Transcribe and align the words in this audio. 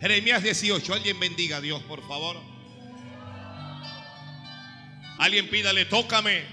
Jeremías 0.00 0.42
18. 0.42 0.94
Alguien 0.94 1.20
bendiga 1.20 1.58
a 1.58 1.60
Dios, 1.60 1.82
por 1.82 2.06
favor. 2.06 2.36
Alguien 5.18 5.50
pídale, 5.50 5.84
tócame. 5.84 6.44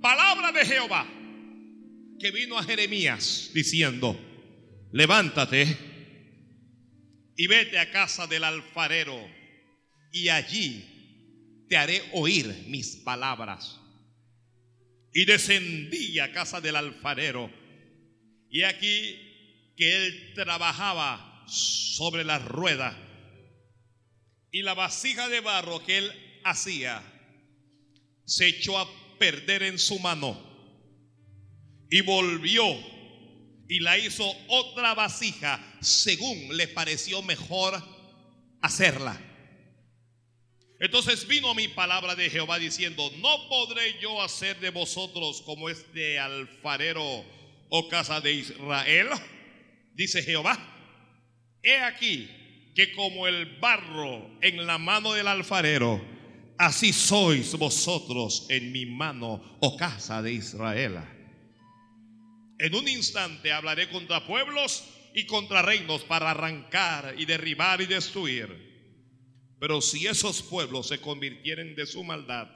Palabra 0.00 0.52
de 0.52 0.64
Jehová 0.64 1.06
que 2.18 2.30
vino 2.30 2.58
a 2.58 2.62
Jeremías 2.62 3.50
diciendo, 3.52 4.18
levántate 4.90 5.76
y 7.36 7.46
vete 7.46 7.78
a 7.78 7.90
casa 7.90 8.26
del 8.26 8.44
alfarero 8.44 9.16
y 10.12 10.28
allí 10.30 11.64
te 11.68 11.76
haré 11.76 12.02
oír 12.14 12.64
mis 12.68 12.96
palabras. 12.96 13.85
Y 15.16 15.24
descendí 15.24 16.18
a 16.18 16.30
casa 16.30 16.60
del 16.60 16.76
alfarero 16.76 17.50
y 18.50 18.64
aquí 18.64 19.72
que 19.74 19.96
él 19.96 20.32
trabajaba 20.34 21.42
sobre 21.48 22.22
la 22.22 22.38
rueda 22.38 22.94
y 24.50 24.60
la 24.60 24.74
vasija 24.74 25.30
de 25.30 25.40
barro 25.40 25.82
que 25.82 25.96
él 25.96 26.12
hacía 26.44 27.02
se 28.26 28.48
echó 28.48 28.78
a 28.78 28.86
perder 29.18 29.62
en 29.62 29.78
su 29.78 29.98
mano 30.00 30.38
y 31.90 32.02
volvió 32.02 32.62
y 33.70 33.80
la 33.80 33.96
hizo 33.96 34.30
otra 34.48 34.92
vasija 34.92 35.78
según 35.80 36.58
le 36.58 36.68
pareció 36.68 37.22
mejor 37.22 37.82
hacerla. 38.60 39.18
Entonces 40.78 41.26
vino 41.26 41.54
mi 41.54 41.68
palabra 41.68 42.14
de 42.14 42.28
Jehová 42.28 42.58
diciendo, 42.58 43.10
no 43.18 43.48
podré 43.48 43.98
yo 44.00 44.20
hacer 44.20 44.60
de 44.60 44.70
vosotros 44.70 45.42
como 45.42 45.70
este 45.70 46.18
alfarero 46.18 47.02
o 47.02 47.24
oh 47.70 47.88
casa 47.88 48.20
de 48.20 48.32
Israel, 48.32 49.08
dice 49.94 50.22
Jehová. 50.22 50.58
He 51.62 51.78
aquí 51.78 52.28
que 52.74 52.92
como 52.92 53.26
el 53.26 53.58
barro 53.58 54.30
en 54.42 54.66
la 54.66 54.76
mano 54.76 55.14
del 55.14 55.26
alfarero, 55.28 56.00
así 56.58 56.92
sois 56.92 57.54
vosotros 57.54 58.46
en 58.50 58.70
mi 58.70 58.84
mano, 58.84 59.56
oh 59.60 59.76
casa 59.78 60.20
de 60.20 60.34
Israel. 60.34 60.98
En 62.58 62.74
un 62.74 62.86
instante 62.86 63.50
hablaré 63.50 63.88
contra 63.88 64.26
pueblos 64.26 64.84
y 65.14 65.24
contra 65.24 65.62
reinos 65.62 66.02
para 66.02 66.30
arrancar 66.30 67.14
y 67.16 67.24
derribar 67.24 67.80
y 67.80 67.86
destruir. 67.86 68.75
Pero 69.58 69.80
si 69.80 70.06
esos 70.06 70.42
pueblos 70.42 70.88
se 70.88 71.00
convirtieren 71.00 71.74
de 71.74 71.86
su 71.86 72.04
maldad 72.04 72.48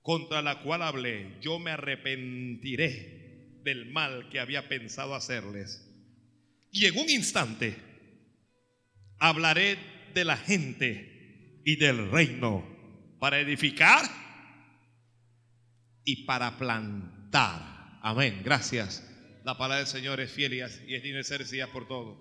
contra 0.00 0.42
la 0.42 0.60
cual 0.60 0.82
hablé, 0.82 1.36
yo 1.40 1.58
me 1.58 1.70
arrepentiré 1.70 3.60
del 3.62 3.86
mal 3.86 4.28
que 4.30 4.40
había 4.40 4.68
pensado 4.68 5.14
hacerles. 5.14 5.90
Y 6.70 6.86
en 6.86 6.98
un 6.98 7.08
instante 7.08 7.76
hablaré 9.18 9.78
de 10.14 10.24
la 10.24 10.36
gente 10.36 11.60
y 11.64 11.76
del 11.76 12.10
reino 12.10 12.64
para 13.18 13.40
edificar 13.40 14.04
y 16.04 16.24
para 16.24 16.58
plantar. 16.58 17.98
Amén. 18.02 18.42
Gracias. 18.44 19.02
La 19.44 19.56
palabra 19.56 19.78
del 19.78 19.86
Señor 19.86 20.20
es 20.20 20.30
fiel 20.30 20.54
y 20.54 20.60
es 20.60 21.26
ser 21.26 21.68
por 21.70 21.88
todo. 21.88 22.18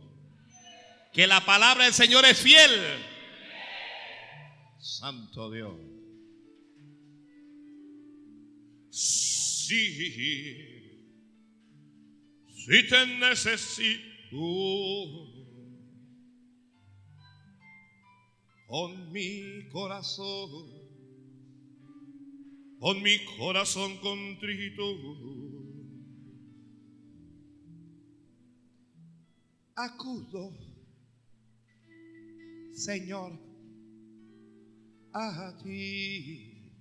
Que 1.14 1.28
la 1.28 1.46
palabra 1.46 1.86
del 1.86 1.94
Señor 1.94 2.26
es 2.26 2.38
fiel. 2.38 2.72
Santo 4.84 5.50
Dios. 5.50 5.80
Sí, 8.90 9.88
si 12.50 12.88
te 12.90 13.08
necesito 13.18 14.04
con 18.68 19.10
mi 19.14 19.70
corazón, 19.70 20.50
con 22.80 23.02
mi 23.02 23.24
corazón 23.38 23.98
contrito 24.00 24.84
acudo, 29.76 30.52
Señor, 32.74 33.43
a 35.14 35.54
ti. 35.62 36.72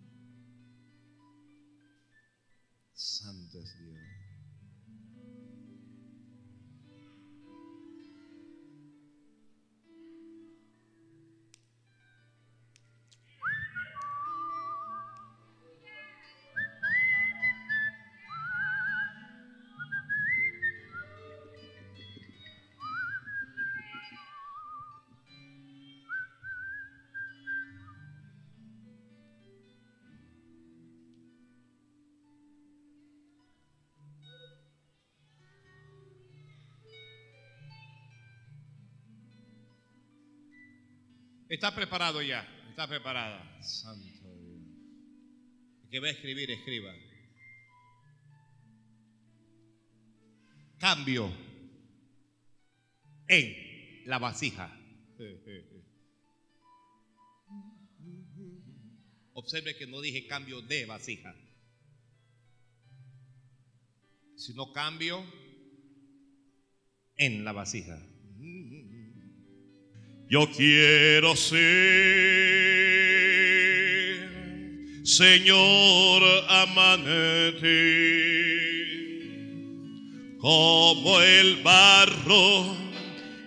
Santo 2.94 3.58
Dios. 3.58 4.31
Está 41.52 41.74
preparado 41.74 42.22
ya, 42.22 42.40
está 42.70 42.88
preparada. 42.88 43.60
Santo 43.62 44.02
Dios. 44.02 44.22
que 45.90 46.00
va 46.00 46.06
a 46.06 46.10
escribir, 46.12 46.50
escriba. 46.50 46.90
Cambio 50.78 51.30
en 53.28 53.54
la 54.06 54.18
vasija. 54.18 54.74
Observe 59.34 59.76
que 59.76 59.86
no 59.86 60.00
dije 60.00 60.26
cambio 60.26 60.62
de 60.62 60.86
vasija, 60.86 61.36
sino 64.36 64.72
cambio 64.72 65.22
en 67.18 67.44
la 67.44 67.52
vasija. 67.52 68.02
Yo 70.32 70.48
quiero 70.50 71.36
ser, 71.36 71.60
Señor, 75.04 76.22
amante, 76.48 77.68
como 80.38 81.20
el 81.20 81.56
barro 81.56 82.74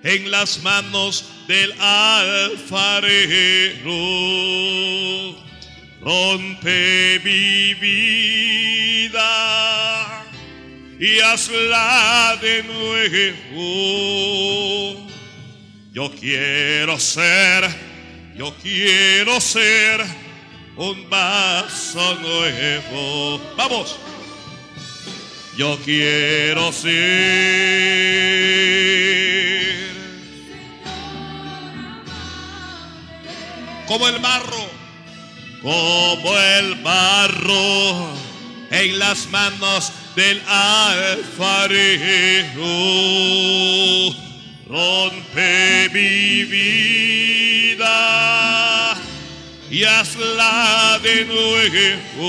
en 0.03 0.29
las 0.29 0.61
manos 0.61 1.27
del 1.47 1.73
alfarero. 1.79 2.53
Rompe 6.01 7.19
mi 7.23 7.73
vida 7.73 9.23
y 10.99 11.17
hazla 11.17 12.37
de 12.39 12.61
nuevo 12.61 14.05
yo 15.95 16.11
quiero 16.11 16.99
ser, 16.99 17.63
yo 18.35 18.53
quiero 18.61 19.39
ser 19.39 20.03
un 20.75 21.09
vaso 21.09 22.15
nuevo. 22.15 23.39
Vamos. 23.55 23.95
Yo 25.57 25.79
quiero 25.85 26.73
ser 26.73 26.91
como 33.87 34.09
el 34.09 34.19
barro, 34.19 34.69
como 35.61 36.37
el 36.37 36.75
barro 36.83 38.09
en 38.69 38.99
las 38.99 39.27
manos 39.29 39.93
del 40.13 40.41
alfarero 40.45 41.55
rompe 44.67 45.89
mi 45.93 46.43
vida 46.43 47.85
y 49.69 49.83
hazla 49.83 50.99
de 51.03 51.25
nuevo. 51.25 52.25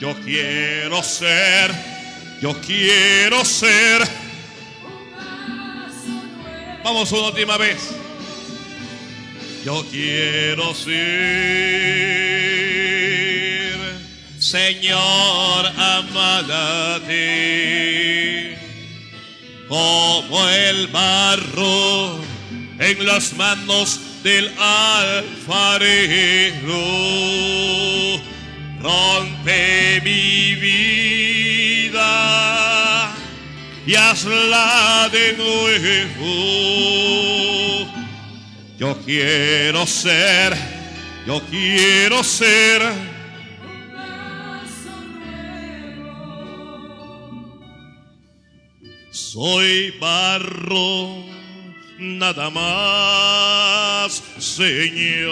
Yo 0.00 0.14
quiero 0.24 1.02
ser, 1.02 1.74
yo 2.40 2.54
quiero 2.60 3.44
ser. 3.44 4.06
Vamos 6.84 7.10
una 7.12 7.28
última 7.28 7.56
vez. 7.56 7.90
Yo 9.64 9.84
quiero 9.90 10.72
ser 10.74 12.08
Señor, 14.38 15.66
amada 15.76 17.00
ti, 17.00 18.37
como 19.68 20.48
el 20.48 20.86
barro 20.88 22.18
en 22.78 23.06
las 23.06 23.34
manos 23.34 24.00
del 24.22 24.50
alfarero. 24.58 25.28
Rompe 28.80 30.00
mi 30.04 30.54
vida 30.54 32.08
y 33.86 33.94
hazla 33.94 35.08
de 35.12 35.32
nuevo. 35.36 36.68
Yo 38.78 38.96
quiero 39.04 39.86
ser, 39.86 40.56
yo 41.26 41.42
quiero 41.50 42.22
ser 42.22 43.07
Soy 49.40 49.94
barro, 50.00 51.22
nada 51.96 52.50
más, 52.50 54.20
Señor. 54.36 55.28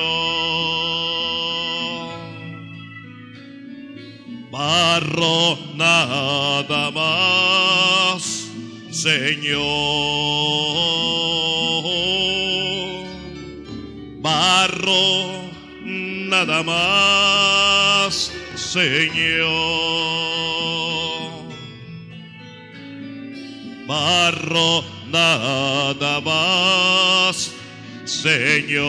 Barro, 4.49 5.59
nada 5.75 6.93
más, 6.93 8.47
Señor. 8.93 9.67
Barro, 14.21 15.51
nada 15.83 16.63
más, 16.63 18.31
Señor. 18.55 19.97
Barro 23.87 24.85
nada 25.11 26.21
más, 26.21 27.53
Señor. 28.05 28.87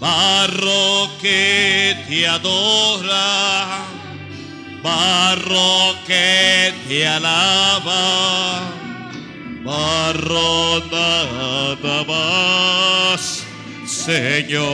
Barro 0.00 1.10
que 1.20 1.96
te 2.08 2.26
adora, 2.26 3.84
barro 4.82 5.96
que 6.06 6.72
te 6.86 7.06
alaba, 7.06 8.60
barro 9.64 10.80
nada 10.90 12.04
más, 12.04 13.44
Señor 13.84 14.68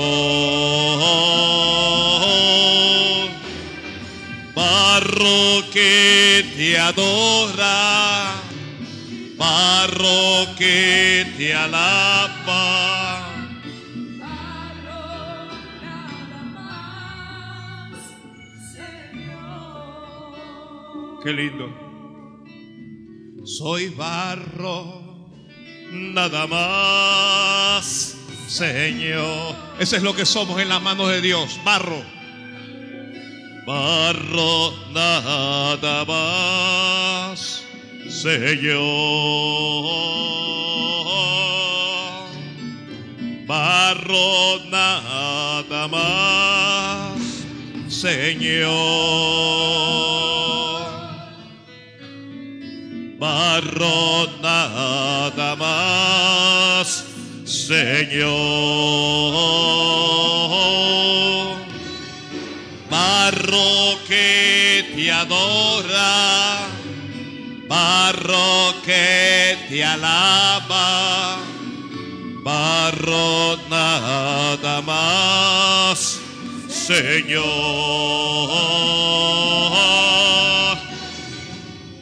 barro 4.54 5.68
que 5.72 6.44
te 6.56 6.78
adora, 6.78 8.34
barro 9.36 10.54
que 10.56 11.26
te 11.36 11.54
alaba. 11.54 13.28
Barro 14.20 15.46
nada 15.82 16.42
más, 16.54 17.98
Señor. 18.72 19.94
Qué 21.22 21.32
lindo. 21.32 21.84
Soy 23.44 23.88
barro, 23.88 25.02
nada 25.90 26.46
más, 26.46 28.16
Señor. 28.46 29.54
Eso 29.78 29.96
es 29.96 30.02
lo 30.02 30.14
que 30.14 30.24
somos 30.24 30.60
en 30.60 30.68
las 30.68 30.80
manos 30.80 31.10
de 31.10 31.20
Dios, 31.20 31.60
barro 31.64 32.23
barro 33.66 34.72
nada 34.92 36.04
más, 36.04 37.62
Señor. 38.08 38.84
Barro 43.46 44.60
nada 44.70 45.88
más, 45.88 47.20
Señor. 47.88 48.74
Barro 53.18 54.28
nada 54.42 55.56
más, 55.56 57.04
Señor 57.44 58.74
te 69.74 69.82
alaba, 69.82 71.38
barro 72.44 73.58
nada 73.68 74.80
más, 74.82 76.20
Señor. 76.68 77.42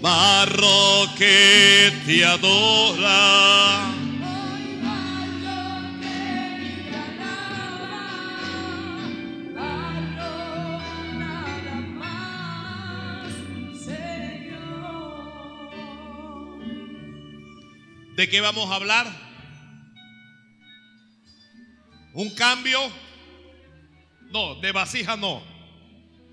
Barro 0.02 1.08
que 1.16 1.90
te 2.04 2.26
adora 2.26 2.91
¿De 18.22 18.28
qué 18.28 18.40
vamos 18.40 18.70
a 18.70 18.76
hablar? 18.76 19.06
¿Un 22.14 22.32
cambio? 22.36 22.78
No, 24.30 24.60
de 24.60 24.70
vasija 24.70 25.16
no. 25.16 25.42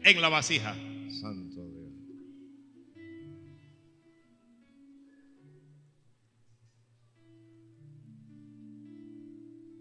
En 0.03 0.21
la 0.21 0.29
vasija. 0.29 0.75
Santo 0.75 1.65
Dios. 1.67 1.91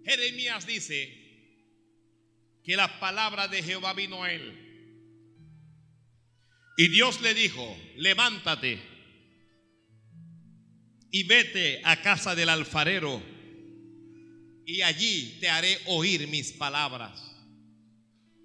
Jeremías 0.07 0.67
dice 0.67 1.13
que 2.65 2.75
la 2.75 3.01
palabra 3.01 3.49
de 3.49 3.63
Jehová 3.63 3.93
vino 3.93 4.23
a 4.25 4.33
él. 4.33 4.65
Y 6.79 6.89
Dios 6.89 7.21
le 7.21 7.35
dijo, 7.35 7.77
levántate 7.97 8.81
y 11.11 11.23
vete 11.25 11.81
a 11.85 12.01
casa 12.03 12.35
del 12.35 12.49
alfarero 12.49 13.23
y 14.69 14.83
allí 14.83 15.39
te 15.41 15.49
haré 15.49 15.81
oír 15.87 16.29
mis 16.29 16.53
palabras. 16.53 17.19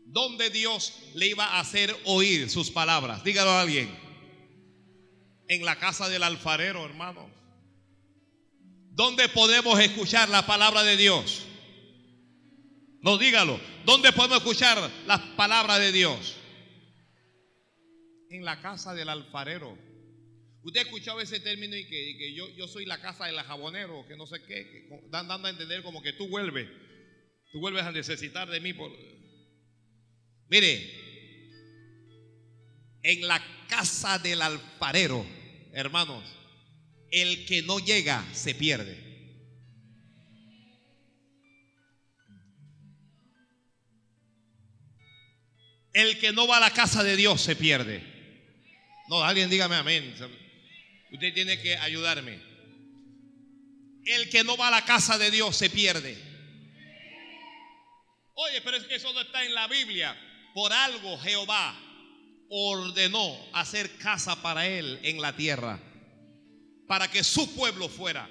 ¿Dónde 0.05 0.49
Dios 0.49 0.93
le 1.15 1.27
iba 1.27 1.45
a 1.45 1.59
hacer 1.59 1.93
oír 2.05 2.49
sus 2.49 2.71
palabras? 2.71 3.25
Dígalo 3.25 3.49
a 3.49 3.61
alguien. 3.61 3.93
En 5.49 5.65
la 5.65 5.77
casa 5.79 6.07
del 6.07 6.23
alfarero, 6.23 6.85
hermano. 6.85 7.29
¿Dónde 8.91 9.27
podemos 9.27 9.77
escuchar 9.79 10.29
la 10.29 10.45
palabra 10.45 10.83
de 10.83 10.95
Dios? 10.95 11.43
No, 13.01 13.17
dígalo. 13.17 13.59
¿Dónde 13.83 14.13
podemos 14.13 14.37
escuchar 14.37 14.77
la 15.05 15.35
palabra 15.35 15.77
de 15.77 15.91
Dios? 15.91 16.37
En 18.29 18.45
la 18.45 18.61
casa 18.61 18.93
del 18.93 19.09
alfarero. 19.09 19.77
Usted 20.63 20.79
ha 20.79 20.83
escuchado 20.83 21.19
ese 21.19 21.41
término 21.41 21.75
y 21.75 21.85
que, 21.85 22.33
yo, 22.33 22.47
yo, 22.55 22.67
soy 22.67 22.85
la 22.85 23.01
casa 23.01 23.25
del 23.25 23.35
jabonero, 23.35 24.05
que 24.07 24.15
no 24.15 24.25
sé 24.25 24.41
qué, 24.43 24.65
que 24.69 24.87
dan 25.09 25.27
dando 25.27 25.47
a 25.47 25.51
entender 25.51 25.83
como 25.83 26.01
que 26.01 26.13
tú 26.13 26.29
vuelves, 26.29 26.69
tú 27.51 27.59
vuelves 27.59 27.83
a 27.83 27.91
necesitar 27.91 28.49
de 28.49 28.61
mí. 28.61 28.73
Mire, 30.47 31.03
en 33.03 33.27
la 33.27 33.43
casa 33.67 34.17
del 34.19 34.41
alfarero, 34.41 35.25
hermanos, 35.73 36.23
el 37.11 37.45
que 37.45 37.61
no 37.61 37.79
llega 37.79 38.25
se 38.33 38.55
pierde. 38.55 38.97
El 45.91 46.17
que 46.19 46.31
no 46.31 46.47
va 46.47 46.57
a 46.57 46.61
la 46.61 46.71
casa 46.71 47.03
de 47.03 47.17
Dios 47.17 47.41
se 47.41 47.55
pierde. 47.57 48.01
No, 49.09 49.21
alguien 49.21 49.49
dígame 49.49 49.75
amén. 49.75 50.15
Usted 51.13 51.31
tiene 51.31 51.61
que 51.61 51.77
ayudarme. 51.77 52.39
El 54.03 54.29
que 54.29 54.43
no 54.43 54.57
va 54.57 54.69
a 54.69 54.71
la 54.71 54.83
casa 54.83 55.19
de 55.19 55.29
Dios 55.29 55.55
se 55.55 55.69
pierde. 55.69 56.17
Oye, 58.33 58.61
pero 58.61 58.77
es 58.77 58.83
que 58.85 58.95
eso 58.95 59.13
no 59.13 59.21
está 59.21 59.45
en 59.45 59.53
la 59.53 59.67
Biblia. 59.67 60.17
Por 60.55 60.73
algo 60.73 61.19
Jehová 61.19 61.79
ordenó 62.49 63.37
hacer 63.53 63.95
casa 63.97 64.41
para 64.41 64.67
él 64.67 64.99
en 65.03 65.21
la 65.21 65.35
tierra, 65.35 65.79
para 66.87 67.09
que 67.09 67.23
su 67.23 67.55
pueblo 67.55 67.89
fuera. 67.89 68.27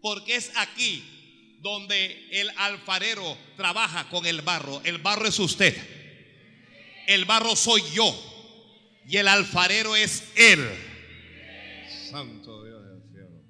Porque 0.00 0.36
es 0.36 0.52
aquí 0.56 1.58
donde 1.60 2.28
el 2.30 2.50
alfarero 2.56 3.36
trabaja 3.56 4.08
con 4.08 4.26
el 4.26 4.42
barro. 4.42 4.80
El 4.84 4.98
barro 4.98 5.26
es 5.26 5.38
usted. 5.40 5.76
El 7.08 7.24
barro 7.24 7.56
soy 7.56 7.82
yo. 7.92 8.16
Y 9.08 9.16
el 9.16 9.26
alfarero 9.26 9.96
es 9.96 10.32
él. 10.36 10.89
Santo 12.10 12.64
Dios 12.64 12.82
del 12.84 13.02
cielo. 13.10 13.40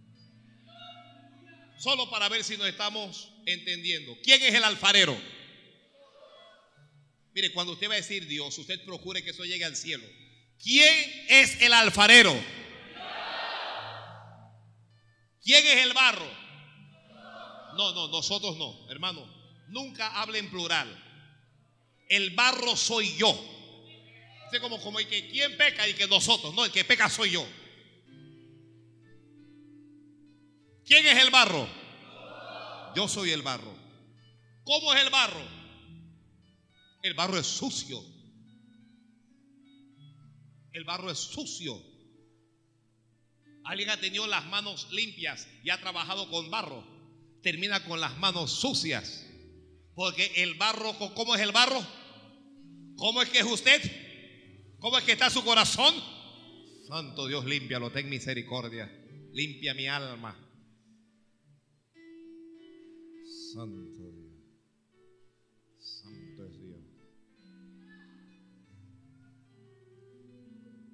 Solo 1.78 2.10
para 2.10 2.28
ver 2.28 2.44
si 2.44 2.56
nos 2.56 2.68
estamos 2.68 3.32
entendiendo. 3.46 4.16
¿Quién 4.22 4.42
es 4.42 4.54
el 4.54 4.64
alfarero? 4.64 5.18
Mire, 7.32 7.52
cuando 7.52 7.72
usted 7.72 7.88
va 7.88 7.94
a 7.94 7.96
decir 7.96 8.26
Dios, 8.26 8.56
usted 8.58 8.84
procure 8.84 9.22
que 9.22 9.30
eso 9.30 9.44
llegue 9.44 9.64
al 9.64 9.76
cielo. 9.76 10.06
¿Quién 10.62 11.26
es 11.28 11.60
el 11.62 11.72
alfarero? 11.72 12.32
¿Quién 15.42 15.66
es 15.66 15.86
el 15.86 15.92
barro? 15.94 16.30
No, 17.76 17.92
no, 17.92 18.08
nosotros 18.08 18.58
no, 18.58 18.90
hermano. 18.90 19.24
Nunca 19.68 20.20
hable 20.20 20.38
en 20.38 20.50
plural. 20.50 20.88
El 22.08 22.30
barro 22.30 22.76
soy 22.76 23.16
yo. 23.16 23.32
Es 24.52 24.58
como, 24.58 24.80
como 24.82 24.98
el 24.98 25.06
que 25.06 25.30
quién 25.30 25.56
peca 25.56 25.88
y 25.88 25.94
que 25.94 26.08
nosotros. 26.08 26.52
No, 26.54 26.64
el 26.64 26.72
que 26.72 26.84
peca 26.84 27.08
soy 27.08 27.30
yo. 27.30 27.46
¿Quién 30.90 31.06
es 31.06 31.24
el 31.24 31.30
barro? 31.30 31.68
Yo 32.96 33.06
soy 33.06 33.30
el 33.30 33.42
barro. 33.42 33.72
¿Cómo 34.64 34.92
es 34.92 35.00
el 35.00 35.10
barro? 35.10 35.40
El 37.04 37.14
barro 37.14 37.38
es 37.38 37.46
sucio. 37.46 38.04
El 40.72 40.82
barro 40.82 41.08
es 41.08 41.18
sucio. 41.18 41.80
Alguien 43.62 43.90
ha 43.90 44.00
tenido 44.00 44.26
las 44.26 44.44
manos 44.46 44.88
limpias 44.90 45.46
y 45.62 45.70
ha 45.70 45.80
trabajado 45.80 46.28
con 46.28 46.50
barro. 46.50 46.84
Termina 47.40 47.84
con 47.84 48.00
las 48.00 48.18
manos 48.18 48.50
sucias. 48.50 49.24
Porque 49.94 50.42
el 50.42 50.54
barro, 50.54 50.92
¿cómo 51.14 51.36
es 51.36 51.40
el 51.40 51.52
barro? 51.52 51.80
¿Cómo 52.96 53.22
es 53.22 53.28
que 53.28 53.38
es 53.38 53.44
usted? 53.46 53.80
¿Cómo 54.80 54.98
es 54.98 55.04
que 55.04 55.12
está 55.12 55.30
su 55.30 55.44
corazón? 55.44 55.94
Santo 56.88 57.28
Dios, 57.28 57.44
límpialo, 57.44 57.92
ten 57.92 58.08
misericordia. 58.08 58.90
Limpia 59.32 59.72
mi 59.72 59.86
alma. 59.86 60.49
Santo 63.52 63.82
Dios. 63.96 64.14
Santo 65.78 66.46
es 66.46 66.60
Dios. 66.60 66.80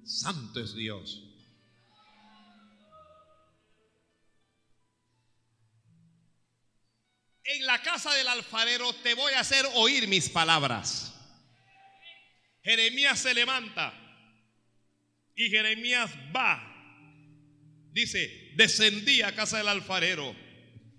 Santo 0.03 0.59
es 0.59 0.75
Dios. 0.75 1.23
en 7.47 7.65
la 7.65 7.81
casa 7.81 8.13
del 8.13 8.27
alfarero 8.27 8.93
te 8.93 9.13
voy 9.13 9.33
a 9.33 9.39
hacer 9.39 9.65
oír 9.75 10.07
mis 10.07 10.29
palabras. 10.29 11.13
Jeremías 12.61 13.19
se 13.19 13.33
levanta 13.33 13.93
y 15.33 15.49
Jeremías 15.49 16.11
va. 16.35 16.73
Dice, 17.93 18.51
descendí 18.55 19.21
a 19.21 19.33
casa 19.33 19.59
del 19.59 19.69
alfarero. 19.69 20.35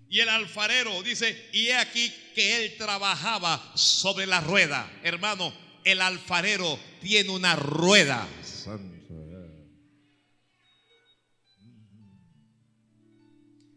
Y 0.09 0.21
el 0.21 0.29
alfarero 0.29 1.03
dice, 1.03 1.49
y 1.53 1.67
he 1.67 1.75
aquí 1.75 2.11
que 2.33 2.65
él 2.65 2.77
trabajaba 2.77 3.71
sobre 3.75 4.25
la 4.25 4.41
rueda. 4.41 4.91
Hermano, 5.03 5.53
el 5.83 6.01
alfarero 6.01 6.79
tiene 6.99 7.29
una 7.29 7.55
rueda. 7.55 8.27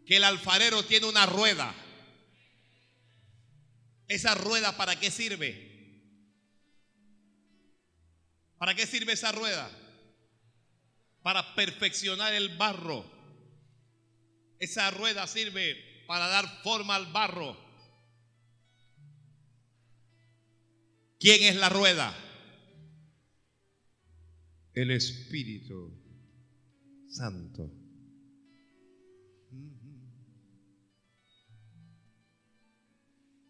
Que 0.07 0.17
el 0.17 0.25
alfarero 0.25 0.83
tiene 0.87 1.07
una 1.07 1.27
rueda. 1.27 1.75
¿Esa 4.09 4.35
rueda 4.35 4.75
para 4.75 4.99
qué 4.99 5.11
sirve? 5.11 5.71
¿Para 8.57 8.75
qué 8.75 8.87
sirve 8.87 9.13
esa 9.13 9.33
rueda? 9.33 9.71
Para 11.23 11.55
perfeccionar 11.55 12.33
el 12.33 12.57
barro. 12.57 13.05
Esa 14.59 14.91
rueda 14.91 15.27
sirve 15.27 15.92
para 16.13 16.27
dar 16.27 16.47
forma 16.63 16.95
al 16.95 17.07
barro. 17.07 17.57
¿Quién 21.19 21.43
es 21.45 21.57
la 21.57 21.71
rueda? 21.71 22.15
El 24.75 24.91
Espíritu 24.91 25.91
Santo. 27.09 27.73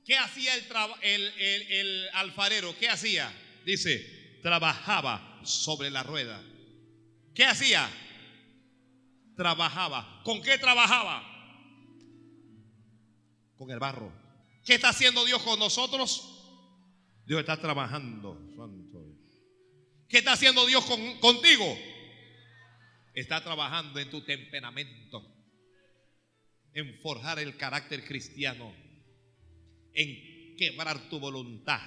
¿Qué 0.05 0.17
hacía 0.17 0.55
el, 0.55 2.09
alfarero? 2.13 2.79
¿Qué 2.79 2.89
hacía? 2.89 3.29
Dice, 3.67 4.39
trabajaba 4.41 5.41
sobre 5.43 5.91
la 5.91 6.05
rueda. 6.05 6.41
¿Qué 7.35 7.45
hacía? 7.45 7.91
Trabajaba. 9.35 10.23
¿Con 10.23 10.41
qué 10.41 10.59
trabajaba? 10.59 11.32
Con 13.63 13.71
el 13.71 13.79
barro. 13.79 14.13
¿Qué 14.65 14.75
está 14.75 14.89
haciendo 14.89 15.25
Dios 15.25 15.41
con 15.43 15.57
nosotros? 15.57 16.29
Dios 17.25 17.39
está 17.39 17.61
trabajando. 17.61 18.37
¿Qué 20.09 20.19
está 20.19 20.33
haciendo 20.33 20.67
Dios 20.67 20.85
contigo? 21.21 21.79
Está 23.15 23.41
trabajando 23.41 24.01
en 24.01 24.11
tu 24.11 24.21
temperamento, 24.25 25.23
en 26.75 27.01
forjar 27.03 27.39
el 27.39 27.57
carácter 27.57 28.05
cristiano 28.05 28.75
en 29.95 30.57
quebrar 30.57 31.09
tu 31.09 31.21
voluntad. 31.21 31.81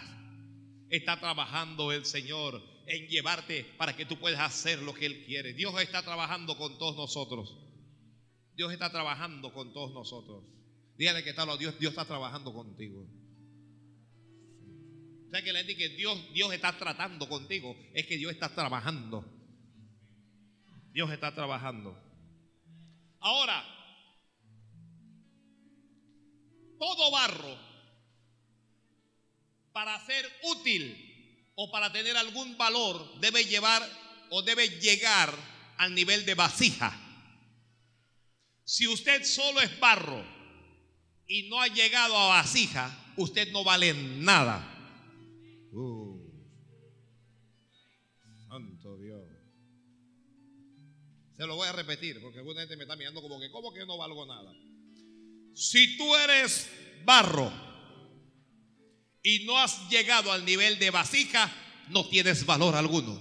Está 0.90 1.20
trabajando 1.20 1.92
el 1.92 2.06
Señor 2.06 2.64
en 2.88 3.06
llevarte 3.08 3.66
para 3.78 3.98
que 3.98 4.06
tú 4.06 4.18
puedas 4.18 4.40
hacer 4.40 4.82
lo 4.82 4.94
que 4.94 5.08
Él 5.08 5.26
quiere. 5.26 5.52
Dios 5.52 5.78
está 5.82 6.04
trabajando 6.04 6.58
con 6.58 6.78
todos 6.78 6.96
nosotros. 6.96 7.54
Dios 8.54 8.72
está 8.72 8.90
trabajando 8.90 9.52
con 9.52 9.74
todos 9.74 9.92
nosotros. 9.92 10.56
Dígale 10.98 11.24
que 11.24 11.34
tal, 11.34 11.58
Dios, 11.58 11.78
Dios 11.78 11.92
está 11.92 12.06
trabajando 12.06 12.54
contigo. 12.54 13.06
O 15.28 15.30
sea 15.30 15.44
que 15.44 15.52
le 15.52 15.64
dice 15.64 15.78
que 15.78 15.90
Dios, 15.90 16.34
Dios 16.34 16.54
está 16.54 16.78
tratando 16.78 17.28
contigo, 17.28 17.76
es 17.94 18.06
que 18.06 18.18
Dios 18.18 18.32
está 18.32 18.54
trabajando. 18.54 19.26
Dios 20.94 21.12
está 21.12 21.34
trabajando. 21.34 22.02
Ahora, 23.20 23.66
todo 26.80 27.12
barro 27.12 27.58
para 29.74 30.00
ser 30.06 30.26
útil 30.44 31.52
o 31.56 31.70
para 31.70 31.92
tener 31.92 32.16
algún 32.16 32.58
valor 32.58 33.20
debe 33.20 33.44
llevar 33.44 33.82
o 34.30 34.42
debe 34.42 34.70
llegar 34.80 35.34
al 35.78 35.94
nivel 35.94 36.26
de 36.26 36.36
vasija. 36.36 36.98
Si 38.64 38.88
usted 38.88 39.24
solo 39.24 39.60
es 39.60 39.80
barro 39.80 40.35
y 41.28 41.50
no 41.50 41.62
ha 41.62 41.68
llegado 41.68 42.18
a 42.18 42.28
vasija, 42.28 43.14
usted 43.18 43.52
no 43.52 43.64
vale 43.64 43.94
nada. 43.94 44.72
Uh. 45.72 46.20
santo 48.48 48.98
Dios. 48.98 49.24
Se 51.38 51.46
lo 51.46 51.56
voy 51.56 51.68
a 51.68 51.74
repetir 51.74 52.22
porque 52.22 52.40
alguna 52.40 52.62
gente 52.62 52.78
me 52.78 52.84
está 52.84 52.96
mirando 52.96 53.22
como 53.22 53.40
que, 53.40 53.52
¿cómo 53.52 53.74
que 53.74 53.86
no 53.86 53.98
valgo 53.98 54.26
nada? 54.26 54.54
Si 55.54 55.98
tú 55.98 56.16
eres 56.16 56.70
barro, 57.04 57.52
y 59.26 59.40
no 59.40 59.58
has 59.58 59.90
llegado 59.90 60.32
al 60.32 60.46
nivel 60.46 60.78
de 60.78 60.92
vasija, 60.92 61.52
no 61.90 62.08
tienes 62.08 62.46
valor 62.46 62.76
alguno. 62.76 63.20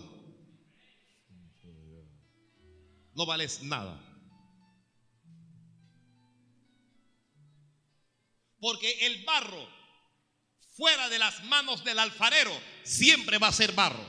No 3.15 3.25
vales 3.25 3.63
nada. 3.63 3.99
Porque 8.65 9.07
el 9.07 9.25
barro 9.25 9.69
fuera 10.75 11.11
de 11.11 11.19
las 11.19 11.45
manos 11.45 11.85
del 11.85 11.99
alfarero 11.99 12.59
siempre 12.83 13.37
va 13.37 13.49
a 13.49 13.53
ser 13.53 13.73
barro. 13.73 14.09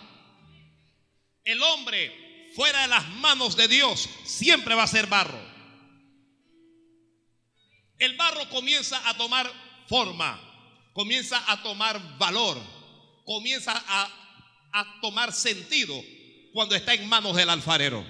El 1.43 1.61
hombre 1.61 2.53
fuera 2.55 2.83
de 2.83 2.87
las 2.87 3.05
manos 3.09 3.57
de 3.57 3.67
Dios 3.67 4.09
siempre 4.23 4.73
va 4.73 4.83
a 4.83 4.87
ser 4.87 5.07
barro. 5.07 5.41
El 7.97 8.15
barro 8.15 8.49
comienza 8.49 9.09
a 9.09 9.17
tomar 9.17 9.51
forma 9.89 10.39
comienza 10.95 11.43
a 11.51 11.61
tomar 11.61 12.17
valor, 12.17 12.57
comienza 13.25 13.73
a, 13.75 14.09
tomar 15.01 15.33
sentido 15.33 16.01
cuando 16.53 16.73
está 16.73 16.93
en 16.93 17.09
manos 17.09 17.35
del 17.35 17.49
alfarero. 17.49 18.05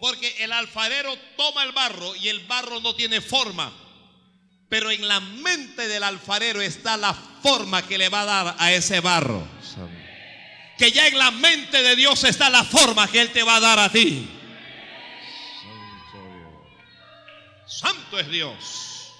Porque 0.00 0.42
el 0.42 0.50
alfarero 0.50 1.16
toma 1.36 1.62
el 1.62 1.70
barro 1.70 2.16
y 2.16 2.28
el 2.28 2.40
barro 2.46 2.80
no 2.80 2.96
tiene 2.96 3.20
forma. 3.20 3.72
Pero 4.68 4.90
en 4.90 5.06
la 5.08 5.20
mente 5.20 5.88
del 5.88 6.02
alfarero 6.02 6.60
está 6.60 6.96
la 6.96 7.14
forma 7.14 7.86
que 7.86 7.96
le 7.96 8.08
va 8.08 8.22
a 8.22 8.26
dar 8.26 8.56
a 8.58 8.72
ese 8.72 9.00
barro. 9.00 9.46
Que 10.76 10.92
ya 10.92 11.06
en 11.06 11.18
la 11.18 11.30
mente 11.30 11.82
de 11.82 11.96
Dios 11.96 12.22
está 12.24 12.50
la 12.50 12.64
forma 12.64 13.10
que 13.10 13.20
Él 13.20 13.32
te 13.32 13.42
va 13.42 13.56
a 13.56 13.60
dar 13.60 13.78
a 13.78 13.90
ti. 13.90 14.28
Santo 17.66 18.18
es 18.18 18.28
Dios. 18.28 19.12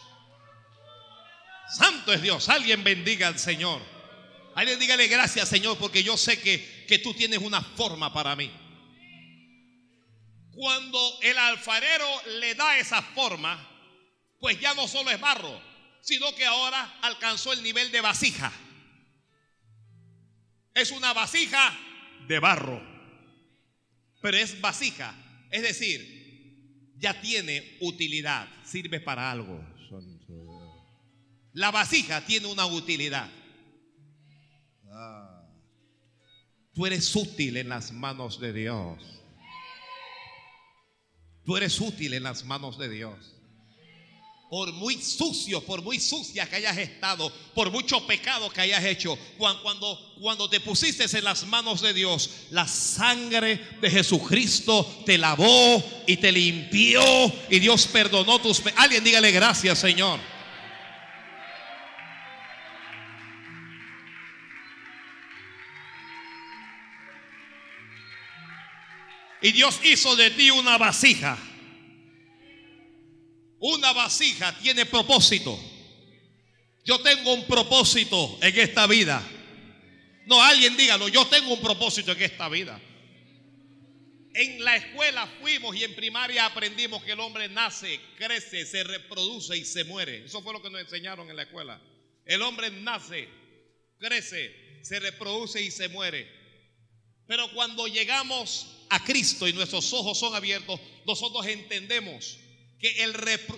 Santo 1.68 2.12
es 2.12 2.22
Dios. 2.22 2.48
Alguien 2.48 2.84
bendiga 2.84 3.28
al 3.28 3.38
Señor. 3.38 3.80
Alguien 4.54 4.78
dígale 4.78 5.06
gracias, 5.06 5.48
Señor, 5.48 5.78
porque 5.78 6.02
yo 6.02 6.16
sé 6.16 6.40
que, 6.40 6.84
que 6.88 6.98
tú 6.98 7.14
tienes 7.14 7.38
una 7.38 7.62
forma 7.62 8.12
para 8.12 8.34
mí. 8.34 8.50
Cuando 10.52 11.18
el 11.22 11.38
alfarero 11.38 12.06
le 12.40 12.54
da 12.56 12.78
esa 12.78 13.00
forma, 13.00 13.77
pues 14.38 14.60
ya 14.60 14.74
no 14.74 14.86
solo 14.86 15.10
es 15.10 15.20
barro, 15.20 15.60
sino 16.00 16.34
que 16.34 16.46
ahora 16.46 16.98
alcanzó 17.02 17.52
el 17.52 17.62
nivel 17.62 17.90
de 17.90 18.00
vasija. 18.00 18.52
Es 20.74 20.90
una 20.90 21.12
vasija 21.12 21.76
de 22.26 22.38
barro, 22.38 22.80
pero 24.22 24.36
es 24.36 24.60
vasija, 24.60 25.14
es 25.50 25.62
decir, 25.62 26.94
ya 26.96 27.20
tiene 27.20 27.78
utilidad, 27.80 28.48
sirve 28.64 29.00
para 29.00 29.30
algo. 29.30 29.64
La 31.52 31.70
vasija 31.70 32.24
tiene 32.24 32.46
una 32.46 32.66
utilidad. 32.66 33.28
Tú 36.74 36.86
eres 36.86 37.14
útil 37.16 37.56
en 37.56 37.68
las 37.68 37.90
manos 37.90 38.38
de 38.38 38.52
Dios. 38.52 39.02
Tú 41.44 41.56
eres 41.56 41.80
útil 41.80 42.14
en 42.14 42.22
las 42.22 42.44
manos 42.44 42.78
de 42.78 42.88
Dios. 42.88 43.37
Por 44.50 44.72
muy 44.72 44.96
sucio, 45.02 45.60
por 45.62 45.82
muy 45.82 46.00
sucia 46.00 46.48
que 46.48 46.56
hayas 46.56 46.78
estado, 46.78 47.30
por 47.54 47.70
mucho 47.70 48.06
pecado 48.06 48.48
que 48.48 48.62
hayas 48.62 48.82
hecho, 48.82 49.18
cuando, 49.36 50.14
cuando 50.18 50.48
te 50.48 50.60
pusiste 50.60 51.04
en 51.18 51.24
las 51.24 51.46
manos 51.46 51.82
de 51.82 51.92
Dios, 51.92 52.30
la 52.50 52.66
sangre 52.66 53.60
de 53.80 53.90
Jesucristo 53.90 55.02
te 55.04 55.18
lavó 55.18 55.84
y 56.06 56.16
te 56.16 56.32
limpió 56.32 57.02
y 57.50 57.58
Dios 57.58 57.86
perdonó 57.88 58.38
tus 58.38 58.60
pecados. 58.60 58.84
Alguien 58.84 59.04
dígale 59.04 59.30
gracias, 59.32 59.78
Señor. 59.78 60.18
Y 69.40 69.52
Dios 69.52 69.80
hizo 69.84 70.16
de 70.16 70.30
ti 70.30 70.50
una 70.50 70.78
vasija. 70.78 71.38
Una 73.60 73.92
vasija 73.92 74.56
tiene 74.58 74.86
propósito. 74.86 75.58
Yo 76.84 77.00
tengo 77.00 77.34
un 77.34 77.46
propósito 77.46 78.38
en 78.40 78.58
esta 78.58 78.86
vida. 78.86 79.22
No, 80.26 80.42
alguien 80.42 80.76
dígalo, 80.76 81.08
yo 81.08 81.26
tengo 81.26 81.54
un 81.54 81.60
propósito 81.60 82.12
en 82.12 82.22
esta 82.22 82.48
vida. 82.48 82.80
En 84.34 84.62
la 84.62 84.76
escuela 84.76 85.26
fuimos 85.40 85.74
y 85.74 85.84
en 85.84 85.96
primaria 85.96 86.46
aprendimos 86.46 87.02
que 87.02 87.12
el 87.12 87.20
hombre 87.20 87.48
nace, 87.48 88.00
crece, 88.16 88.64
se 88.64 88.84
reproduce 88.84 89.56
y 89.56 89.64
se 89.64 89.84
muere. 89.84 90.24
Eso 90.24 90.42
fue 90.42 90.52
lo 90.52 90.62
que 90.62 90.70
nos 90.70 90.80
enseñaron 90.80 91.28
en 91.28 91.36
la 91.36 91.42
escuela. 91.42 91.80
El 92.24 92.42
hombre 92.42 92.70
nace, 92.70 93.28
crece, 93.98 94.80
se 94.82 95.00
reproduce 95.00 95.60
y 95.60 95.70
se 95.70 95.88
muere. 95.88 96.30
Pero 97.26 97.50
cuando 97.52 97.88
llegamos 97.88 98.78
a 98.90 99.02
Cristo 99.04 99.48
y 99.48 99.52
nuestros 99.52 99.92
ojos 99.92 100.18
son 100.18 100.34
abiertos, 100.34 100.78
nosotros 101.04 101.46
entendemos 101.46 102.38
que 102.80 103.02
el 103.02 103.14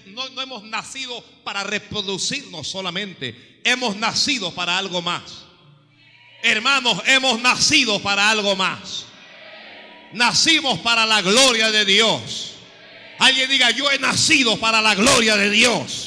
no, 0.07 0.29
no 0.31 0.43
hemos 0.43 0.63
nacido 0.65 1.23
para 1.45 1.63
reproducirnos 1.63 2.69
solamente, 2.69 3.61
hemos 3.65 3.97
nacido 3.97 4.55
para 4.55 4.79
algo 4.79 5.03
más. 5.03 5.45
Hermanos, 6.43 7.03
hemos 7.07 7.41
nacido 7.41 8.01
para 8.01 8.31
algo 8.31 8.57
más. 8.57 9.05
Nacimos 10.13 10.79
para 10.81 11.05
la 11.05 11.21
gloria 11.21 11.71
de 11.71 11.85
Dios. 11.85 12.53
Alguien 13.19 13.51
diga, 13.51 13.71
yo 13.71 13.91
he 13.91 13.99
nacido 13.99 14.59
para 14.59 14.81
la 14.81 14.95
gloria 14.95 15.37
de 15.37 15.51
Dios. 15.51 16.07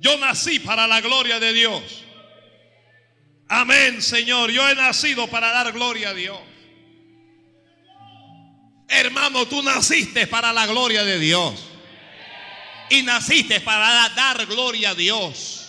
Yo 0.00 0.18
nací 0.18 0.58
para 0.58 0.86
la 0.88 1.00
gloria 1.00 1.38
de 1.38 1.52
Dios. 1.52 2.02
Amén, 3.54 4.00
Señor. 4.00 4.50
Yo 4.50 4.66
he 4.66 4.74
nacido 4.74 5.26
para 5.28 5.50
dar 5.50 5.72
gloria 5.72 6.08
a 6.08 6.14
Dios. 6.14 6.38
Hermano, 8.88 9.46
tú 9.46 9.62
naciste 9.62 10.26
para 10.26 10.54
la 10.54 10.66
gloria 10.66 11.04
de 11.04 11.18
Dios. 11.18 11.62
Y 12.88 13.02
naciste 13.02 13.60
para 13.60 14.08
dar 14.08 14.46
gloria 14.46 14.90
a 14.90 14.94
Dios. 14.94 15.68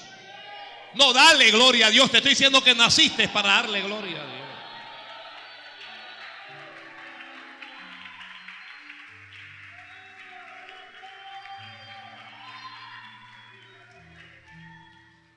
No 0.93 1.11
darle 1.11 1.51
gloria 1.51 1.87
a 1.87 1.89
Dios. 1.89 2.09
Te 2.09 2.19
estoy 2.19 2.29
diciendo 2.29 2.63
que 2.63 2.73
naciste 2.73 3.27
para 3.27 3.49
darle 3.49 3.81
gloria 3.81 4.21
a 4.21 4.25
Dios. 4.27 4.32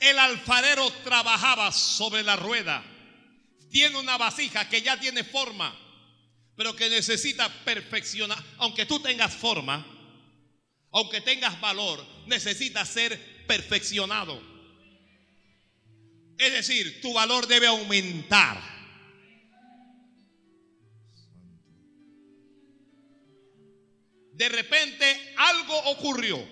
El 0.07 0.21
alfarero 0.21 0.89
trabajaba 1.03 1.73
sobre 1.73 2.23
la 2.23 2.37
rueda. 2.37 2.85
Tiene 3.73 3.99
una 3.99 4.17
vasija 4.17 4.69
que 4.69 4.81
ya 4.81 5.01
tiene 5.01 5.25
forma, 5.25 5.77
pero 6.57 6.77
que 6.77 6.89
necesita 6.89 7.49
perfeccionar. 7.65 8.41
Aunque 8.59 8.87
tú 8.87 9.01
tengas 9.01 9.35
forma, 9.35 9.85
aunque 10.93 11.21
tengas 11.23 11.61
valor, 11.61 12.07
necesita 12.27 12.87
ser 12.87 13.47
perfeccionado. 13.49 14.41
Es 16.39 16.53
decir, 16.53 17.01
tu 17.01 17.13
valor 17.13 17.49
debe 17.49 17.67
aumentar. 17.67 18.63
De 24.35 24.49
repente 24.49 25.35
algo 25.37 25.77
ocurrió. 25.91 26.49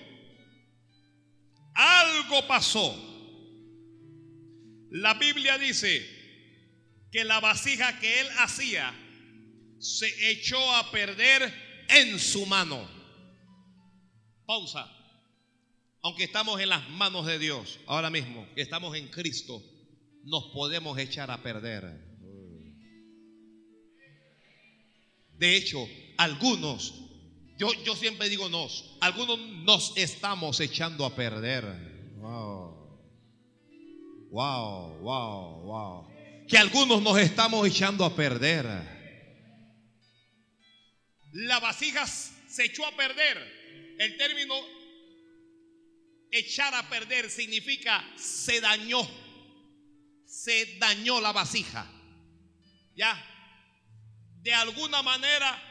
Algo 1.74 2.48
pasó. 2.48 3.13
La 4.94 5.14
Biblia 5.14 5.59
dice 5.59 6.07
que 7.11 7.24
la 7.24 7.40
vasija 7.40 7.98
que 7.98 8.20
él 8.20 8.28
hacía 8.38 8.94
se 9.80 10.30
echó 10.30 10.72
a 10.76 10.88
perder 10.92 11.52
en 11.88 12.16
su 12.20 12.46
mano. 12.46 12.88
Pausa. 14.46 14.88
Aunque 16.00 16.22
estamos 16.22 16.61
en 16.61 16.68
las 16.68 16.88
manos 16.90 17.26
de 17.26 17.40
Dios, 17.40 17.80
ahora 17.87 18.09
mismo 18.09 18.46
que 18.54 18.62
estamos 18.62 18.96
en 18.96 19.09
Cristo, 19.09 19.61
nos 20.22 20.52
podemos 20.52 20.96
echar 20.96 21.28
a 21.33 21.42
perder. 21.42 21.83
De 25.33 25.57
hecho, 25.57 25.88
algunos, 26.18 26.94
yo, 27.59 27.72
yo 27.83 27.96
siempre 27.96 28.28
digo 28.28 28.48
nos, 28.48 28.96
algunos 29.00 29.40
nos 29.40 29.92
estamos 29.96 30.61
echando 30.61 31.04
a 31.04 31.16
perder. 31.16 31.64
Wow. 32.18 32.53
Wow, 34.35 34.99
wow, 34.99 35.62
wow. 35.62 36.47
Que 36.49 36.59
algunos 36.59 37.01
nos 37.01 37.16
estamos 37.20 37.64
echando 37.68 38.05
a 38.05 38.16
perder. 38.16 38.66
La 41.31 41.61
vasija 41.61 42.05
se 42.05 42.64
echó 42.64 42.85
a 42.85 42.97
perder. 42.97 43.94
El 43.97 44.16
término 44.16 44.57
echar 46.33 46.75
a 46.75 46.88
perder 46.88 47.31
significa 47.31 48.05
se 48.16 48.61
dañó. 48.61 49.09
Se 50.27 50.79
dañó 50.81 51.20
la 51.20 51.31
vasija. 51.31 51.88
Ya. 52.97 53.14
De 54.42 54.53
alguna 54.53 55.01
manera 55.03 55.62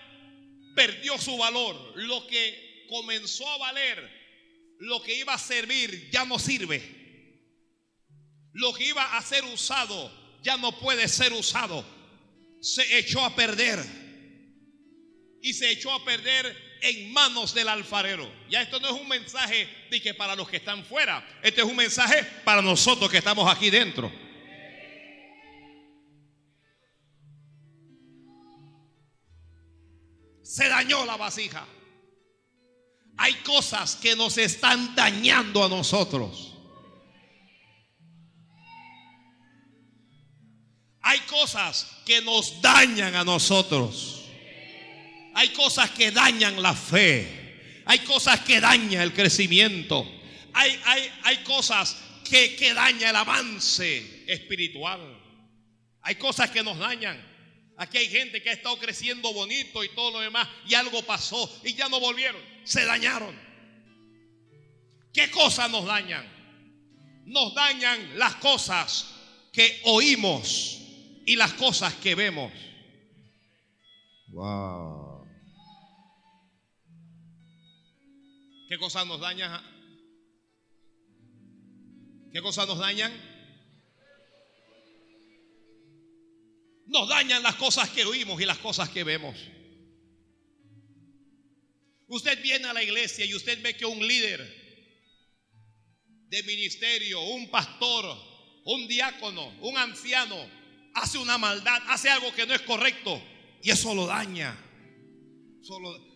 perdió 0.73 1.17
su 1.17 1.37
valor. 1.37 1.75
Lo 1.97 2.25
que 2.27 2.85
comenzó 2.87 3.45
a 3.49 3.57
valer, 3.57 4.09
lo 4.79 5.03
que 5.03 5.19
iba 5.19 5.33
a 5.33 5.37
servir, 5.37 6.09
ya 6.11 6.23
no 6.23 6.39
sirve. 6.39 7.02
Lo 8.53 8.73
que 8.73 8.85
iba 8.85 9.17
a 9.17 9.21
ser 9.21 9.43
usado 9.45 10.11
ya 10.43 10.57
no 10.57 10.77
puede 10.79 11.07
ser 11.07 11.33
usado. 11.33 11.83
Se 12.61 12.97
echó 12.97 13.23
a 13.25 13.35
perder. 13.35 13.83
Y 15.41 15.53
se 15.53 15.71
echó 15.71 15.91
a 15.91 16.05
perder 16.05 16.55
en 16.81 17.11
manos 17.11 17.53
del 17.53 17.67
alfarero. 17.67 18.31
Ya 18.49 18.61
esto 18.61 18.79
no 18.79 18.87
es 18.87 19.01
un 19.01 19.07
mensaje 19.07 19.67
de 19.89 20.01
que 20.01 20.13
para 20.13 20.35
los 20.35 20.47
que 20.47 20.57
están 20.57 20.85
fuera. 20.85 21.25
Este 21.41 21.61
es 21.61 21.67
un 21.67 21.75
mensaje 21.75 22.23
para 22.43 22.61
nosotros 22.61 23.09
que 23.09 23.17
estamos 23.17 23.49
aquí 23.51 23.69
dentro. 23.69 24.11
Se 30.43 30.67
dañó 30.67 31.05
la 31.05 31.17
vasija. 31.17 31.65
Hay 33.17 33.33
cosas 33.35 33.95
que 33.95 34.15
nos 34.15 34.37
están 34.37 34.93
dañando 34.95 35.63
a 35.63 35.69
nosotros. 35.69 36.52
Hay 41.13 41.19
cosas 41.27 42.01
que 42.03 42.21
nos 42.21 42.59
dañan 42.59 43.13
a 43.13 43.23
nosotros. 43.23 44.23
Hay 45.35 45.49
cosas 45.49 45.91
que 45.91 46.09
dañan 46.09 46.59
la 46.59 46.73
fe. 46.73 47.83
Hay 47.85 47.99
cosas 47.99 48.39
que 48.39 48.59
dañan 48.59 48.99
el 49.03 49.13
crecimiento. 49.13 50.11
Hay, 50.55 50.75
hay, 50.83 51.11
hay 51.21 51.37
cosas 51.43 51.97
que, 52.27 52.55
que 52.55 52.73
dañan 52.73 53.11
el 53.11 53.15
avance 53.15 54.23
espiritual. 54.25 55.01
Hay 56.01 56.15
cosas 56.15 56.49
que 56.49 56.63
nos 56.63 56.79
dañan. 56.79 57.23
Aquí 57.77 57.99
hay 57.99 58.09
gente 58.09 58.41
que 58.41 58.49
ha 58.49 58.53
estado 58.53 58.79
creciendo 58.79 59.31
bonito 59.33 59.83
y 59.83 59.89
todo 59.89 60.13
lo 60.13 60.19
demás 60.19 60.47
y 60.67 60.73
algo 60.73 61.03
pasó 61.03 61.61
y 61.63 61.75
ya 61.75 61.89
no 61.89 61.99
volvieron, 61.99 62.41
se 62.63 62.85
dañaron. 62.85 63.39
¿Qué 65.13 65.29
cosas 65.29 65.69
nos 65.69 65.85
dañan? 65.85 66.27
Nos 67.27 67.53
dañan 67.53 68.17
las 68.17 68.33
cosas 68.35 69.05
que 69.51 69.79
oímos 69.83 70.79
y 71.25 71.35
las 71.35 71.53
cosas 71.53 71.93
que 71.95 72.15
vemos. 72.15 72.51
Wow. 74.27 75.25
¿Qué 78.67 78.77
cosas 78.77 79.05
nos 79.05 79.19
dañan? 79.19 79.61
¿Qué 82.31 82.41
cosas 82.41 82.67
nos 82.67 82.79
dañan? 82.79 83.13
Nos 86.87 87.07
dañan 87.07 87.43
las 87.43 87.55
cosas 87.55 87.89
que 87.89 88.03
oímos 88.03 88.41
y 88.41 88.45
las 88.45 88.57
cosas 88.57 88.89
que 88.89 89.03
vemos. 89.03 89.35
Usted 92.07 92.41
viene 92.41 92.67
a 92.67 92.73
la 92.73 92.83
iglesia 92.83 93.25
y 93.25 93.33
usted 93.33 93.61
ve 93.61 93.75
que 93.77 93.85
un 93.85 94.05
líder 94.05 94.63
de 96.27 96.43
ministerio, 96.43 97.21
un 97.21 97.49
pastor, 97.49 98.17
un 98.65 98.87
diácono, 98.87 99.47
un 99.61 99.77
anciano, 99.77 100.62
hace 100.93 101.17
una 101.17 101.37
maldad, 101.37 101.81
hace 101.87 102.09
algo 102.09 102.33
que 102.33 102.45
no 102.45 102.53
es 102.53 102.61
correcto 102.61 103.21
y 103.61 103.69
eso 103.69 103.93
lo 103.95 104.05
daña. 104.05 104.57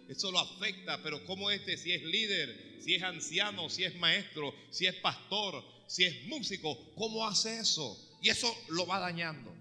Eso 0.09 0.31
lo 0.31 0.39
afecta, 0.39 1.01
pero 1.03 1.25
como 1.25 1.49
este, 1.51 1.77
si 1.77 1.91
es 1.91 2.03
líder, 2.03 2.77
si 2.81 2.95
es 2.95 3.03
anciano, 3.03 3.69
si 3.69 3.83
es 3.83 3.95
maestro, 3.95 4.53
si 4.71 4.85
es 4.85 4.95
pastor, 4.95 5.63
si 5.87 6.03
es 6.03 6.25
músico, 6.27 6.93
¿cómo 6.95 7.27
hace 7.27 7.59
eso? 7.59 8.17
Y 8.21 8.29
eso 8.29 8.53
lo 8.69 8.85
va 8.85 8.99
dañando. 8.99 9.55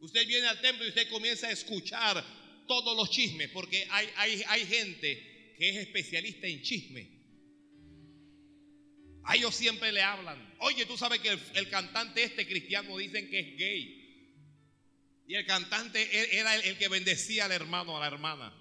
Usted 0.00 0.26
viene 0.26 0.46
al 0.48 0.60
templo 0.60 0.84
y 0.84 0.88
usted 0.88 1.08
comienza 1.10 1.46
a 1.46 1.52
escuchar 1.52 2.24
todos 2.66 2.96
los 2.96 3.10
chismes, 3.10 3.50
porque 3.50 3.86
hay, 3.90 4.08
hay, 4.16 4.42
hay 4.48 4.66
gente 4.66 5.54
que 5.56 5.68
es 5.70 5.76
especialista 5.76 6.46
en 6.46 6.62
chisme. 6.62 7.11
A 9.24 9.36
ellos 9.36 9.54
siempre 9.54 9.92
le 9.92 10.02
hablan. 10.02 10.54
Oye, 10.60 10.84
tú 10.86 10.96
sabes 10.96 11.20
que 11.20 11.38
el, 11.54 11.68
cantante 11.70 12.24
este 12.24 12.46
cristiano 12.46 12.96
dicen 12.96 13.28
que 13.30 13.38
es 13.38 13.56
gay. 13.56 13.98
Y 15.26 15.34
el 15.34 15.46
cantante 15.46 16.02
e, 16.02 16.38
era 16.38 16.56
el, 16.56 16.76
que 16.76 16.88
bendecía 16.88 17.44
al 17.44 17.52
hermano, 17.52 17.96
a 17.96 18.00
la 18.00 18.08
hermana. 18.08 18.52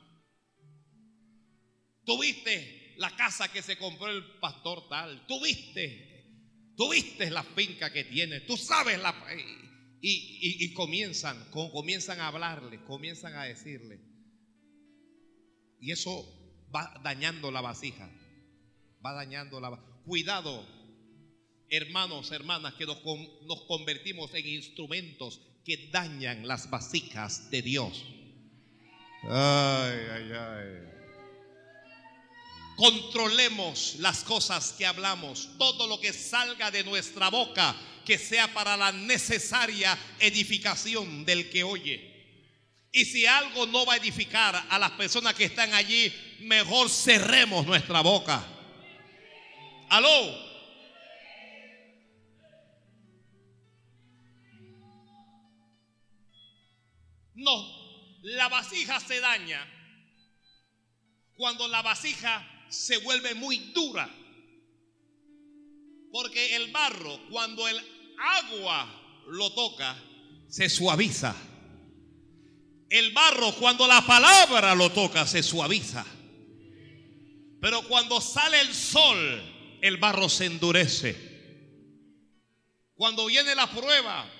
Tuviste 2.05 2.93
la 2.97 3.15
casa 3.15 3.51
que 3.51 3.61
se 3.61 3.77
compró 3.77 4.09
el 4.09 4.39
pastor 4.39 4.87
tal. 4.87 5.25
Tuviste, 5.25 6.73
tuviste 6.77 7.31
la 7.31 7.43
finca 7.43 7.91
que 7.91 8.03
tiene. 8.03 8.41
Tú 8.41 8.57
sabes 8.57 8.99
la... 8.99 9.15
Y, 10.03 10.73
comienzan, 10.73 11.49
comienzan 11.51 12.19
a 12.19 12.27
hablarle, 12.27 12.83
comienzan 12.85 13.35
a 13.35 13.43
decirle. 13.43 13.99
Y 15.79 15.91
eso 15.91 16.25
va 16.73 16.99
dañando 17.03 17.51
la 17.51 17.61
vasija. 17.61 18.09
Va 19.03 19.13
dañando 19.13 19.59
la 19.59 19.90
Cuidado, 20.05 20.65
hermanos, 21.69 22.31
hermanas, 22.31 22.73
que 22.73 22.85
nos, 22.85 22.97
nos 23.45 23.61
convertimos 23.67 24.33
en 24.33 24.47
instrumentos 24.47 25.39
que 25.63 25.89
dañan 25.91 26.47
las 26.47 26.69
vasijas 26.69 27.49
de 27.51 27.61
Dios. 27.61 28.03
Ay, 29.23 29.99
ay, 30.11 30.31
ay. 30.33 30.91
Controlemos 32.75 33.97
las 33.99 34.23
cosas 34.23 34.73
que 34.75 34.85
hablamos, 34.85 35.49
todo 35.59 35.85
lo 35.85 35.99
que 35.99 36.13
salga 36.13 36.71
de 36.71 36.83
nuestra 36.83 37.29
boca 37.29 37.75
que 38.05 38.17
sea 38.17 38.51
para 38.51 38.75
la 38.75 38.91
necesaria 38.91 39.97
edificación 40.19 41.23
del 41.23 41.49
que 41.49 41.63
oye. 41.63 42.09
Y 42.91 43.05
si 43.05 43.25
algo 43.25 43.67
no 43.67 43.85
va 43.85 43.93
a 43.93 43.97
edificar 43.97 44.65
a 44.67 44.79
las 44.79 44.91
personas 44.91 45.35
que 45.35 45.45
están 45.45 45.73
allí, 45.73 46.11
mejor 46.39 46.89
cerremos 46.89 47.65
nuestra 47.65 48.01
boca. 48.01 48.45
Aló. 49.91 50.33
No, 57.35 58.19
la 58.21 58.47
vasija 58.47 59.01
se 59.01 59.19
daña 59.19 59.67
cuando 61.35 61.67
la 61.67 61.81
vasija 61.81 62.65
se 62.69 62.99
vuelve 62.99 63.35
muy 63.35 63.57
dura. 63.73 64.09
Porque 66.13 66.55
el 66.55 66.71
barro, 66.71 67.19
cuando 67.29 67.67
el 67.67 67.77
agua 68.17 68.87
lo 69.27 69.51
toca, 69.51 70.01
se 70.47 70.69
suaviza. 70.69 71.35
El 72.89 73.11
barro, 73.11 73.53
cuando 73.55 73.85
la 73.87 74.05
palabra 74.05 74.73
lo 74.73 74.89
toca, 74.93 75.27
se 75.27 75.43
suaviza. 75.43 76.05
Pero 77.59 77.85
cuando 77.89 78.21
sale 78.21 78.61
el 78.61 78.73
sol, 78.73 79.60
el 79.81 79.97
barro 79.97 80.29
se 80.29 80.45
endurece. 80.45 81.15
Cuando 82.95 83.25
viene 83.25 83.55
la 83.55 83.69
prueba, 83.71 84.31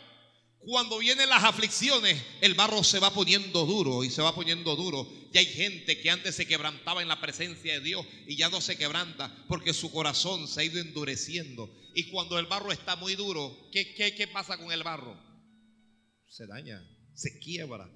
cuando 0.60 1.00
vienen 1.00 1.30
las 1.30 1.44
aflicciones, 1.44 2.22
el 2.42 2.54
barro 2.54 2.84
se 2.84 3.00
va 3.00 3.12
poniendo 3.12 3.66
duro 3.66 4.04
y 4.04 4.12
se 4.12 4.22
va 4.22 4.36
poniendo 4.36 4.76
duro. 4.76 5.08
Y 5.34 5.38
hay 5.40 5.46
gente 5.48 6.00
que 6.00 6.12
antes 6.12 6.36
se 6.36 6.46
quebrantaba 6.46 7.02
en 7.02 7.08
la 7.08 7.20
presencia 7.20 7.74
de 7.74 7.80
Dios 7.80 8.06
y 8.28 8.38
ya 8.38 8.50
no 8.50 8.62
se 8.62 8.78
quebranta 8.78 9.36
porque 9.48 9.74
su 9.74 9.92
corazón 9.92 10.48
se 10.48 10.62
ha 10.62 10.64
ido 10.64 10.80
endureciendo. 10.80 11.76
Y 11.96 12.12
cuando 12.12 12.38
el 12.38 12.46
barro 12.46 12.72
está 12.72 12.96
muy 12.96 13.16
duro, 13.16 13.70
¿qué, 13.72 13.96
qué, 13.96 14.14
qué 14.14 14.28
pasa 14.28 14.58
con 14.58 14.72
el 14.72 14.84
barro? 14.84 15.20
Se 16.30 16.46
daña, 16.46 16.88
se 17.16 17.40
quiebra. 17.40 17.90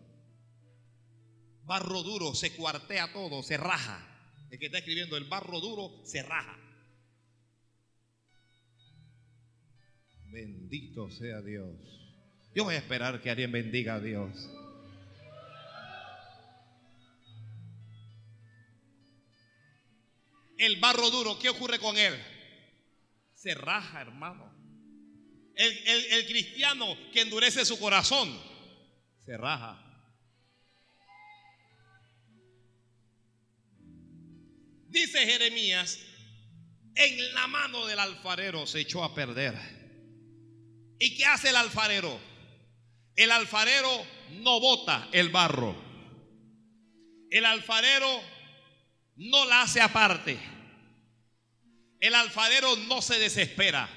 Barro 1.64 2.02
duro, 2.02 2.34
se 2.34 2.54
cuartea 2.56 3.14
todo, 3.14 3.44
se 3.44 3.58
raja. 3.58 4.12
El 4.50 4.58
que 4.58 4.66
está 4.66 4.80
escribiendo 4.80 5.18
el 5.18 5.26
barro 5.26 5.60
duro 5.60 6.02
se 6.04 6.24
raja. 6.24 6.65
Bendito 10.32 11.10
sea 11.10 11.42
Dios. 11.42 11.76
Yo 12.54 12.64
voy 12.64 12.76
a 12.76 12.80
esperar 12.80 13.22
que 13.22 13.30
alguien 13.30 13.52
bendiga 13.52 13.96
a 13.96 14.00
Dios. 14.00 14.50
El 20.58 20.80
barro 20.80 21.10
duro, 21.10 21.38
¿qué 21.38 21.50
ocurre 21.50 21.80
con 21.80 21.98
él? 21.98 22.14
Se 23.34 23.54
raja, 23.54 24.02
hermano. 24.02 24.54
El, 25.56 26.26
cristiano 26.26 26.98
que 27.14 27.22
endurece 27.22 27.66
su 27.66 27.80
corazón, 27.80 28.38
se 29.26 29.38
raja. 29.38 29.82
Dice 34.88 35.26
Jeremías, 35.26 36.00
en 36.96 37.34
la 37.34 37.48
mano 37.48 37.86
del 37.86 38.00
alfarero 38.00 38.66
se 38.66 38.82
echó 38.82 39.04
a 39.04 39.14
perder. 39.14 39.75
¿Y 41.00 41.16
qué 41.16 41.26
hace 41.26 41.50
el 41.50 41.56
alfarero? 41.56 42.20
El 43.16 43.32
alfarero 43.32 44.06
no 44.42 44.60
bota 44.60 45.08
el 45.12 45.30
barro. 45.30 45.76
El 47.30 47.46
alfarero 47.46 48.22
no 49.18 49.46
la 49.46 49.62
hace 49.62 49.82
aparte. 49.82 50.38
El 52.00 52.16
alfarero 52.16 52.76
no 52.88 53.02
se 53.02 53.18
desespera. 53.20 53.90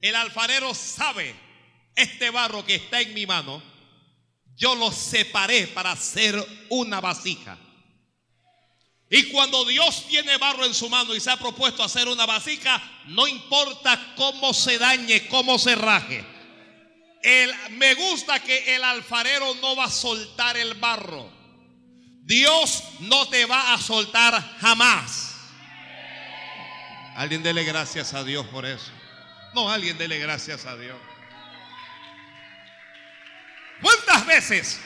El 0.00 0.14
alfarero 0.14 0.74
sabe, 0.74 1.34
este 1.94 2.30
barro 2.30 2.64
que 2.64 2.76
está 2.76 3.00
en 3.00 3.14
mi 3.14 3.26
mano, 3.26 3.62
yo 4.54 4.74
lo 4.74 4.90
separé 4.90 5.66
para 5.68 5.92
hacer 5.92 6.34
una 6.70 7.00
vasija. 7.00 7.58
Y 9.10 9.30
cuando 9.30 9.64
Dios 9.64 10.06
tiene 10.08 10.36
barro 10.36 10.64
en 10.64 10.74
su 10.74 10.88
mano 10.88 11.14
y 11.14 11.20
se 11.20 11.30
ha 11.30 11.36
propuesto 11.36 11.82
hacer 11.82 12.08
una 12.08 12.26
vasija, 12.26 12.82
no 13.06 13.26
importa 13.26 14.14
cómo 14.16 14.52
se 14.52 14.78
dañe, 14.78 15.26
cómo 15.28 15.58
se 15.58 15.74
raje 15.74 16.38
me 17.70 17.94
gusta 17.94 18.40
que 18.40 18.76
el 18.76 18.84
alfarero 18.84 19.54
no 19.56 19.76
va 19.76 19.84
a 19.84 19.90
soltar 19.90 20.56
el 20.56 20.74
barro. 20.74 21.30
Dios 22.22 22.84
no 23.00 23.28
te 23.28 23.46
va 23.46 23.74
a 23.74 23.78
soltar 23.78 24.58
jamás. 24.60 25.34
Alguien 27.16 27.42
dele 27.42 27.64
gracias 27.64 28.14
a 28.14 28.22
Dios 28.22 28.46
por 28.46 28.64
eso. 28.64 28.92
No, 29.54 29.70
alguien 29.70 29.98
dele 29.98 30.18
gracias 30.18 30.66
a 30.66 30.76
Dios. 30.76 30.96
¿Cuántas 33.80 34.26
veces 34.26 34.80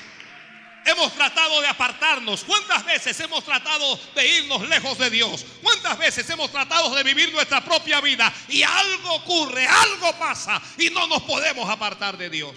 hemos 0.84 1.12
tratado 1.12 1.60
de 1.60 1.68
apartarnos? 1.68 2.44
¿Cuántas 2.44 2.84
veces 2.84 3.18
hemos 3.20 3.44
tratado 3.44 3.98
de 4.14 4.38
irnos 4.38 4.68
lejos 4.68 4.98
de 4.98 5.10
Dios? 5.10 5.44
¿Cuántas 5.62 5.98
veces 5.98 6.28
hemos 6.30 6.50
tratado 6.50 6.94
de 6.94 7.02
vivir 7.02 7.32
nuestra 7.32 7.62
propia 7.64 8.00
vida 8.00 8.32
y 8.48 8.62
algo 8.62 9.14
ocurre, 9.14 9.66
algo 9.66 10.12
pasa 10.18 10.60
y 10.78 10.90
no 10.90 11.06
nos 11.06 11.22
podemos 11.22 11.68
apartar 11.68 12.16
de 12.16 12.30
Dios? 12.30 12.54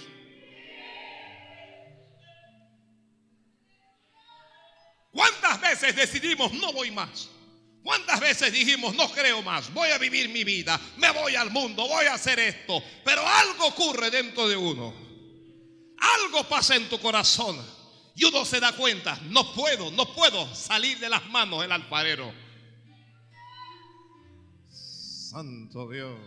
¿Cuántas 5.12 5.62
veces 5.62 5.96
decidimos 5.96 6.52
no 6.54 6.74
voy 6.74 6.92
más? 6.92 7.30
¿Cuántas 7.84 8.20
veces 8.20 8.52
dijimos 8.52 8.96
no 8.96 9.10
creo 9.12 9.42
más? 9.44 9.72
Voy 9.74 9.90
a 9.90 9.98
vivir 9.98 10.28
mi 10.30 10.44
vida, 10.44 10.80
me 10.98 11.12
voy 11.12 11.36
al 11.36 11.52
mundo, 11.52 11.88
voy 11.88 12.06
a 12.08 12.16
hacer 12.16 12.40
esto. 12.40 12.84
Pero 13.04 13.26
algo 13.26 13.68
ocurre 13.68 14.10
dentro 14.10 14.48
de 14.48 14.58
uno. 14.58 14.94
algo 16.00 16.44
pasa 16.50 16.76
en 16.76 16.90
tu 16.90 17.00
corazón 17.00 17.85
y 18.16 18.24
uno 18.24 18.46
se 18.46 18.62
da 18.62 18.72
cuenta, 18.72 19.20
no 19.24 19.54
puedo, 19.54 19.92
no 19.92 20.14
puedo 20.14 20.54
salir 20.56 20.98
de 21.00 21.10
las 21.10 21.26
manos 21.28 21.62
del 21.62 21.72
alfarero. 21.74 22.34
Santo 24.70 25.90
Dios. 25.90 26.18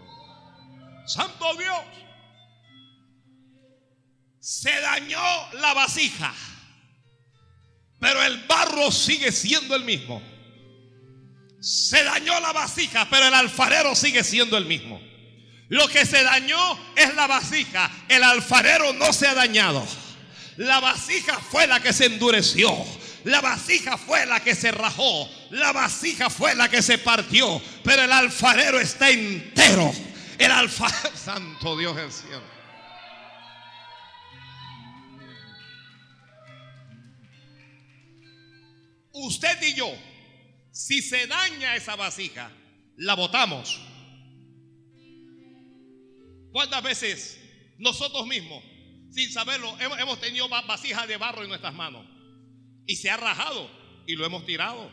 Santo 1.07 1.55
Dios. 1.57 1.79
Se 4.38 4.81
dañó 4.81 5.22
la 5.55 5.72
vasija, 5.72 6.35
pero 7.98 8.22
el 8.22 8.44
barro 8.46 8.92
sigue 8.92 9.33
siendo 9.33 9.74
el 9.74 9.85
mismo. 9.85 10.22
Se 11.61 12.05
dañó 12.05 12.38
la 12.40 12.53
vasija, 12.53 13.09
pero 13.11 13.27
el 13.27 13.35
alfarero 13.35 13.94
sigue 13.94 14.22
siendo 14.22 14.59
el 14.59 14.66
mismo. 14.66 15.01
Lo 15.68 15.88
que 15.88 16.05
se 16.05 16.22
dañó 16.22 16.79
es 16.96 17.14
la 17.14 17.27
vasija. 17.27 17.90
El 18.09 18.22
alfarero 18.22 18.92
no 18.92 19.12
se 19.12 19.27
ha 19.27 19.35
dañado. 19.35 19.87
La 20.59 20.81
vasija 20.81 21.38
fue 21.38 21.68
la 21.68 21.81
que 21.81 21.92
se 21.92 22.07
endureció. 22.07 22.68
La 23.23 23.40
vasija 23.40 23.97
fue 23.97 24.27
la 24.27 24.40
que 24.40 24.57
se 24.57 24.73
rajó. 24.73 25.31
La 25.51 25.73
vasija 25.73 26.29
fue 26.31 26.57
la 26.57 26.68
que 26.68 26.83
se 26.83 26.99
partió. 26.99 27.62
Pero 27.85 28.03
el 28.03 28.11
alfarero 28.11 28.81
está 28.81 29.09
entero. 29.09 29.92
El 30.37 30.51
alfarero, 30.51 31.11
santo 31.16 31.79
Dios 31.79 31.94
del 31.94 32.11
cielo. 32.11 32.42
Usted 39.12 39.62
y 39.62 39.75
yo, 39.75 39.92
si 40.73 41.03
se 41.03 41.29
daña 41.29 41.77
esa 41.77 41.94
vasija, 41.94 42.51
la 42.97 43.14
botamos. 43.14 43.81
¿Cuántas 46.51 46.83
veces 46.83 47.38
nosotros 47.79 48.27
mismos, 48.27 48.64
sin 49.18 49.33
saberlo, 49.33 49.76
hemos, 49.81 50.20
tenido 50.20 50.48
vasijas 50.48 51.09
de 51.09 51.16
barro 51.16 51.42
en 51.42 51.48
nuestras 51.48 51.74
manos? 51.74 52.07
Y 52.87 52.94
se 52.94 53.11
ha 53.11 53.16
rajado 53.16 53.68
y 54.07 54.14
lo 54.14 54.24
hemos 54.24 54.46
tirado. 54.46 54.88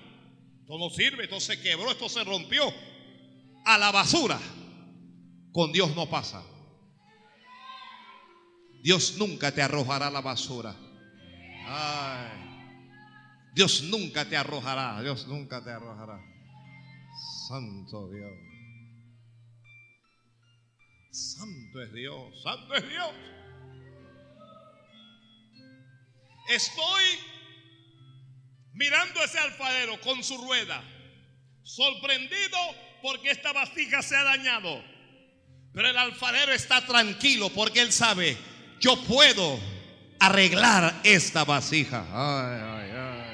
Esto 0.62 0.80
no 0.80 0.90
sirve, 0.90 1.26
esto 1.26 1.40
se 1.40 1.62
quebró, 1.62 1.92
esto 1.92 2.10
se 2.10 2.24
rompió. 2.24 2.74
A 3.66 3.78
la 3.78 3.92
basura. 3.92 4.40
Con 5.52 5.72
Dios 5.72 5.96
no 5.96 6.10
pasa. 6.10 6.44
Dios 8.82 9.16
nunca 9.20 9.52
te 9.52 9.62
arrojará 9.62 10.08
a 10.08 10.12
la 10.12 10.22
basura. 10.22 10.76
Dios 13.54 13.84
nunca 13.84 14.28
te 14.28 14.38
arrojará. 14.38 15.04
Dios 15.04 15.28
nunca 15.28 15.64
te 15.64 15.70
arrojará. 15.70 16.20
Santo 17.48 18.10
Dios. 18.10 18.34
Santo 21.12 21.82
es 21.84 21.94
Dios, 21.94 22.42
santo 22.42 22.74
es 22.74 22.90
Dios. 22.90 23.14
Estoy 26.50 27.04
mirando 28.74 29.24
ese 29.24 29.40
alfarero 29.40 30.00
con 30.02 30.24
su 30.24 30.38
rueda, 30.38 30.84
sorprendido 31.64 32.58
porque 33.02 33.32
esta 33.32 33.54
vasija 33.54 34.02
se 34.02 34.16
ha 34.16 34.24
dañado. 34.24 34.84
Pero 35.74 35.90
el 35.90 35.98
alfarero 35.98 36.54
está 36.54 36.86
tranquilo 36.86 37.50
porque 37.50 37.82
él 37.82 37.92
sabe, 37.92 38.38
yo 38.80 38.96
puedo 39.04 39.60
arreglar 40.20 41.02
esta 41.04 41.44
vasija. 41.44 42.06
Ay, 42.12 42.62
ay, 42.64 42.92
ay. 42.92 43.26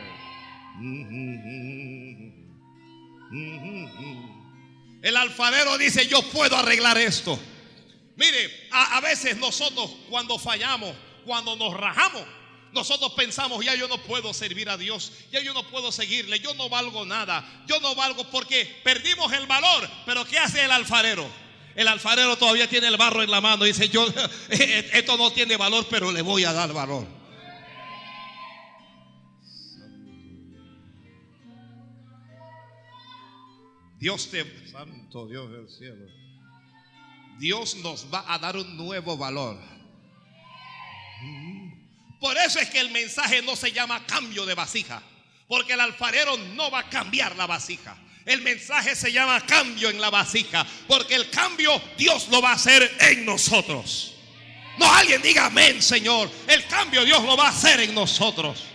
El 5.01 5.17
alfarero 5.17 5.77
dice, 5.77 6.07
yo 6.07 6.21
puedo 6.31 6.55
arreglar 6.55 6.97
esto. 6.97 7.39
Mire, 8.15 8.67
a, 8.71 8.99
veces 9.01 9.37
nosotros 9.37 9.89
cuando 10.09 10.37
fallamos, 10.37 10.95
cuando 11.25 11.55
nos 11.55 11.73
rajamos, 11.73 12.23
nosotros 12.73 13.13
pensamos, 13.13 13.63
ya 13.65 13.75
yo 13.75 13.87
no 13.87 13.97
puedo 13.97 14.33
servir 14.33 14.69
a 14.69 14.77
Dios, 14.77 15.11
ya 15.31 15.41
yo 15.41 15.53
no 15.53 15.63
puedo 15.63 15.91
seguirle, 15.91 16.39
yo 16.39 16.53
no 16.53 16.69
valgo 16.69 17.05
nada, 17.05 17.65
yo 17.67 17.79
no 17.79 17.95
valgo 17.95 18.23
porque 18.29 18.65
perdimos 18.83 19.31
el 19.33 19.45
valor. 19.45 19.89
Pero 20.05 20.25
¿qué 20.25 20.39
hace 20.39 20.63
el 20.63 20.71
alfarero? 20.71 21.29
El 21.75 21.87
alfarero 21.87 22.37
todavía 22.37 22.69
tiene 22.69 22.87
el 22.87 22.97
barro 22.97 23.23
en 23.23 23.31
la 23.31 23.41
mano 23.41 23.65
y 23.65 23.69
dice, 23.69 23.89
yo, 23.89 24.05
esto 24.49 25.17
no 25.17 25.31
tiene 25.31 25.57
valor, 25.57 25.85
pero 25.89 26.11
le 26.11 26.21
voy 26.21 26.43
a 26.43 26.53
dar 26.53 26.71
valor. 26.73 27.07
Dios 33.99 34.31
te, 34.31 34.67
Santo 34.71 35.27
Dios 35.27 35.51
del 35.51 35.69
cielo. 35.69 36.07
Dios 37.37 37.75
nos 37.77 38.11
va 38.11 38.25
a 38.27 38.39
dar 38.39 38.57
un 38.57 38.75
nuevo 38.75 39.15
valor. 39.15 39.59
Por 42.21 42.37
eso 42.37 42.59
es 42.59 42.69
que 42.69 42.79
el 42.79 42.91
mensaje 42.91 43.41
no 43.41 43.55
se 43.55 43.71
llama 43.71 44.05
cambio 44.05 44.45
de 44.45 44.53
vasija, 44.53 45.01
porque 45.47 45.73
el 45.73 45.79
alfarero 45.79 46.37
no 46.37 46.69
va 46.69 46.81
a 46.81 46.89
cambiar 46.89 47.35
la 47.35 47.47
vasija. 47.47 47.97
El 48.27 48.43
mensaje 48.43 48.95
se 48.95 49.11
llama 49.11 49.43
cambio 49.43 49.89
en 49.89 49.99
la 49.99 50.11
vasija, 50.11 50.63
porque 50.87 51.15
el 51.15 51.31
cambio 51.31 51.81
Dios 51.97 52.27
lo 52.27 52.39
va 52.39 52.51
a 52.51 52.53
hacer 52.53 52.95
en 52.99 53.25
nosotros. 53.25 54.13
No 54.77 54.85
alguien 54.93 55.19
diga 55.23 55.47
amén, 55.47 55.81
Señor. 55.81 56.29
El 56.47 56.63
cambio 56.67 57.03
Dios 57.03 57.23
lo 57.23 57.35
va 57.35 57.47
a 57.47 57.49
hacer 57.49 57.79
en 57.79 57.95
nosotros. 57.95 58.65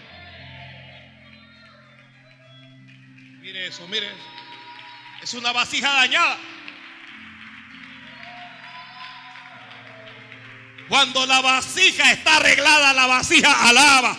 Mire 3.41 3.69
eso, 3.69 3.87
mire. 3.87 4.11
Es 5.23 5.35
una 5.35 5.53
vasija 5.53 5.93
dañada. 5.93 6.37
Cuando 10.89 11.27
la 11.27 11.41
vasija 11.41 12.13
está 12.13 12.37
arreglada, 12.37 12.93
la 12.93 13.07
vasija 13.07 13.69
alaba. 13.69 14.17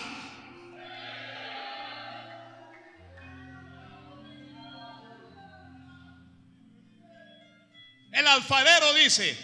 El 8.12 8.28
alfarero 8.28 8.94
dice, 8.96 9.38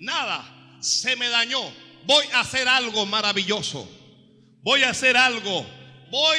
nada, 0.00 0.78
se 0.80 1.16
me 1.16 1.28
dañó. 1.28 1.60
Voy 2.04 2.24
a 2.32 2.40
hacer 2.40 2.68
algo 2.68 3.04
maravilloso. 3.04 3.88
Voy 4.62 4.84
a 4.84 4.90
hacer 4.90 5.16
algo. 5.16 5.66
Voy, 6.10 6.38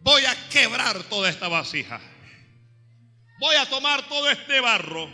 voy 0.00 0.24
a 0.24 0.48
quebrar 0.48 1.02
toda 1.04 1.28
esta 1.28 1.48
vasija. 1.48 2.00
Voy 3.40 3.56
a 3.56 3.66
tomar 3.66 4.08
todo 4.08 4.30
este 4.30 4.60
barro 4.60 5.08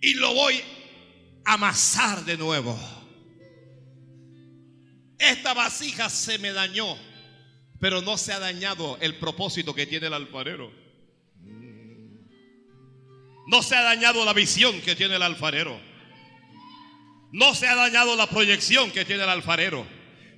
y 0.00 0.14
lo 0.14 0.34
voy 0.34 0.62
amasar 1.48 2.24
de 2.26 2.36
nuevo. 2.36 2.78
Esta 5.18 5.54
vasija 5.54 6.10
se 6.10 6.38
me 6.38 6.52
dañó, 6.52 6.96
pero 7.80 8.02
no 8.02 8.18
se 8.18 8.34
ha 8.34 8.38
dañado 8.38 8.98
el 9.00 9.16
propósito 9.16 9.74
que 9.74 9.86
tiene 9.86 10.08
el 10.08 10.14
alfarero. 10.14 10.70
No 13.46 13.62
se 13.62 13.76
ha 13.76 13.82
dañado 13.82 14.26
la 14.26 14.34
visión 14.34 14.78
que 14.82 14.94
tiene 14.94 15.16
el 15.16 15.22
alfarero. 15.22 15.80
No 17.32 17.54
se 17.54 17.66
ha 17.66 17.74
dañado 17.74 18.14
la 18.14 18.28
proyección 18.28 18.90
que 18.90 19.06
tiene 19.06 19.22
el 19.22 19.30
alfarero. 19.30 19.86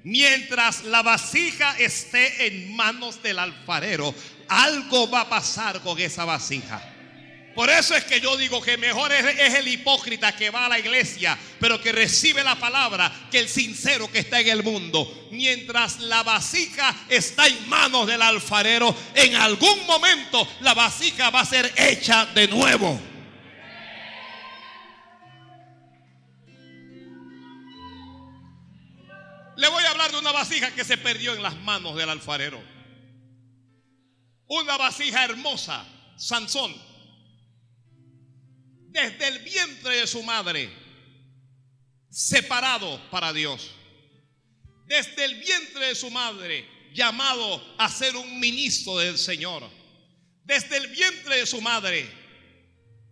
Mientras 0.05 0.85
la 0.85 1.03
vasija 1.03 1.77
esté 1.79 2.47
en 2.47 2.75
manos 2.75 3.21
del 3.21 3.41
alfarero, 3.41 4.15
algo 4.49 5.11
va 5.11 5.23
a 5.23 5.29
pasar 5.29 5.81
con 5.81 5.99
esa 5.99 6.25
vasija. 6.25 6.90
Por 7.61 7.69
eso 7.69 7.95
es 7.95 8.05
que 8.05 8.23
yo 8.23 8.39
digo 8.39 8.63
que 8.63 8.79
mejor 8.79 9.13
es, 9.13 9.55
el 9.55 9.69
hipócrita 9.69 10.35
que 10.35 10.49
va 10.49 10.65
a 10.65 10.69
la 10.71 10.79
iglesia, 10.79 11.39
pero 11.59 11.79
que 11.79 11.93
recibe 11.93 12.43
la 12.43 12.59
palabra, 12.59 13.13
que 13.31 13.39
el 13.39 13.51
sincero 13.51 14.11
que 14.11 14.21
está 14.21 14.41
en 14.41 14.49
el 14.49 14.63
mundo. 14.63 15.29
Mientras 15.31 16.01
la 16.01 16.23
vasija 16.23 16.97
está 17.07 17.49
en 17.49 17.69
manos 17.69 18.07
del 18.07 18.23
alfarero, 18.23 18.97
en 19.15 19.35
algún 19.35 19.87
momento 19.87 20.49
la 20.61 20.73
vasija 20.73 21.29
va 21.29 21.41
a 21.41 21.45
ser 21.45 21.71
hecha 21.77 22.25
de 22.35 22.49
nuevo. 22.49 22.99
Le 29.59 29.69
voy 29.69 29.85
a 29.85 29.91
hablar 29.91 30.13
de 30.13 30.19
una 30.19 30.33
vasija 30.33 30.71
que 30.71 30.83
se 30.83 30.97
perdió 30.97 31.35
en 31.35 31.43
las 31.43 31.57
manos 31.57 31.95
del 31.95 32.09
alfarero. 32.09 32.59
Una 34.47 34.79
vasija 34.79 35.25
hermosa, 35.25 35.85
Sansón 36.17 36.89
desde 38.91 39.29
el 39.29 39.39
vientre 39.41 39.97
de 39.97 40.07
su 40.07 40.23
madre, 40.23 40.69
separado 42.11 43.01
para 43.11 43.33
Dios. 43.33 43.71
Desde 44.87 45.25
el 45.25 45.37
vientre 45.37 45.87
de 45.87 45.95
su 45.95 46.11
madre, 46.11 46.67
llamado 46.93 47.63
a 47.79 47.89
ser 47.89 48.17
un 48.17 48.41
ministro 48.41 48.99
del 48.99 49.17
Señor. 49.17 49.71
Desde 50.45 50.77
el 50.77 50.89
vientre 50.89 51.37
de 51.37 51.47
su 51.47 51.61
madre, 51.61 52.11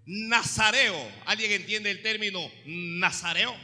nazareo. 0.04 1.12
¿Alguien 1.26 1.52
entiende 1.52 1.90
el 1.92 2.02
término 2.02 2.50
nazareo? 2.66 3.54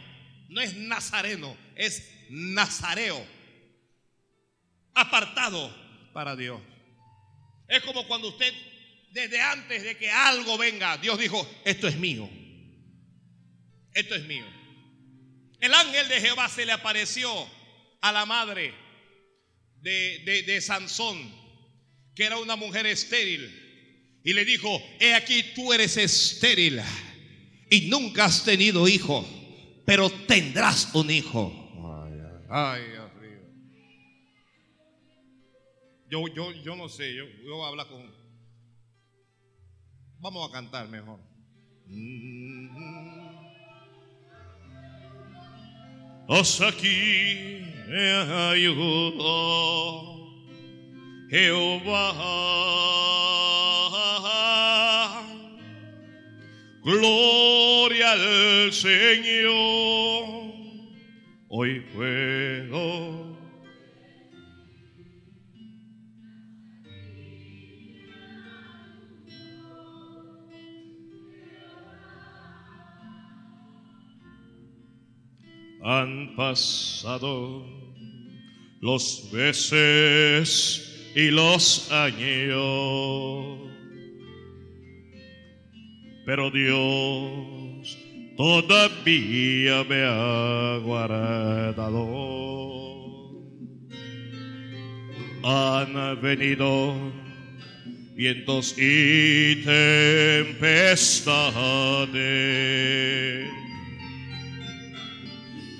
No 0.48 0.60
es 0.60 0.76
nazareno, 0.76 1.56
es 1.74 2.08
nazareo. 2.28 3.26
Apartado 4.94 5.74
para 6.12 6.36
Dios. 6.36 6.60
Es 7.66 7.82
como 7.82 8.06
cuando 8.06 8.28
usted 8.28 8.54
desde 9.14 9.40
antes 9.40 9.84
de 9.84 9.96
que 9.96 10.10
algo 10.10 10.58
venga, 10.58 10.98
Dios 10.98 11.16
dijo, 11.20 11.48
esto 11.64 11.86
es 11.86 11.96
mío. 11.96 12.28
Esto 13.94 14.16
es 14.16 14.24
mío. 14.26 14.44
El 15.60 15.72
ángel 15.72 16.08
de 16.08 16.20
Jehová 16.20 16.48
se 16.48 16.66
le 16.66 16.72
apareció 16.72 17.30
a 18.00 18.10
la 18.10 18.26
madre 18.26 18.74
de, 19.80 20.20
de, 20.26 20.42
de 20.42 20.60
Sansón, 20.60 21.32
que 22.16 22.24
era 22.24 22.38
una 22.38 22.56
mujer 22.56 22.86
estéril, 22.86 24.20
y 24.24 24.32
le 24.32 24.44
dijo, 24.44 24.82
he 24.98 25.14
aquí 25.14 25.44
tú 25.54 25.72
eres 25.72 25.96
estéril 25.96 26.80
y 27.70 27.82
nunca 27.82 28.24
has 28.24 28.44
tenido 28.44 28.88
hijo, 28.88 29.24
pero 29.86 30.10
tendrás 30.10 30.92
un 30.92 31.08
hijo. 31.12 31.52
Ay, 32.50 32.82
Dios 32.90 33.14
mío. 33.14 33.40
Yo, 36.10 36.34
yo, 36.34 36.52
yo 36.64 36.74
no 36.74 36.88
sé, 36.88 37.14
yo, 37.14 37.26
yo 37.44 37.56
voy 37.56 37.64
a 37.64 37.68
hablar 37.68 37.86
con... 37.86 38.23
Vamos 40.24 40.48
a 40.48 40.52
cantar 40.52 40.88
mejor. 40.88 41.20
Hasta 46.26 46.68
aquí 46.68 47.60
me 47.86 48.10
ayudó 48.52 50.32
Jehová. 51.28 52.14
Gloria 56.82 58.12
al 58.12 58.72
Señor. 58.72 60.24
Hoy 61.50 61.80
puedo. 61.94 63.23
Han 75.86 76.34
pasado 76.34 77.62
los 78.80 79.30
meses 79.34 81.12
y 81.14 81.30
los 81.30 81.92
años, 81.92 83.58
pero 86.24 86.50
Dios 86.50 87.98
todavía 88.34 89.84
me 89.84 90.04
ha 90.06 90.78
guardado. 90.82 92.24
Han 95.42 96.18
venido 96.22 96.94
vientos 98.14 98.74
y 98.78 99.56
tempestades, 99.56 100.54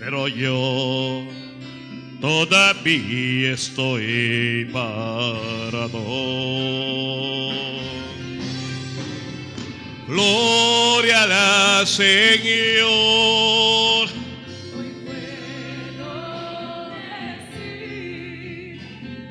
pero 0.05 0.29
yo 0.29 1.27
todavía 2.21 3.53
estoy 3.55 4.69
parado. 4.71 6.05
Gloria 10.07 11.79
al 11.79 11.87
Señor. 11.87 12.85
Hoy 14.77 14.90
puedo 15.07 16.11
decir, 17.49 18.81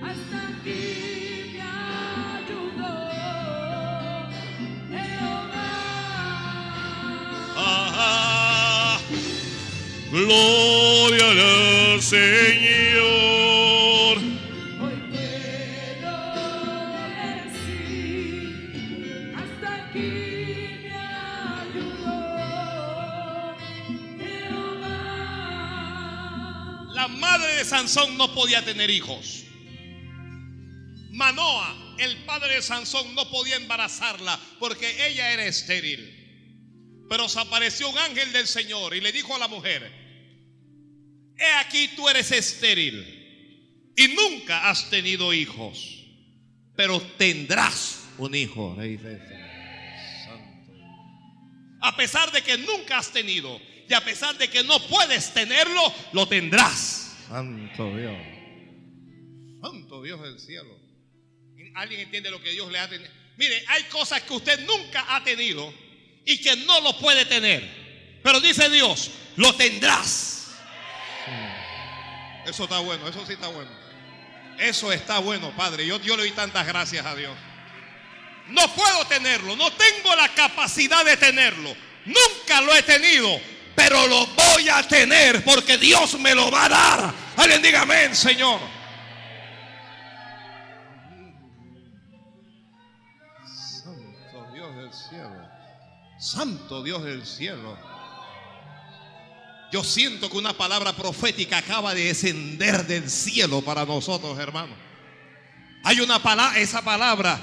hasta 0.02 0.38
aquí 0.48 1.54
me 1.54 1.62
ayudó 2.42 2.94
Jehová. 4.90 5.70
Ah, 7.56 8.43
gloria 10.14 11.32
al 11.32 12.02
Señor. 12.04 13.04
Hoy 14.80 14.96
puedo 15.10 16.14
decir, 17.42 18.54
hasta 19.36 19.70
aquí 19.88 20.12
me 20.84 20.94
ayudó 21.66 22.18
Jehová. 24.20 24.94
La 26.94 27.08
madre 27.08 27.56
de 27.56 27.66
Sansón 27.66 28.16
no 28.16 28.36
podía 28.36 28.64
tener 28.64 28.92
hijos. 28.92 29.46
Manoa, 31.10 31.96
el 31.98 32.18
padre 32.26 32.54
de 32.56 32.62
Sansón, 32.62 33.16
no 33.16 33.28
podía 33.32 33.56
embarazarla 33.56 34.40
porque 34.60 35.08
ella 35.08 35.34
era 35.34 35.48
estéril. 35.48 36.20
Pero 37.10 37.28
se 37.28 37.40
apareció 37.40 37.90
un 37.90 37.98
ángel 37.98 38.32
del 38.32 38.48
Señor 38.48 38.96
y 38.96 39.02
le 39.02 39.12
dijo 39.12 39.36
a 39.36 39.40
la 39.40 39.48
mujer, 39.48 40.03
he 41.38 41.52
aquí 41.60 41.90
tú 41.96 42.08
eres 42.10 42.32
estéril 42.32 43.24
y 43.96 44.08
nunca 44.10 44.70
has 44.70 44.90
tenido 44.90 45.34
hijos, 45.34 46.06
pero 46.76 47.02
tendrás 47.18 48.04
un 48.18 48.36
hijo. 48.36 48.76
le 48.78 48.88
dice. 48.88 49.20
Santo. 50.26 50.74
A 51.82 51.96
pesar 51.96 52.32
de 52.32 52.42
que 52.42 52.58
nunca 52.58 52.98
has 52.98 53.12
tenido 53.12 53.60
y 53.88 53.94
a 53.94 54.04
pesar 54.04 54.38
de 54.38 54.48
que 54.48 54.64
no 54.64 54.80
puedes 54.88 55.34
tenerlo, 55.34 55.82
lo 56.14 56.28
tendrás. 56.28 57.18
Santo 57.28 57.96
Dios. 57.96 58.18
Santo 59.62 60.02
Dios 60.02 60.22
del 60.22 60.40
cielo. 60.40 60.80
¿Alguien 61.76 62.02
entiende 62.02 62.30
lo 62.30 62.42
que 62.42 62.52
Dios 62.52 62.72
le 62.72 62.80
ha 62.80 62.88
tenido? 62.88 63.10
Mire, 63.38 63.64
hay 63.68 63.84
cosas 63.84 64.22
que 64.22 64.34
usted 64.34 64.66
nunca 64.66 65.16
ha 65.16 65.24
tenido 65.24 65.74
y 66.26 66.40
que 66.40 66.56
no 66.58 66.82
lo 66.82 66.98
puede 67.00 67.26
tener. 67.26 68.20
Pero 68.24 68.40
dice 68.40 68.70
Dios, 68.70 69.12
lo 69.36 69.54
tendrás. 69.56 70.43
Eso 72.46 72.64
está 72.64 72.80
bueno, 72.80 73.08
eso 73.08 73.26
sí 73.26 73.34
está 73.34 73.48
bueno. 73.48 73.72
Eso 74.58 74.92
está 74.92 75.20
bueno, 75.20 75.52
Padre. 75.56 75.86
Yo, 75.86 76.00
yo 76.02 76.16
le 76.16 76.24
doy 76.24 76.32
tantas 76.32 76.66
gracias 76.68 77.06
a 77.06 77.16
Dios. 77.16 77.34
No 78.50 78.68
puedo 78.74 79.06
tenerlo, 79.08 79.56
no 79.56 79.72
tengo 79.72 80.16
la 80.16 80.30
capacidad 80.30 81.06
de 81.06 81.18
tenerlo. 81.18 81.76
Nunca 82.06 82.62
lo 82.62 82.76
he 82.76 82.84
tenido, 82.84 83.40
pero 83.76 84.06
lo 84.08 84.26
voy 84.28 84.68
a 84.70 84.84
tener 84.84 85.44
porque 85.44 85.78
Dios 85.78 86.20
me 86.20 86.36
lo 86.36 86.52
va 86.52 86.66
a 86.66 86.70
dar. 86.70 87.14
Alguien 87.38 87.62
diga 87.62 87.82
amén, 87.82 88.14
Señor. 88.16 88.60
Santo 93.56 94.52
Dios 94.54 94.76
del 94.76 94.94
cielo. 94.94 95.50
Santo 96.20 96.84
Dios 96.84 97.04
del 97.04 97.26
cielo. 97.26 97.93
Yo 99.74 99.84
siento 99.84 100.30
que 100.30 100.38
una 100.38 100.54
palabra 100.54 100.96
profética 100.96 101.58
acaba 101.58 101.96
de 101.96 102.04
descender 102.04 102.86
del 102.86 103.10
cielo 103.10 103.64
para 103.64 103.88
nosotros, 103.88 104.38
hermanos. 104.38 104.78
Hay 105.84 106.00
una 106.00 106.22
palabra, 106.22 106.60
esa 106.60 106.84
palabra. 106.84 107.42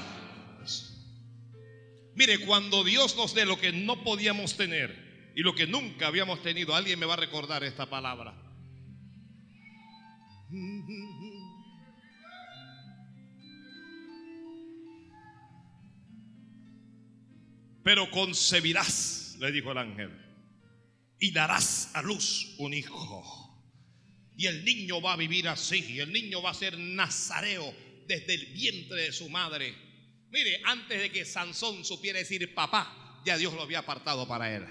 Mire, 2.15 2.39
cuando 2.45 2.85
Dios 2.85 3.17
nos 3.17 3.33
dé 3.33 3.45
lo 3.45 3.59
que 3.59 3.73
no 3.73 4.01
podíamos 4.05 4.55
tener 4.55 5.33
y 5.35 5.41
lo 5.41 5.53
que 5.53 5.67
nunca 5.67 6.07
habíamos 6.07 6.41
tenido, 6.41 6.73
alguien 6.73 6.97
me 6.97 7.05
va 7.05 7.15
a 7.15 7.17
recordar 7.17 7.65
esta 7.65 7.89
palabra. 7.89 8.33
Pero 17.83 18.09
concebirás, 18.09 19.35
le 19.37 19.51
dijo 19.51 19.73
el 19.73 19.77
ángel, 19.79 20.20
y 21.21 21.31
darás 21.31 21.91
a 21.93 22.01
luz 22.01 22.55
un 22.57 22.73
hijo. 22.73 23.47
Y 24.35 24.47
el 24.47 24.65
niño 24.65 24.99
va 25.01 25.13
a 25.13 25.17
vivir 25.17 25.47
así, 25.47 25.85
y 25.87 25.99
el 25.99 26.11
niño 26.11 26.41
va 26.41 26.49
a 26.49 26.55
ser 26.55 26.77
nazareo 26.77 27.73
desde 28.07 28.33
el 28.33 28.47
vientre 28.47 29.03
de 29.03 29.13
su 29.13 29.29
madre. 29.29 29.73
Mire, 30.31 30.59
antes 30.65 30.99
de 30.99 31.11
que 31.11 31.23
Sansón 31.23 31.85
supiera 31.85 32.17
decir 32.17 32.53
papá, 32.55 33.21
ya 33.23 33.37
Dios 33.37 33.53
lo 33.53 33.61
había 33.61 33.79
apartado 33.79 34.27
para 34.27 34.53
él. 34.53 34.65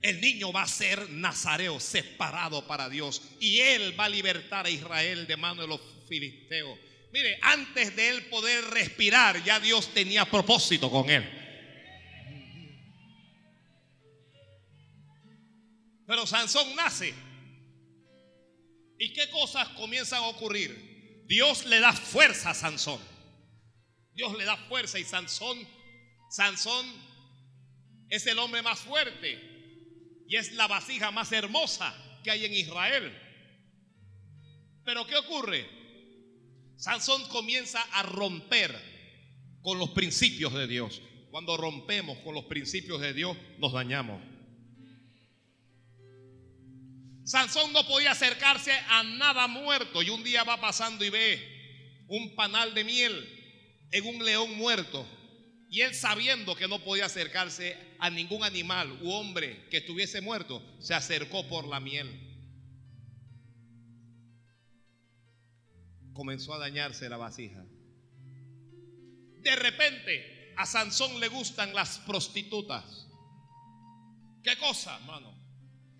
El 0.00 0.22
niño 0.22 0.52
va 0.52 0.62
a 0.62 0.68
ser 0.68 1.10
nazareo, 1.10 1.80
separado 1.80 2.66
para 2.66 2.88
Dios. 2.88 3.20
Y 3.38 3.58
él 3.58 3.98
va 3.98 4.06
a 4.06 4.08
libertar 4.08 4.64
a 4.64 4.70
Israel 4.70 5.26
de 5.26 5.36
mano 5.36 5.62
de 5.62 5.68
los 5.68 5.80
filisteos. 6.08 6.78
Mire, 7.12 7.38
antes 7.42 7.94
de 7.94 8.08
él 8.08 8.24
poder 8.26 8.64
respirar, 8.64 9.44
ya 9.44 9.60
Dios 9.60 9.92
tenía 9.92 10.24
propósito 10.24 10.90
con 10.90 11.10
él. 11.10 11.45
Pero 16.06 16.26
Sansón 16.26 16.74
nace. 16.76 17.14
¿Y 18.98 19.12
qué 19.12 19.28
cosas 19.30 19.68
comienzan 19.70 20.22
a 20.22 20.28
ocurrir? 20.28 21.24
Dios 21.26 21.66
le 21.66 21.80
da 21.80 21.92
fuerza 21.92 22.50
a 22.50 22.54
Sansón. 22.54 23.00
Dios 24.16 24.36
le 24.36 24.44
da 24.44 24.56
fuerza 24.56 24.98
y 24.98 25.04
Sansón, 25.04 25.58
Sansón 26.30 26.86
es 28.08 28.26
el 28.26 28.38
hombre 28.38 28.62
más 28.62 28.78
fuerte 28.78 30.24
y 30.26 30.36
es 30.36 30.52
la 30.52 30.66
vasija 30.66 31.10
más 31.10 31.32
hermosa 31.32 31.94
que 32.24 32.30
hay 32.30 32.46
en 32.46 32.54
Israel. 32.54 33.12
Pero 34.84 35.06
¿qué 35.06 35.16
ocurre? 35.16 35.68
Sansón 36.76 37.28
comienza 37.28 37.82
a 37.92 38.02
romper 38.04 38.74
con 39.60 39.78
los 39.78 39.90
principios 39.90 40.54
de 40.54 40.66
Dios. 40.66 41.02
Cuando 41.30 41.58
rompemos 41.58 42.16
con 42.18 42.34
los 42.34 42.44
principios 42.44 43.02
de 43.02 43.12
Dios, 43.12 43.36
nos 43.58 43.72
dañamos. 43.72 44.22
Sansón 47.26 47.72
no 47.72 47.84
podía 47.88 48.12
acercarse 48.12 48.70
a 48.88 49.02
nada 49.02 49.48
muerto 49.48 50.00
y 50.00 50.10
un 50.10 50.22
día 50.22 50.44
va 50.44 50.60
pasando 50.60 51.04
y 51.04 51.10
ve 51.10 52.04
un 52.06 52.36
panal 52.36 52.72
de 52.72 52.84
miel 52.84 53.88
en 53.90 54.06
un 54.06 54.24
león 54.24 54.56
muerto. 54.56 55.04
Y 55.68 55.80
él 55.80 55.92
sabiendo 55.92 56.54
que 56.54 56.68
no 56.68 56.78
podía 56.84 57.06
acercarse 57.06 57.76
a 57.98 58.10
ningún 58.10 58.44
animal 58.44 59.00
u 59.02 59.10
hombre 59.10 59.66
que 59.70 59.78
estuviese 59.78 60.20
muerto, 60.20 60.62
se 60.78 60.94
acercó 60.94 61.48
por 61.48 61.66
la 61.66 61.80
miel. 61.80 62.08
Comenzó 66.12 66.54
a 66.54 66.58
dañarse 66.58 67.08
la 67.08 67.16
vasija. 67.16 67.64
De 69.40 69.56
repente 69.56 70.54
a 70.56 70.64
Sansón 70.64 71.18
le 71.18 71.26
gustan 71.26 71.74
las 71.74 71.98
prostitutas. 71.98 73.08
¿Qué 74.44 74.56
cosa, 74.58 74.94
hermano? 74.94 75.34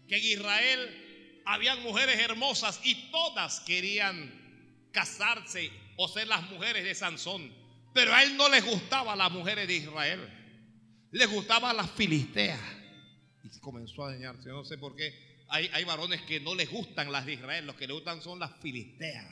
Que 0.06 0.18
en 0.18 0.24
Israel 0.24 1.02
habían 1.46 1.82
mujeres 1.82 2.18
hermosas 2.18 2.80
y 2.84 3.10
todas 3.10 3.60
querían 3.60 4.88
casarse 4.92 5.70
o 5.96 6.08
ser 6.08 6.26
las 6.26 6.50
mujeres 6.50 6.84
de 6.84 6.94
Sansón. 6.94 7.52
Pero 7.94 8.12
a 8.12 8.22
él 8.24 8.36
no 8.36 8.48
les 8.48 8.64
gustaban 8.64 9.16
las 9.16 9.30
mujeres 9.30 9.66
de 9.68 9.76
Israel. 9.76 10.20
Les 11.12 11.30
gustaban 11.30 11.76
las 11.76 11.90
filisteas. 11.92 12.60
Y 13.44 13.58
comenzó 13.60 14.04
a 14.04 14.12
dañarse. 14.12 14.48
No 14.50 14.64
sé 14.64 14.76
por 14.76 14.96
qué. 14.96 15.14
Hay, 15.48 15.70
hay 15.72 15.84
varones 15.84 16.20
que 16.22 16.40
no 16.40 16.54
les 16.54 16.68
gustan 16.68 17.10
las 17.12 17.24
de 17.24 17.34
Israel. 17.34 17.64
Los 17.64 17.76
que 17.76 17.86
les 17.86 17.94
gustan 17.94 18.20
son 18.20 18.40
las 18.40 18.54
filisteas. 18.60 19.24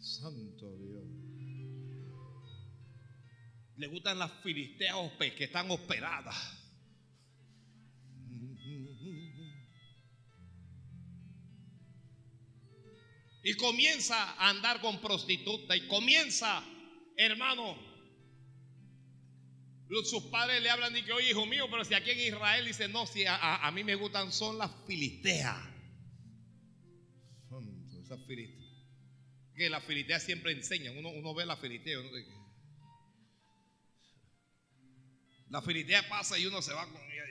Santo 0.00 0.76
Dios. 0.78 1.04
Le 3.76 3.86
gustan 3.88 4.18
las 4.18 4.32
filisteas 4.42 4.96
que 5.36 5.44
están 5.44 5.70
operadas. 5.70 6.63
Y 13.44 13.54
comienza 13.54 14.32
a 14.32 14.48
andar 14.48 14.80
con 14.80 15.00
prostituta 15.00 15.76
y 15.76 15.86
comienza, 15.86 16.64
hermano, 17.16 17.78
sus 20.04 20.24
padres 20.24 20.62
le 20.62 20.70
hablan 20.70 20.96
y 20.96 21.02
que, 21.02 21.12
oye, 21.12 21.30
hijo 21.30 21.44
mío, 21.44 21.66
pero 21.70 21.84
si 21.84 21.92
aquí 21.92 22.10
en 22.10 22.20
Israel 22.20 22.64
dice, 22.64 22.88
no, 22.88 23.06
si 23.06 23.24
a, 23.28 23.70
mí 23.72 23.84
me 23.84 23.94
gustan 23.94 24.32
son 24.32 24.56
las 24.56 24.70
filisteas. 24.86 25.56
Santo, 27.48 28.00
esas 28.02 28.26
filisteas. 28.26 28.64
Que 29.54 29.70
las 29.70 29.84
filisteas 29.84 30.22
siempre 30.22 30.52
enseñan, 30.52 30.96
uno, 30.96 31.10
uno 31.10 31.34
ve 31.34 31.44
las 31.44 31.60
filisteas. 31.60 32.00
uno 32.00 32.10
la 35.50 35.62
filitea 35.62 36.08
pasa 36.08 36.36
y 36.36 36.46
uno 36.46 36.60
se 36.62 36.72
va 36.72 36.84
con 36.90 37.00
ella. 37.00 37.22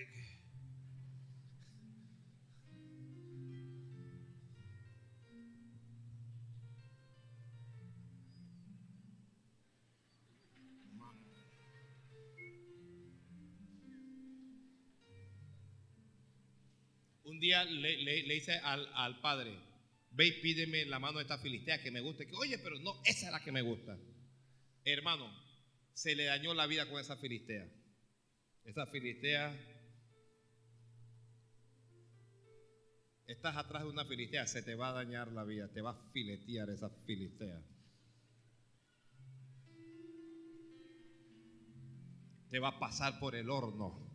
Le, 17.49 18.23
dice 18.23 18.53
al, 18.53 18.87
al 18.93 19.19
padre, 19.21 19.57
ve 20.11 20.27
y 20.27 20.41
pídeme 20.41 20.85
la 20.85 20.99
mano 20.99 21.17
de 21.17 21.23
esta 21.23 21.37
filistea 21.37 21.81
que 21.81 21.91
me 21.91 22.01
guste. 22.01 22.25
Que, 22.25 22.35
Oye, 22.35 22.57
pero 22.59 22.79
no, 22.79 23.01
esa 23.05 23.27
es 23.27 23.31
la 23.31 23.43
que 23.43 23.51
me 23.51 23.61
gusta. 23.61 23.97
Hermano, 24.85 25.29
se 25.93 26.15
le 26.15 26.25
dañó 26.25 26.53
la 26.53 26.67
vida 26.67 26.89
con 26.89 26.99
esa 26.99 27.17
filistea. 27.17 27.69
Esa 28.63 28.85
filistea, 28.87 29.59
estás 33.27 33.57
atrás 33.57 33.83
de 33.83 33.89
una 33.89 34.05
filistea, 34.05 34.47
se 34.47 34.61
te 34.61 34.75
va 34.75 34.89
a 34.89 34.93
dañar 34.93 35.31
la 35.31 35.43
vida, 35.43 35.69
te 35.73 35.81
va 35.81 35.91
a 35.91 36.11
filetear 36.11 36.69
esa 36.69 36.89
filistea. 37.05 37.61
Te 42.49 42.59
va 42.59 42.69
a 42.69 42.79
pasar 42.79 43.19
por 43.19 43.35
el 43.35 43.49
horno. 43.49 44.13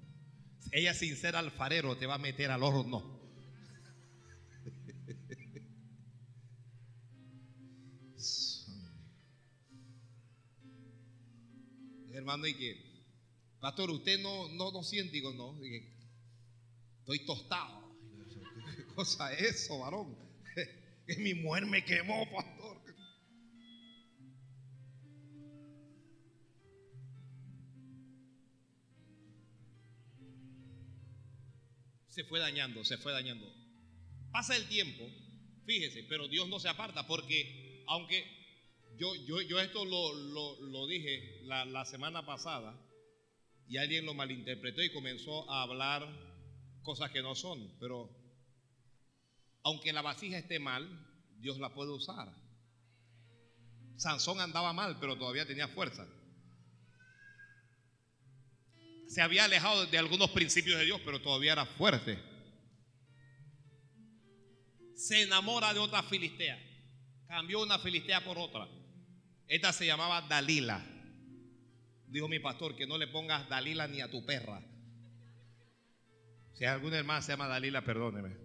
Ella 0.70 0.94
sin 0.94 1.16
ser 1.16 1.34
alfarero 1.34 1.96
te 1.96 2.06
va 2.06 2.14
a 2.14 2.18
meter 2.18 2.50
al 2.50 2.62
horno. 2.62 3.17
Hermano, 12.18 12.48
y 12.48 12.54
que, 12.54 12.76
pastor, 13.60 13.92
usted 13.92 14.18
no, 14.18 14.48
no, 14.48 14.72
no 14.72 14.82
siente, 14.82 15.12
digo, 15.12 15.32
no, 15.34 15.56
estoy 16.98 17.24
tostado. 17.24 17.96
¿Qué 18.76 18.84
cosa 18.96 19.32
es 19.32 19.62
eso, 19.62 19.78
varón? 19.78 20.18
Que 21.06 21.16
mi 21.16 21.32
mujer 21.32 21.64
me 21.64 21.82
quemó, 21.84 22.28
pastor. 22.30 22.76
se 32.08 32.24
fue 32.24 32.40
dañando, 32.40 32.84
se 32.84 32.98
fue 32.98 33.12
dañando. 33.12 33.46
Pasa 34.32 34.56
el 34.56 34.66
tiempo, 34.66 35.04
fíjese, 35.64 36.02
pero 36.08 36.26
Dios 36.26 36.48
no 36.48 36.58
se 36.58 36.68
aparta 36.68 37.06
porque 37.06 37.84
aunque 37.86 38.37
yo, 38.98 39.14
yo, 39.26 39.40
yo 39.42 39.60
esto 39.60 39.84
lo, 39.84 40.12
lo- 40.14 40.60
lo 40.62 40.86
dije 40.86 41.40
la, 41.44 41.64
la 41.64 41.84
semana 41.84 42.24
pasada 42.26 42.74
y 43.68 43.76
alguien 43.76 44.06
lo 44.06 44.14
malinterpretó 44.14 44.82
y 44.82 44.92
comenzó 44.92 45.50
a 45.50 45.62
hablar 45.62 46.06
cosas 46.82 47.10
que 47.10 47.22
no 47.22 47.34
son, 47.34 47.76
pero 47.78 48.10
aunque 49.62 49.92
la 49.92 50.02
vasija 50.02 50.38
esté 50.38 50.58
mal, 50.58 50.88
Dios 51.40 51.58
la 51.58 51.74
puede 51.74 51.92
usar. 51.92 52.32
Sansón 53.96 54.40
andaba 54.40 54.72
mal, 54.72 54.98
pero 55.00 55.16
todavía 55.18 55.44
tenía 55.46 55.68
fuerza. 55.68 56.06
Se 59.08 59.20
había 59.22 59.44
alejado 59.44 59.86
de 59.86 59.98
algunos 59.98 60.30
principios 60.30 60.78
de 60.78 60.84
Dios, 60.84 61.00
pero 61.04 61.20
todavía 61.20 61.52
era 61.52 61.66
fuerte. 61.66 62.18
Se 64.94 65.22
enamora 65.22 65.72
de 65.74 65.80
otra 65.80 66.02
filistea. 66.02 66.58
Cambió 67.26 67.62
una 67.62 67.78
filistea 67.78 68.22
por 68.24 68.38
otra. 68.38 68.68
Esta 69.48 69.72
se 69.72 69.86
llamaba 69.86 70.20
Dalila. 70.28 70.84
Dijo 72.06 72.28
mi 72.28 72.38
pastor 72.38 72.76
que 72.76 72.86
no 72.86 72.98
le 72.98 73.06
pongas 73.06 73.48
Dalila 73.48 73.88
ni 73.88 74.00
a 74.02 74.10
tu 74.10 74.24
perra. 74.24 74.62
Si 76.52 76.64
alguna 76.64 76.98
hermana 76.98 77.22
se 77.22 77.32
llama 77.32 77.48
Dalila, 77.48 77.82
perdóneme. 77.82 78.36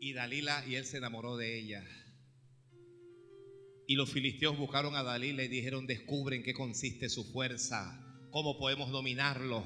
Y 0.00 0.12
Dalila, 0.12 0.64
y 0.66 0.74
él 0.74 0.84
se 0.84 0.98
enamoró 0.98 1.36
de 1.36 1.58
ella. 1.58 1.84
Y 3.86 3.94
los 3.94 4.10
filisteos 4.10 4.58
buscaron 4.58 4.96
a 4.96 5.02
Dalila 5.02 5.44
y 5.44 5.48
dijeron, 5.48 5.86
descubren 5.86 6.42
qué 6.42 6.52
consiste 6.52 7.08
su 7.08 7.24
fuerza, 7.32 8.28
cómo 8.30 8.58
podemos 8.58 8.90
dominarlo. 8.90 9.64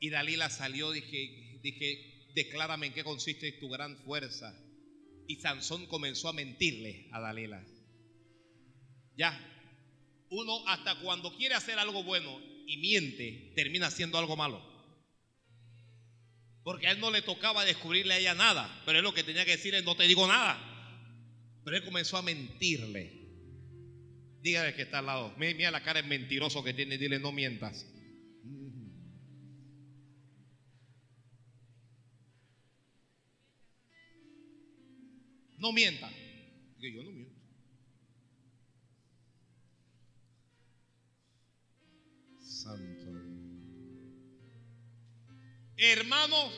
Y 0.00 0.10
Dalila 0.10 0.50
salió, 0.50 0.90
dije, 0.90 1.60
dije, 1.62 2.17
declárame 2.38 2.86
en 2.86 2.92
qué 2.92 3.04
consiste 3.04 3.52
tu 3.52 3.68
gran 3.68 3.96
fuerza. 4.04 4.54
Y 5.26 5.36
Sansón 5.36 5.86
comenzó 5.86 6.28
a 6.28 6.32
mentirle 6.32 7.08
a 7.12 7.20
Dalila. 7.20 7.64
Ya, 9.16 9.32
uno 10.30 10.66
hasta 10.68 11.00
cuando 11.00 11.36
quiere 11.36 11.54
hacer 11.54 11.78
algo 11.78 12.02
bueno 12.04 12.40
y 12.66 12.76
miente, 12.78 13.52
termina 13.56 13.88
haciendo 13.88 14.18
algo 14.18 14.36
malo. 14.36 14.62
Porque 16.62 16.86
a 16.86 16.92
él 16.92 17.00
no 17.00 17.10
le 17.10 17.22
tocaba 17.22 17.64
descubrirle 17.64 18.14
a 18.14 18.18
ella 18.18 18.34
nada, 18.34 18.82
pero 18.84 18.98
él 18.98 19.04
lo 19.04 19.14
que 19.14 19.24
tenía 19.24 19.44
que 19.44 19.56
decir 19.56 19.74
es 19.74 19.84
no 19.84 19.96
te 19.96 20.04
digo 20.04 20.26
nada. 20.26 20.58
Pero 21.64 21.76
él 21.76 21.84
comenzó 21.84 22.16
a 22.16 22.22
mentirle. 22.22 23.18
Dígale 24.40 24.74
que 24.74 24.82
está 24.82 25.00
al 25.00 25.06
lado. 25.06 25.34
Mira 25.36 25.70
la 25.70 25.82
cara 25.82 26.00
de 26.00 26.08
mentiroso 26.08 26.62
que 26.62 26.72
tiene. 26.72 26.96
Dile, 26.96 27.18
no 27.18 27.32
mientas. 27.32 27.86
No 35.58 35.72
mienta. 35.72 36.08
Digo, 36.78 37.02
yo 37.02 37.02
no 37.02 37.12
miento. 37.12 37.38
Santo. 42.40 43.06
Hermanos, 45.76 46.52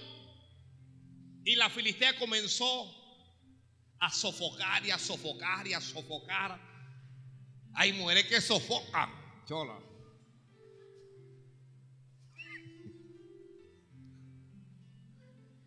y 1.45 1.55
la 1.57 1.69
filistea 1.69 2.19
comenzó 2.19 3.01
a 3.99 4.11
sofocar 4.11 4.85
y 4.85 4.91
a 4.91 4.99
sofocar 4.99 5.67
y 5.67 5.75
a 5.75 5.81
sofocar. 5.81 6.59
Hay 7.75 7.93
mujeres 7.93 8.27
que 8.27 8.41
sofocan. 8.41 9.11
Chola. 9.47 9.79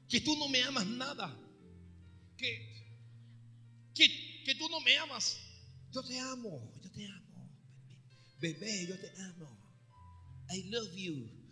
Que 0.10 0.22
tú 0.22 0.36
no 0.38 0.48
me 0.48 0.62
amas 0.64 0.86
nada. 0.86 1.36
Que, 2.38 2.73
que, 4.44 4.56
tú 4.56 4.70
no 4.70 4.80
me 4.82 4.98
amas. 4.98 5.40
Yo 5.92 6.04
te 6.04 6.20
amo, 6.20 6.72
yo 6.82 6.92
te 6.92 7.06
amo. 7.06 7.50
bebé, 8.40 8.88
yo 8.88 9.00
te 9.00 9.12
amo. 9.22 9.64
I 10.50 10.70
love 10.70 10.96
you. 10.96 11.44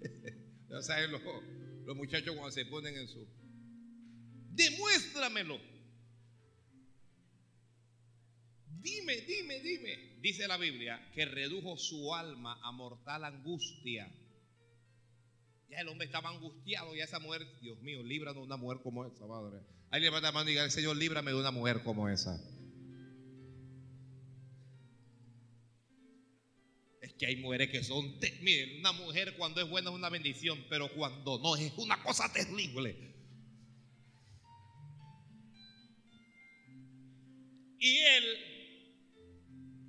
Ya 0.70 0.82
saben 0.82 1.10
los, 1.12 1.22
los 1.86 1.96
muchachos 1.96 2.34
cuando 2.34 2.50
se 2.50 2.66
ponen 2.66 2.94
en 2.94 3.08
su... 3.08 3.26
Demuéstramelo. 4.50 5.58
Dime, 8.80 9.16
dime, 9.22 9.60
dime. 9.60 10.18
Dice 10.20 10.46
la 10.46 10.56
Biblia 10.56 11.10
que 11.14 11.24
redujo 11.24 11.76
su 11.76 12.14
alma 12.14 12.60
a 12.62 12.72
mortal 12.72 13.24
angustia. 13.24 14.10
Ya 15.68 15.80
el 15.80 15.88
hombre 15.88 16.06
estaba 16.06 16.30
angustiado 16.30 16.94
y 16.96 17.00
esa 17.00 17.18
mujer, 17.18 17.46
Dios 17.60 17.80
mío, 17.82 18.02
líbranos 18.02 18.42
de 18.42 18.46
una 18.46 18.56
mujer 18.56 18.78
como 18.82 19.04
esa, 19.04 19.26
madre. 19.26 19.60
Ahí 19.90 20.00
levanta 20.00 20.28
la 20.28 20.32
mano 20.32 20.48
y 20.48 20.52
diga, 20.52 20.68
Señor, 20.70 20.96
líbrame 20.96 21.30
de 21.30 21.36
una 21.36 21.50
mujer 21.50 21.82
como 21.82 22.08
esa. 22.08 22.40
Es 27.02 27.12
que 27.14 27.26
hay 27.26 27.36
mujeres 27.36 27.70
que 27.70 27.84
son, 27.84 28.18
miren, 28.40 28.80
una 28.80 28.92
mujer 28.92 29.36
cuando 29.36 29.60
es 29.60 29.68
buena 29.68 29.90
es 29.90 29.96
una 29.96 30.08
bendición, 30.08 30.64
pero 30.70 30.90
cuando 30.94 31.38
no 31.38 31.56
es 31.56 31.72
una 31.76 32.02
cosa 32.02 32.32
terrible. 32.32 32.96
Y 37.78 37.96
él 37.96 38.24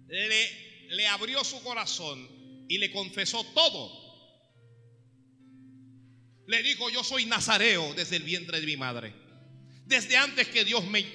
le, 0.07 0.95
le 0.95 1.07
abrió 1.07 1.43
su 1.43 1.61
corazón 1.63 2.65
y 2.67 2.77
le 2.77 2.91
confesó 2.91 3.43
todo. 3.53 4.08
Le 6.49 6.63
dijo, 6.63 6.89
yo 6.89 7.03
soy 7.03 7.27
nazareo 7.27 7.93
desde 7.93 8.15
el 8.15 8.23
vientre 8.23 8.59
de 8.59 8.65
mi 8.65 8.75
madre. 8.75 9.13
Desde 9.85 10.17
antes 10.17 10.47
que 10.47 10.65
Dios 10.65 10.83
me, 10.87 11.05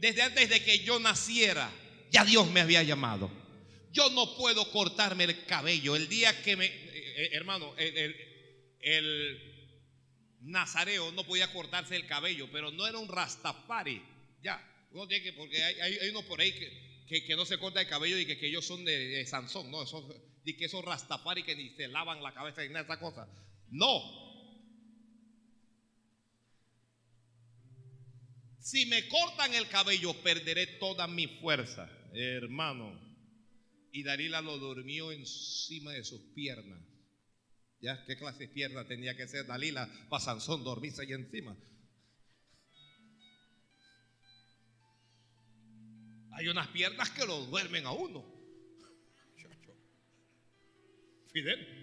desde 0.00 0.20
antes 0.20 0.48
de 0.50 0.64
que 0.64 0.80
yo 0.80 0.98
naciera, 0.98 1.70
ya 2.10 2.24
Dios 2.24 2.50
me 2.50 2.60
había 2.60 2.82
llamado. 2.82 3.30
Yo 3.92 4.10
no 4.10 4.36
puedo 4.36 4.68
cortarme 4.72 5.22
el 5.22 5.44
cabello. 5.44 5.94
El 5.94 6.08
día 6.08 6.42
que 6.42 6.56
me, 6.56 6.66
eh, 6.66 6.72
eh, 6.74 7.30
hermano, 7.34 7.72
el, 7.76 8.16
el- 8.80 9.40
nazareo 10.40 11.12
no 11.12 11.22
podía 11.22 11.52
cortarse 11.52 11.94
el 11.94 12.08
cabello, 12.08 12.48
pero 12.50 12.72
no 12.72 12.84
era 12.84 12.98
un 12.98 13.06
rastafari. 13.06 14.02
Ya, 14.42 14.60
uno 14.90 15.06
tiene 15.06 15.22
que, 15.22 15.32
porque 15.34 15.62
hay, 15.62 15.98
hay, 15.98 16.12
por 16.28 16.40
ahí 16.40 16.52
que, 17.06 17.24
que, 17.24 17.36
no 17.36 17.46
se 17.46 17.58
corta 17.58 17.80
el 17.80 17.86
cabello 17.86 18.18
y 18.18 18.26
que, 18.26 18.44
ellos 18.44 18.66
son 18.66 18.84
de, 18.84 19.24
Sansón, 19.24 19.70
no, 19.70 19.84
esos, 19.84 20.04
y 20.44 20.56
que 20.56 20.64
esos 20.64 20.84
rastafari 20.84 21.44
que 21.44 21.54
ni 21.54 21.70
se 21.76 21.86
lavan 21.86 22.24
la 22.24 22.34
cabeza 22.34 22.64
y 22.64 22.70
nada 22.70 22.82
de 22.82 22.92
esa 22.92 22.98
cosa. 22.98 23.28
No. 23.68 24.29
Si 28.70 28.86
me 28.86 29.08
cortan 29.08 29.52
el 29.52 29.66
cabello, 29.66 30.14
perderé 30.22 30.64
toda 30.78 31.08
mi 31.08 31.26
fuerza, 31.26 31.90
hermano. 32.12 33.00
Y 33.90 34.04
Dalila 34.04 34.40
lo 34.40 34.58
durmió 34.58 35.10
encima 35.10 35.90
de 35.90 36.04
sus 36.04 36.20
piernas. 36.36 36.80
¿Ya? 37.80 38.04
¿Qué 38.06 38.16
clase 38.16 38.46
de 38.46 38.48
pierna 38.48 38.86
tenía 38.86 39.16
que 39.16 39.26
ser 39.26 39.44
Dalila 39.44 39.90
para 40.08 40.22
Sansón 40.22 40.62
dormirse 40.62 41.02
ahí 41.02 41.10
encima? 41.10 41.56
Hay 46.34 46.46
unas 46.46 46.68
piernas 46.68 47.10
que 47.10 47.26
lo 47.26 47.46
duermen 47.46 47.86
a 47.86 47.90
uno. 47.90 48.24
Fidel. 51.32 51.80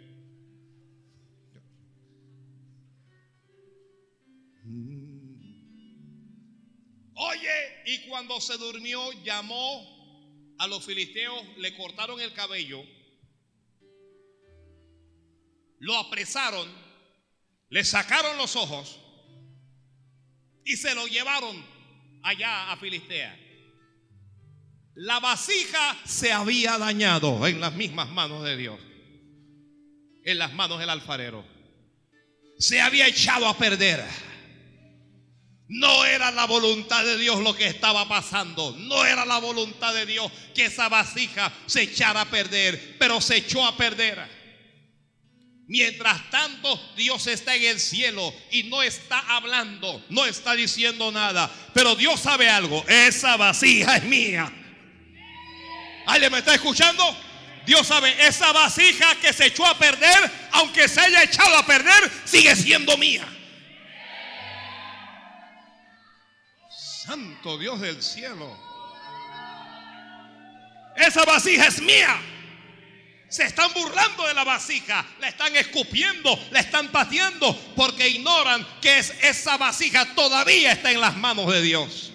Oye, 7.19 7.81
y 7.85 8.07
cuando 8.07 8.39
se 8.39 8.57
durmió, 8.57 9.11
llamó 9.23 10.55
a 10.59 10.67
los 10.67 10.85
filisteos, 10.85 11.57
le 11.57 11.75
cortaron 11.75 12.21
el 12.21 12.31
cabello, 12.33 12.83
lo 15.79 15.97
apresaron, 15.97 16.69
le 17.69 17.83
sacaron 17.83 18.37
los 18.37 18.55
ojos 18.55 18.99
y 20.63 20.77
se 20.77 20.93
lo 20.93 21.07
llevaron 21.07 21.63
allá 22.23 22.71
a 22.71 22.77
Filistea. 22.77 23.35
La 24.93 25.19
vasija 25.19 25.97
se 26.05 26.31
había 26.31 26.77
dañado 26.77 27.47
en 27.47 27.61
las 27.61 27.73
mismas 27.73 28.09
manos 28.09 28.43
de 28.43 28.57
Dios, 28.57 28.79
en 30.23 30.37
las 30.37 30.53
manos 30.53 30.79
del 30.79 30.89
alfarero. 30.89 31.45
Se 32.59 32.81
había 32.81 33.07
echado 33.07 33.47
a 33.47 33.57
perder. 33.57 34.03
No 35.69 36.05
era 36.05 36.31
la 36.31 36.45
voluntad 36.45 37.03
de 37.03 37.17
Dios 37.17 37.39
lo 37.41 37.53
que 37.53 37.67
estaba 37.67 38.07
pasando. 38.07 38.75
No 38.79 39.05
era 39.05 39.25
la 39.25 39.39
voluntad 39.39 39.93
de 39.93 40.05
Dios 40.05 40.31
que 40.55 40.65
esa 40.65 40.87
vasija 40.87 41.51
se 41.65 41.83
echara 41.83 42.21
a 42.21 42.29
perder, 42.29 42.95
pero 42.97 43.19
se 43.19 43.37
echó 43.37 43.65
a 43.65 43.75
perder. 43.75 44.37
Mientras 45.67 46.29
tanto, 46.29 46.79
Dios 46.95 47.27
está 47.27 47.53
en 47.55 47.63
el 47.63 47.79
cielo 47.81 48.33
y 48.51 48.63
no 48.63 48.81
está 48.81 49.19
hablando, 49.19 50.01
no 50.09 50.25
está 50.25 50.53
diciendo 50.53 51.11
nada. 51.11 51.51
Pero 51.73 51.95
Dios 51.95 52.21
sabe 52.21 52.49
algo, 52.49 52.85
esa 52.87 53.35
vasija 53.35 53.97
es 53.97 54.03
mía. 54.05 54.49
¿Alguien 56.05 56.31
me 56.31 56.37
está 56.37 56.55
escuchando? 56.55 57.03
Dios 57.65 57.85
sabe, 57.85 58.15
esa 58.25 58.53
vasija 58.53 59.15
que 59.15 59.33
se 59.33 59.47
echó 59.47 59.65
a 59.65 59.77
perder, 59.77 60.31
aunque 60.53 60.87
se 60.87 61.01
haya 61.01 61.23
echado 61.23 61.57
a 61.57 61.65
perder, 61.65 62.09
sigue 62.23 62.55
siendo 62.55 62.95
mía. 62.95 63.27
Santo 67.07 67.57
Dios 67.57 67.79
del 67.79 68.03
cielo. 68.03 68.53
Esa 70.93 71.23
vasija 71.23 71.67
es 71.67 71.81
mía. 71.81 72.19
Se 73.29 73.43
están 73.43 73.71
burlando 73.73 74.27
de 74.27 74.33
la 74.33 74.43
vasija, 74.43 75.05
la 75.21 75.29
están 75.29 75.55
escupiendo, 75.55 76.37
la 76.51 76.59
están 76.59 76.89
pateando 76.89 77.57
porque 77.77 78.09
ignoran 78.09 78.67
que 78.81 78.99
es, 78.99 79.13
esa 79.21 79.55
vasija 79.55 80.15
todavía 80.15 80.73
está 80.73 80.91
en 80.91 80.99
las 80.99 81.15
manos 81.15 81.49
de 81.49 81.61
Dios. 81.61 82.11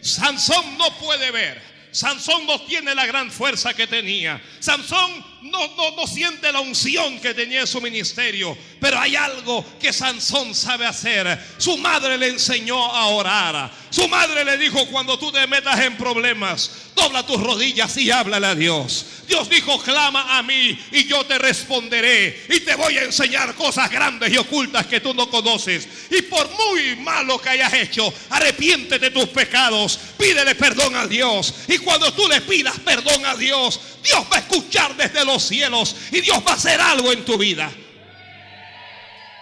Sansón 0.00 0.78
no 0.78 0.90
puede 0.96 1.30
ver. 1.30 1.60
Sansón 1.90 2.46
no 2.46 2.62
tiene 2.62 2.94
la 2.94 3.04
gran 3.04 3.30
fuerza 3.30 3.74
que 3.74 3.86
tenía. 3.86 4.40
Sansón 4.58 5.22
no, 5.42 5.68
no, 5.76 5.96
no 5.96 6.06
siente 6.06 6.52
la 6.52 6.60
unción 6.60 7.18
que 7.20 7.34
tenía 7.34 7.60
en 7.60 7.66
su 7.66 7.80
ministerio. 7.80 8.56
Pero 8.80 8.98
hay 8.98 9.16
algo 9.16 9.64
que 9.78 9.92
Sansón 9.92 10.54
sabe 10.54 10.86
hacer. 10.86 11.38
Su 11.58 11.76
madre 11.78 12.18
le 12.18 12.28
enseñó 12.28 12.84
a 12.84 13.06
orar. 13.08 13.70
Su 13.90 14.08
madre 14.08 14.44
le 14.44 14.56
dijo, 14.56 14.86
cuando 14.86 15.18
tú 15.18 15.32
te 15.32 15.46
metas 15.46 15.78
en 15.80 15.96
problemas, 15.96 16.70
dobla 16.94 17.26
tus 17.26 17.42
rodillas 17.42 17.96
y 17.96 18.10
háblale 18.10 18.46
a 18.46 18.54
Dios. 18.54 19.06
Dios 19.26 19.48
dijo, 19.48 19.80
clama 19.82 20.38
a 20.38 20.42
mí 20.42 20.78
y 20.92 21.04
yo 21.04 21.24
te 21.24 21.38
responderé. 21.38 22.46
Y 22.48 22.60
te 22.60 22.74
voy 22.74 22.98
a 22.98 23.04
enseñar 23.04 23.54
cosas 23.54 23.90
grandes 23.90 24.32
y 24.32 24.36
ocultas 24.36 24.86
que 24.86 25.00
tú 25.00 25.14
no 25.14 25.30
conoces. 25.30 25.88
Y 26.10 26.22
por 26.22 26.48
muy 26.50 26.96
malo 26.96 27.40
que 27.40 27.50
hayas 27.50 27.72
hecho, 27.74 28.12
arrepiéntete 28.30 28.98
de 28.98 29.10
tus 29.10 29.28
pecados. 29.28 29.98
Pídele 30.18 30.54
perdón 30.54 30.94
a 30.96 31.06
Dios. 31.06 31.54
Y 31.68 31.78
cuando 31.78 32.12
tú 32.12 32.28
le 32.28 32.40
pidas 32.42 32.78
perdón 32.80 33.24
a 33.24 33.34
Dios, 33.36 33.80
Dios 34.02 34.24
va 34.32 34.36
a 34.36 34.40
escuchar 34.40 34.96
desde 34.96 35.24
los 35.24 35.29
cielos 35.38 35.94
y 36.10 36.20
Dios 36.20 36.38
va 36.46 36.52
a 36.52 36.54
hacer 36.54 36.80
algo 36.80 37.12
en 37.12 37.24
tu 37.24 37.38
vida. 37.38 37.70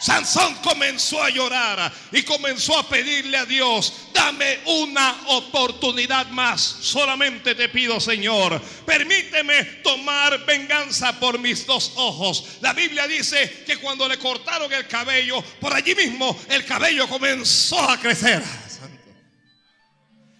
Sansón 0.01 0.55
comenzó 0.63 1.23
a 1.23 1.29
llorar 1.29 1.93
y 2.13 2.23
comenzó 2.23 2.79
a 2.79 2.89
pedirle 2.89 3.37
a 3.37 3.45
Dios, 3.45 3.93
dame 4.15 4.61
una 4.65 5.23
oportunidad 5.27 6.29
más. 6.29 6.61
Solamente 6.61 7.57
te 7.57 7.69
pido, 7.69 7.99
Señor, 7.99 8.61
permíteme 8.87 9.65
tomar 9.83 10.45
venganza 10.47 11.19
por 11.19 11.39
mis 11.41 11.67
dos 11.67 11.93
ojos. 11.97 12.45
La 12.61 12.73
Biblia 12.73 13.09
dice 13.09 13.65
que 13.67 13.79
cuando 13.79 14.09
le 14.09 14.19
cortaron 14.19 14.73
el 14.73 14.87
cabello, 14.87 15.43
por 15.61 15.75
allí 15.75 15.97
mismo 15.97 16.39
el 16.49 16.65
cabello 16.65 17.09
comenzó 17.09 17.81
a 17.91 17.99
crecer. 17.99 18.43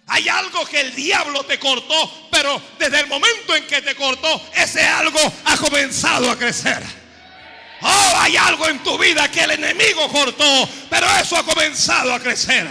Hay 0.09 0.27
algo 0.27 0.65
que 0.65 0.81
el 0.81 0.95
diablo 0.95 1.43
te 1.43 1.59
cortó, 1.59 2.27
pero 2.31 2.59
desde 2.77 2.99
el 2.99 3.07
momento 3.07 3.55
en 3.55 3.65
que 3.67 3.81
te 3.81 3.95
cortó, 3.95 4.41
ese 4.55 4.83
algo 4.83 5.19
ha 5.45 5.57
comenzado 5.57 6.31
a 6.31 6.37
crecer. 6.37 6.81
Oh, 7.81 8.13
hay 8.17 8.35
algo 8.35 8.67
en 8.67 8.79
tu 8.79 8.97
vida 8.97 9.29
que 9.29 9.43
el 9.43 9.51
enemigo 9.51 10.09
cortó, 10.09 10.69
pero 10.89 11.07
eso 11.17 11.37
ha 11.37 11.43
comenzado 11.43 12.13
a 12.13 12.19
crecer. 12.19 12.67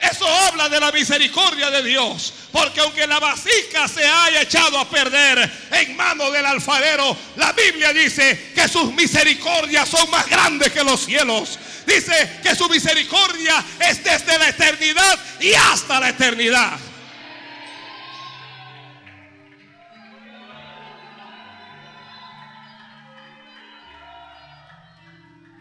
Eso 0.00 0.26
habla 0.26 0.68
de 0.68 0.80
la 0.80 0.90
misericordia 0.92 1.70
de 1.70 1.82
Dios. 1.82 2.32
Porque 2.52 2.80
aunque 2.80 3.06
la 3.06 3.18
vasija 3.20 3.86
se 3.86 4.04
haya 4.04 4.42
echado 4.42 4.78
a 4.78 4.88
perder 4.88 5.50
en 5.72 5.96
manos 5.96 6.32
del 6.32 6.44
alfarero, 6.46 7.16
la 7.36 7.52
Biblia 7.52 7.92
dice 7.92 8.52
que 8.54 8.66
sus 8.68 8.92
misericordias 8.94 9.88
son 9.88 10.10
más 10.10 10.26
grandes 10.28 10.72
que 10.72 10.82
los 10.82 11.04
cielos. 11.04 11.58
Dice 11.86 12.38
que 12.42 12.54
su 12.54 12.68
misericordia 12.68 13.64
es 13.88 14.02
desde 14.02 14.38
la 14.38 14.48
eternidad 14.48 15.18
y 15.40 15.52
hasta 15.54 16.00
la 16.00 16.08
eternidad. 16.10 16.78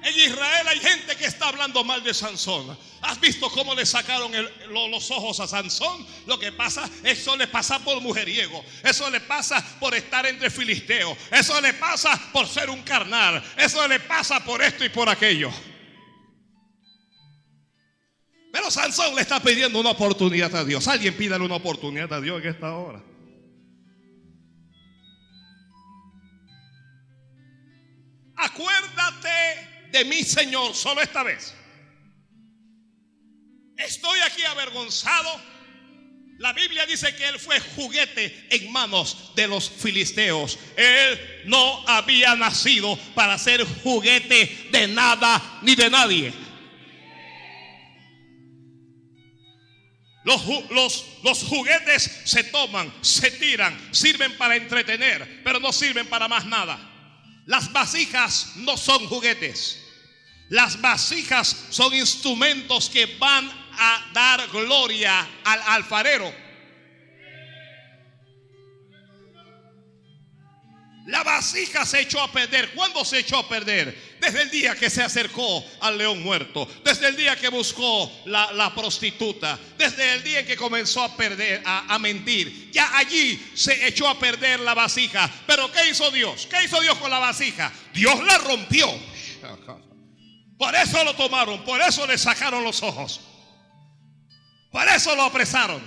En 0.09 0.31
Israel 0.31 0.67
hay 0.67 0.79
gente 0.79 1.15
que 1.15 1.25
está 1.25 1.49
hablando 1.49 1.83
mal 1.83 2.03
de 2.03 2.13
Sansón. 2.13 2.77
¿Has 3.01 3.19
visto 3.19 3.49
cómo 3.49 3.73
le 3.75 3.85
sacaron 3.85 4.31
los 4.69 5.11
ojos 5.11 5.39
a 5.39 5.47
Sansón? 5.47 6.05
Lo 6.25 6.37
que 6.39 6.51
pasa, 6.51 6.89
eso 7.03 7.35
le 7.35 7.47
pasa 7.47 7.79
por 7.79 8.01
mujeriego. 8.01 8.63
Eso 8.83 9.09
le 9.09 9.21
pasa 9.21 9.63
por 9.79 9.95
estar 9.95 10.25
entre 10.25 10.49
filisteos. 10.49 11.17
Eso 11.31 11.59
le 11.61 11.73
pasa 11.73 12.19
por 12.33 12.47
ser 12.47 12.69
un 12.69 12.81
carnal. 12.81 13.43
Eso 13.57 13.87
le 13.87 13.99
pasa 13.99 14.43
por 14.43 14.61
esto 14.61 14.83
y 14.83 14.89
por 14.89 15.07
aquello. 15.07 15.51
Pero 18.51 18.71
Sansón 18.71 19.15
le 19.15 19.21
está 19.21 19.39
pidiendo 19.39 19.79
una 19.79 19.91
oportunidad 19.91 20.53
a 20.55 20.65
Dios. 20.65 20.87
Alguien 20.87 21.15
pídale 21.15 21.45
una 21.45 21.55
oportunidad 21.55 22.11
a 22.13 22.19
Dios 22.19 22.41
en 22.41 22.49
esta 22.49 22.73
hora. 22.73 23.03
Acuérdate 28.35 29.68
de 29.91 30.05
mí, 30.05 30.23
Señor, 30.23 30.75
solo 30.75 31.01
esta 31.01 31.23
vez. 31.23 31.53
Estoy 33.77 34.19
aquí 34.25 34.43
avergonzado. 34.43 35.49
La 36.37 36.53
Biblia 36.53 36.85
dice 36.85 37.13
que 37.15 37.27
él 37.27 37.37
fue 37.37 37.59
juguete 37.59 38.47
en 38.49 38.71
manos 38.71 39.33
de 39.35 39.47
los 39.47 39.69
filisteos. 39.69 40.57
Él 40.77 41.43
no 41.45 41.85
había 41.87 42.35
nacido 42.35 42.97
para 43.13 43.37
ser 43.37 43.65
juguete 43.83 44.69
de 44.71 44.87
nada 44.87 45.59
ni 45.63 45.75
de 45.75 45.89
nadie. 45.89 46.33
Los- 50.23 51.05
los 51.23 51.43
juguetes 51.43 52.21
se 52.25 52.43
toman, 52.45 52.93
se 53.01 53.31
tiran, 53.31 53.77
sirven 53.93 54.37
para 54.37 54.55
entretener, 54.55 55.41
pero 55.43 55.59
no 55.59 55.71
sirven 55.73 56.07
para 56.07 56.27
más 56.27 56.45
nada. 56.45 56.88
Las 57.49 57.73
vasijas 57.73 58.51
no 58.57 58.77
son 58.77 59.07
juguetes. 59.07 59.79
Las 60.49 60.79
vasijas 60.79 61.55
son 61.71 61.95
instrumentos 61.95 62.91
que 62.91 63.07
van 63.17 63.49
a 63.71 64.11
dar 64.13 64.47
gloria 64.49 65.27
al 65.43 65.59
alfarero. 65.65 66.31
La 71.09 71.23
vasija 71.23 71.87
se 71.87 72.01
echó 72.01 72.21
a 72.21 72.31
perder. 72.31 72.71
¿Cuándo 72.73 73.03
se 73.03 73.17
echó 73.17 73.37
a 73.39 73.49
perder? 73.49 74.17
Desde 74.21 74.43
el 74.43 74.51
día 74.51 74.75
que 74.75 74.91
se 74.91 75.01
acercó 75.01 75.65
al 75.81 75.97
león 75.97 76.21
muerto. 76.21 76.67
Desde 76.83 77.07
el 77.07 77.17
día 77.17 77.35
que 77.35 77.49
buscó 77.49 78.11
la, 78.25 78.71
prostituta. 78.75 79.57
Desde 79.75 80.13
el 80.13 80.23
día 80.23 80.41
en 80.41 80.45
que 80.45 80.55
comenzó 80.55 81.01
a 81.01 81.17
perder, 81.17 81.63
a, 81.65 81.95
a 81.95 81.97
mentir. 81.97 82.69
Ya 82.71 82.95
allí 82.95 83.43
se 83.55 83.87
echó 83.87 84.07
a 84.07 84.19
perder 84.19 84.59
la 84.59 84.75
vasija. 84.75 85.27
Pero 85.47 85.71
¿qué 85.71 85.89
hizo 85.89 86.11
Dios? 86.11 86.47
¿Qué 86.47 86.63
hizo 86.63 86.79
Dios 86.79 86.95
con 86.99 87.09
la 87.09 87.17
vasija? 87.17 87.71
Dios 87.91 88.23
la 88.23 88.37
rompió. 88.37 88.87
Por 90.59 90.75
eso 90.75 91.03
lo 91.03 91.15
tomaron. 91.15 91.63
Por 91.63 91.81
eso 91.81 92.05
le 92.05 92.19
sacaron 92.19 92.63
los 92.63 92.83
ojos. 92.83 93.19
Por 94.71 94.87
eso 94.87 95.15
lo 95.15 95.23
apresaron. 95.23 95.81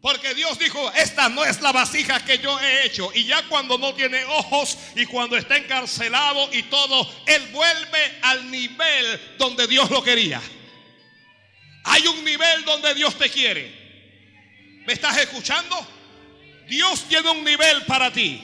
Porque 0.00 0.34
Dios 0.34 0.58
dijo, 0.58 0.90
esta 0.92 1.28
no 1.28 1.44
es 1.44 1.60
la 1.60 1.72
vasija 1.72 2.24
que 2.24 2.38
yo 2.38 2.58
he 2.58 2.86
hecho. 2.86 3.10
Y 3.14 3.24
ya 3.24 3.42
cuando 3.48 3.76
no 3.76 3.94
tiene 3.94 4.24
ojos 4.24 4.78
y 4.96 5.04
cuando 5.04 5.36
está 5.36 5.58
encarcelado 5.58 6.48
y 6.52 6.62
todo, 6.64 7.06
Él 7.26 7.46
vuelve 7.52 8.18
al 8.22 8.50
nivel 8.50 9.20
donde 9.36 9.66
Dios 9.66 9.90
lo 9.90 10.02
quería. 10.02 10.40
Hay 11.84 12.06
un 12.06 12.24
nivel 12.24 12.64
donde 12.64 12.94
Dios 12.94 13.16
te 13.18 13.28
quiere. 13.28 13.78
¿Me 14.86 14.94
estás 14.94 15.18
escuchando? 15.18 15.76
Dios 16.66 17.04
tiene 17.08 17.28
un 17.30 17.44
nivel 17.44 17.84
para 17.84 18.10
ti. 18.10 18.40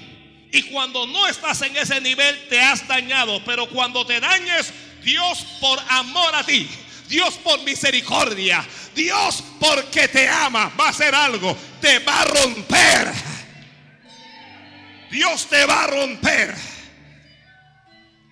Y 0.52 0.62
cuando 0.64 1.06
no 1.06 1.26
estás 1.26 1.62
en 1.62 1.76
ese 1.76 2.00
nivel 2.02 2.48
te 2.48 2.60
has 2.60 2.86
dañado. 2.86 3.42
Pero 3.46 3.66
cuando 3.70 4.04
te 4.04 4.20
dañes, 4.20 4.72
Dios 5.02 5.38
por 5.60 5.80
amor 5.88 6.34
a 6.34 6.44
ti. 6.44 6.68
Dios 7.08 7.34
por 7.38 7.62
misericordia. 7.62 8.66
Dios 8.94 9.42
porque 9.60 10.08
te 10.08 10.28
ama 10.28 10.72
va 10.78 10.86
a 10.86 10.90
hacer 10.90 11.14
algo. 11.14 11.56
Te 11.80 11.98
va 12.00 12.22
a 12.22 12.24
romper. 12.24 13.12
Dios 15.10 15.46
te 15.48 15.64
va 15.66 15.84
a 15.84 15.86
romper. 15.86 16.54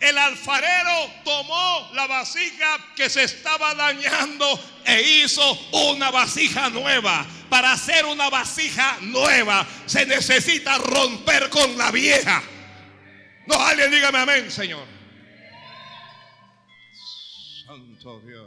El 0.00 0.18
alfarero 0.18 1.10
tomó 1.24 1.90
la 1.94 2.06
vasija 2.06 2.76
que 2.94 3.08
se 3.08 3.24
estaba 3.24 3.74
dañando 3.74 4.46
e 4.84 5.00
hizo 5.00 5.52
una 5.72 6.10
vasija 6.10 6.68
nueva. 6.68 7.24
Para 7.48 7.72
hacer 7.72 8.04
una 8.04 8.28
vasija 8.28 8.98
nueva 9.00 9.66
se 9.86 10.04
necesita 10.04 10.76
romper 10.76 11.48
con 11.48 11.78
la 11.78 11.90
vieja. 11.90 12.42
No, 13.46 13.54
alguien 13.58 13.90
dígame 13.90 14.18
amén, 14.18 14.50
Señor. 14.50 14.86
Santo 17.66 18.20
Dios. 18.20 18.43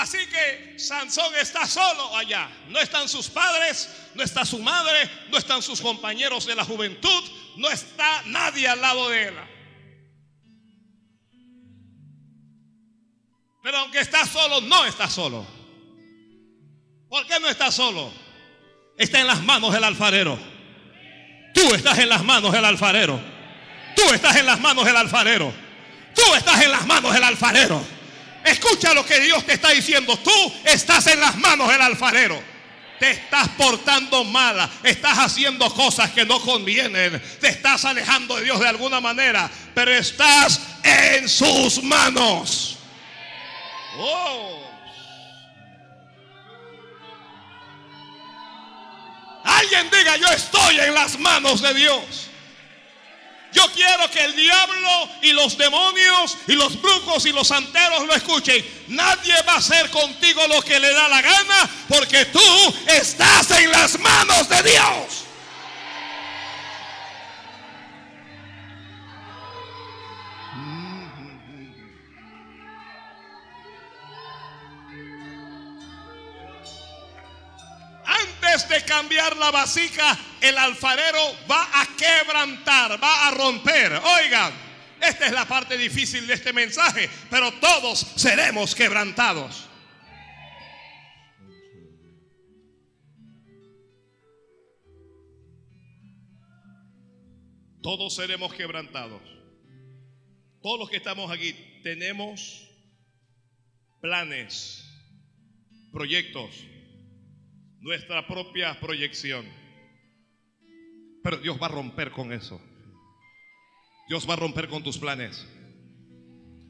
Así 0.00 0.16
que 0.28 0.78
Sansón 0.78 1.34
está 1.36 1.66
solo 1.66 2.16
allá. 2.16 2.48
No 2.68 2.78
están 2.80 3.06
sus 3.06 3.28
padres, 3.28 3.86
no 4.14 4.22
está 4.22 4.46
su 4.46 4.58
madre, 4.58 5.10
no 5.28 5.36
están 5.36 5.60
sus 5.60 5.82
compañeros 5.82 6.46
de 6.46 6.54
la 6.54 6.64
juventud, 6.64 7.22
no 7.56 7.68
está 7.68 8.22
nadie 8.24 8.66
al 8.66 8.80
lado 8.80 9.10
de 9.10 9.24
él. 9.24 9.34
Pero 13.62 13.76
aunque 13.76 14.00
está 14.00 14.24
solo, 14.24 14.62
no 14.62 14.86
está 14.86 15.06
solo. 15.10 15.46
¿Por 17.10 17.26
qué 17.26 17.38
no 17.38 17.48
está 17.48 17.70
solo? 17.70 18.10
Está 18.96 19.20
en 19.20 19.26
las 19.26 19.42
manos 19.42 19.70
del 19.70 19.84
alfarero. 19.84 20.38
Tú 21.52 21.74
estás 21.74 21.98
en 21.98 22.08
las 22.08 22.24
manos 22.24 22.52
del 22.52 22.64
alfarero. 22.64 23.20
Tú 23.94 24.14
estás 24.14 24.34
en 24.36 24.46
las 24.46 24.60
manos 24.60 24.86
del 24.86 24.96
alfarero. 24.96 25.52
Tú 26.14 26.34
estás 26.34 26.62
en 26.62 26.70
las 26.70 26.86
manos 26.86 27.12
del 27.12 27.22
alfarero. 27.22 27.99
Escucha 28.44 28.94
lo 28.94 29.04
que 29.04 29.20
Dios 29.20 29.44
te 29.44 29.54
está 29.54 29.70
diciendo. 29.70 30.18
Tú 30.18 30.54
estás 30.64 31.06
en 31.08 31.20
las 31.20 31.36
manos 31.36 31.68
del 31.68 31.80
alfarero. 31.80 32.42
Te 32.98 33.10
estás 33.10 33.48
portando 33.50 34.24
mala. 34.24 34.68
Estás 34.82 35.18
haciendo 35.18 35.72
cosas 35.74 36.10
que 36.10 36.24
no 36.24 36.40
convienen. 36.40 37.22
Te 37.40 37.48
estás 37.48 37.84
alejando 37.84 38.36
de 38.36 38.44
Dios 38.44 38.60
de 38.60 38.68
alguna 38.68 39.00
manera. 39.00 39.50
Pero 39.74 39.92
estás 39.92 40.60
en 40.82 41.28
sus 41.28 41.82
manos. 41.82 42.78
Oh. 43.96 44.60
Alguien 49.44 49.90
diga, 49.90 50.16
yo 50.16 50.28
estoy 50.28 50.80
en 50.80 50.94
las 50.94 51.18
manos 51.18 51.60
de 51.60 51.74
Dios. 51.74 52.29
Yo 53.52 53.62
quiero 53.72 54.10
que 54.10 54.24
el 54.24 54.36
diablo 54.36 55.08
y 55.22 55.32
los 55.32 55.56
demonios 55.56 56.36
y 56.46 56.52
los 56.52 56.80
brujos 56.80 57.26
y 57.26 57.32
los 57.32 57.48
santeros 57.48 58.06
lo 58.06 58.14
escuchen. 58.14 58.64
Nadie 58.88 59.34
va 59.46 59.54
a 59.54 59.58
hacer 59.58 59.90
contigo 59.90 60.46
lo 60.48 60.62
que 60.62 60.78
le 60.78 60.92
da 60.92 61.08
la 61.08 61.20
gana 61.20 61.70
porque 61.88 62.26
tú 62.26 62.40
estás 62.86 63.50
en 63.52 63.70
las 63.72 63.98
manos 63.98 64.48
de 64.48 64.62
Dios. 64.62 65.29
De 78.68 78.84
cambiar 78.84 79.36
la 79.36 79.50
vasija, 79.50 80.16
el 80.40 80.56
alfarero 80.56 81.18
va 81.50 81.80
a 81.80 81.88
quebrantar, 81.96 83.02
va 83.02 83.26
a 83.26 83.30
romper. 83.32 83.92
Oigan, 83.92 84.52
esta 85.00 85.26
es 85.26 85.32
la 85.32 85.46
parte 85.46 85.76
difícil 85.76 86.26
de 86.26 86.34
este 86.34 86.52
mensaje, 86.52 87.08
pero 87.30 87.52
todos 87.54 87.98
seremos 88.16 88.74
quebrantados. 88.74 89.66
Todos 97.82 98.14
seremos 98.14 98.52
quebrantados. 98.54 99.22
Todos 100.62 100.78
los 100.78 100.90
que 100.90 100.98
estamos 100.98 101.30
aquí 101.32 101.54
tenemos 101.82 102.68
planes, 104.00 104.84
proyectos, 105.90 106.50
nuestra 107.80 108.26
propia 108.26 108.78
proyección. 108.78 109.46
Pero 111.22 111.38
Dios 111.38 111.60
va 111.60 111.66
a 111.66 111.70
romper 111.70 112.10
con 112.12 112.32
eso. 112.32 112.60
Dios 114.08 114.28
va 114.28 114.34
a 114.34 114.36
romper 114.36 114.68
con 114.68 114.82
tus 114.82 114.98
planes. 114.98 115.46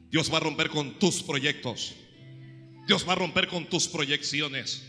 Dios 0.09 0.31
va 0.31 0.37
a 0.37 0.41
romper 0.41 0.69
con 0.69 0.99
tus 0.99 1.23
proyectos. 1.23 1.95
Dios 2.87 3.07
va 3.07 3.13
a 3.13 3.15
romper 3.15 3.47
con 3.47 3.65
tus 3.65 3.87
proyecciones. 3.87 4.87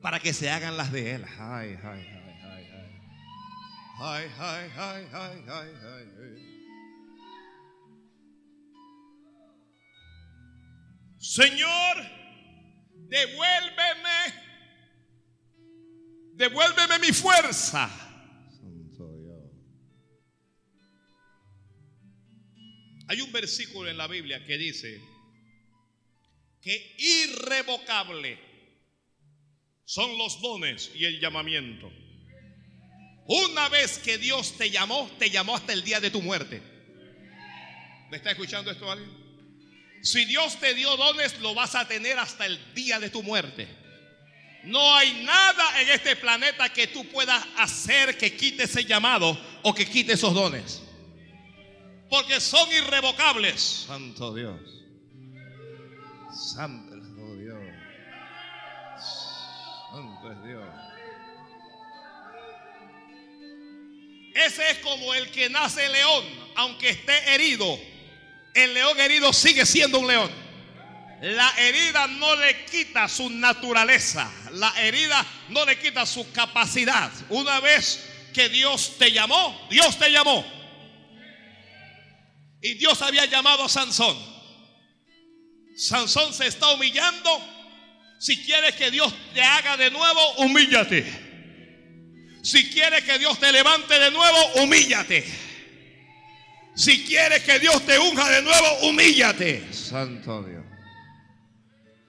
Para 0.00 0.20
que 0.20 0.32
se 0.32 0.50
hagan 0.50 0.76
las 0.76 0.92
de 0.92 1.16
Él. 1.16 1.24
Ay, 1.38 1.76
ay, 1.82 2.06
ay, 2.12 2.36
ay, 2.44 2.66
ay. 2.72 3.00
Ay, 4.00 4.30
ay, 4.38 4.68
ay, 4.76 5.42
ay. 5.52 6.08
Señor, 11.18 11.96
devuélveme 13.08 14.47
Devuélveme 16.38 17.00
mi 17.00 17.12
fuerza. 17.12 17.90
Hay 23.08 23.20
un 23.20 23.32
versículo 23.32 23.90
en 23.90 23.96
la 23.96 24.06
Biblia 24.06 24.44
que 24.44 24.56
dice 24.56 25.00
que 26.62 26.94
irrevocable 26.98 28.38
son 29.84 30.16
los 30.16 30.40
dones 30.40 30.92
y 30.94 31.06
el 31.06 31.18
llamamiento. 31.18 31.90
Una 33.26 33.68
vez 33.68 33.98
que 33.98 34.16
Dios 34.16 34.56
te 34.56 34.70
llamó, 34.70 35.10
te 35.18 35.30
llamó 35.30 35.56
hasta 35.56 35.72
el 35.72 35.82
día 35.82 35.98
de 35.98 36.12
tu 36.12 36.22
muerte. 36.22 36.62
¿Me 38.10 38.16
está 38.16 38.30
escuchando 38.30 38.70
esto 38.70 38.88
alguien? 38.88 39.10
Si 40.04 40.24
Dios 40.24 40.60
te 40.60 40.74
dio 40.74 40.96
dones, 40.96 41.40
lo 41.40 41.52
vas 41.54 41.74
a 41.74 41.88
tener 41.88 42.16
hasta 42.16 42.46
el 42.46 42.74
día 42.74 43.00
de 43.00 43.10
tu 43.10 43.24
muerte. 43.24 43.66
No 44.64 44.94
hay 44.94 45.22
nada 45.24 45.80
en 45.80 45.88
este 45.90 46.16
planeta 46.16 46.68
que 46.72 46.88
tú 46.88 47.04
puedas 47.08 47.44
hacer 47.56 48.18
que 48.18 48.36
quite 48.36 48.64
ese 48.64 48.84
llamado 48.84 49.38
o 49.62 49.74
que 49.74 49.86
quite 49.86 50.14
esos 50.14 50.34
dones. 50.34 50.82
Porque 52.10 52.40
son 52.40 52.70
irrevocables. 52.72 53.84
Santo 53.86 54.34
Dios. 54.34 54.60
Santo 56.32 56.96
Dios. 57.36 57.58
Santo 59.90 60.32
es 60.32 60.44
Dios. 60.44 60.64
Ese 64.34 64.70
es 64.70 64.78
como 64.78 65.14
el 65.14 65.30
que 65.30 65.50
nace 65.50 65.88
león, 65.88 66.24
aunque 66.54 66.90
esté 66.90 67.34
herido. 67.34 67.78
El 68.54 68.74
león 68.74 68.98
herido 69.00 69.32
sigue 69.32 69.66
siendo 69.66 69.98
un 69.98 70.06
león. 70.06 70.47
La 71.20 71.52
herida 71.58 72.06
no 72.06 72.36
le 72.36 72.64
quita 72.64 73.08
su 73.08 73.28
naturaleza. 73.28 74.30
La 74.52 74.72
herida 74.80 75.24
no 75.48 75.64
le 75.64 75.78
quita 75.78 76.06
su 76.06 76.30
capacidad. 76.32 77.10
Una 77.28 77.60
vez 77.60 78.04
que 78.32 78.48
Dios 78.48 78.96
te 78.98 79.10
llamó, 79.10 79.66
Dios 79.70 79.98
te 79.98 80.10
llamó. 80.10 80.44
Y 82.60 82.74
Dios 82.74 83.02
había 83.02 83.24
llamado 83.26 83.64
a 83.64 83.68
Sansón. 83.68 84.16
Sansón 85.76 86.32
se 86.32 86.46
está 86.46 86.70
humillando. 86.70 87.30
Si 88.18 88.44
quieres 88.44 88.74
que 88.74 88.90
Dios 88.90 89.12
te 89.32 89.42
haga 89.42 89.76
de 89.76 89.90
nuevo, 89.90 90.20
humíllate. 90.38 91.04
Si 92.42 92.70
quieres 92.70 93.04
que 93.04 93.18
Dios 93.18 93.38
te 93.38 93.52
levante 93.52 93.98
de 93.98 94.10
nuevo, 94.10 94.38
humíllate. 94.62 95.24
Si 96.74 97.04
quieres 97.04 97.42
que 97.42 97.58
Dios 97.58 97.84
te 97.84 97.98
unja 97.98 98.28
de 98.30 98.42
nuevo, 98.42 98.88
humíllate. 98.88 99.72
Santo 99.72 100.42
Dios. 100.42 100.57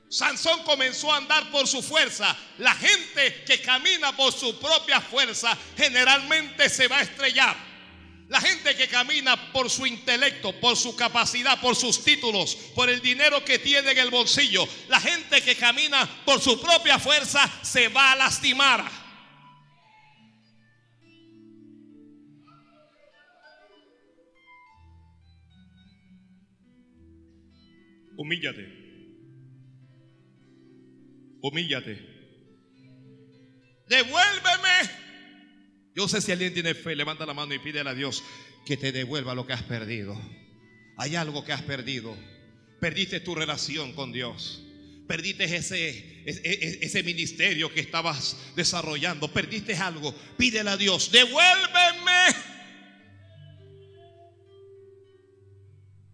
Sansón 0.09 0.63
comenzó 0.63 1.13
a 1.13 1.17
andar 1.17 1.51
por 1.51 1.67
su 1.67 1.83
fuerza. 1.83 2.35
La 2.57 2.73
gente 2.73 3.43
que 3.45 3.61
camina 3.61 4.15
por 4.15 4.33
su 4.33 4.59
propia 4.59 4.99
fuerza 4.99 5.55
generalmente 5.77 6.67
se 6.69 6.87
va 6.87 6.97
a 6.97 7.03
estrellar. 7.03 7.55
La 8.27 8.41
gente 8.41 8.75
que 8.75 8.87
camina 8.87 9.51
por 9.51 9.69
su 9.69 9.85
intelecto, 9.85 10.59
por 10.59 10.77
su 10.77 10.95
capacidad, 10.95 11.59
por 11.61 11.75
sus 11.75 12.03
títulos, 12.03 12.55
por 12.75 12.89
el 12.89 13.01
dinero 13.01 13.43
que 13.43 13.57
tiene 13.57 13.91
en 13.91 13.97
el 13.97 14.11
bolsillo, 14.11 14.67
la 14.87 14.99
gente 14.99 15.41
que 15.41 15.55
camina 15.55 16.07
por 16.25 16.39
su 16.39 16.59
propia 16.59 16.99
fuerza 16.99 17.51
se 17.63 17.87
va 17.87 18.11
a 18.11 18.15
lastimar. 18.15 18.85
Humíllate. 28.15 28.78
Humíllate. 31.41 31.99
Devuélveme. 33.87 34.89
Yo 35.95 36.07
sé 36.07 36.21
si 36.21 36.31
alguien 36.31 36.53
tiene 36.53 36.75
fe, 36.75 36.95
levanta 36.95 37.25
la 37.25 37.33
mano 37.33 37.53
y 37.53 37.59
pídele 37.59 37.89
a 37.89 37.93
Dios 37.93 38.23
que 38.65 38.77
te 38.77 38.91
devuelva 38.91 39.33
lo 39.33 39.47
que 39.47 39.53
has 39.53 39.63
perdido. 39.63 40.19
Hay 40.97 41.15
algo 41.15 41.43
que 41.43 41.53
has 41.53 41.61
perdido. 41.63 42.15
Perdiste 42.79 43.19
tu 43.19 43.35
relación 43.35 43.93
con 43.93 44.11
Dios. 44.11 44.63
Perdiste 45.07 45.43
ese, 45.43 46.23
ese, 46.25 46.85
ese 46.85 47.03
ministerio 47.03 47.73
que 47.73 47.79
estabas 47.79 48.37
desarrollando. 48.55 49.33
Perdiste 49.33 49.75
algo. 49.75 50.13
Pídele 50.37 50.69
a 50.69 50.77
Dios, 50.77 51.11
devuélveme. 51.11 52.58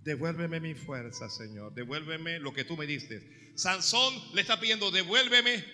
Devuélveme 0.06 0.60
mi 0.60 0.76
fuerza, 0.76 1.28
Señor. 1.32 1.74
Devuélveme 1.74 2.38
lo 2.38 2.54
que 2.54 2.64
tú 2.64 2.78
me 2.78 2.86
diste. 2.86 3.52
Sansón 3.56 4.14
le 4.36 4.42
está 4.42 4.60
pidiendo, 4.60 4.92
devuélveme 4.92 5.66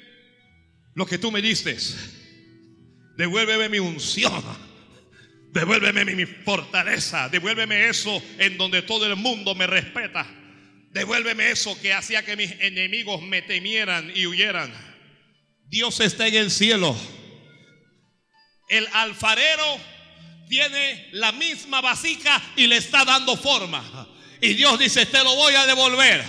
lo 0.96 1.06
que 1.06 1.18
tú 1.18 1.34
me 1.34 1.42
diste. 1.42 1.78
Devuélveme 3.18 3.68
mi 3.68 3.80
unción. 3.80 4.42
Devuélveme 5.52 6.06
mi 6.06 6.26
fortaleza. 6.26 7.28
Devuélveme 7.28 7.90
eso 7.90 8.24
en 8.38 8.58
donde 8.58 8.84
todo 8.84 9.06
el 9.06 9.18
mundo 9.18 9.54
me 9.54 9.68
respeta. 9.68 10.26
Devuélveme 10.92 11.52
eso 11.52 11.78
que 11.82 11.92
hacía 11.92 12.24
que 12.24 12.38
mis 12.38 12.52
enemigos 12.62 13.22
me 13.22 13.42
temieran 13.42 14.14
y 14.16 14.28
huyeran. 14.28 14.72
Dios 15.68 16.00
está 16.00 16.30
en 16.30 16.36
el 16.36 16.52
cielo. 16.52 16.96
El 18.70 18.88
alfarero 18.94 19.78
tiene 20.48 21.10
la 21.12 21.34
misma 21.34 21.82
vasija 21.82 22.42
y 22.56 22.68
le 22.68 22.78
está 22.78 23.04
dando 23.04 23.36
forma. 23.36 24.08
Y 24.42 24.56
Dios 24.56 24.80
dice, 24.80 25.06
te 25.06 25.24
lo 25.24 25.36
voy 25.36 25.54
a 25.54 25.68
devolver. 25.68 26.24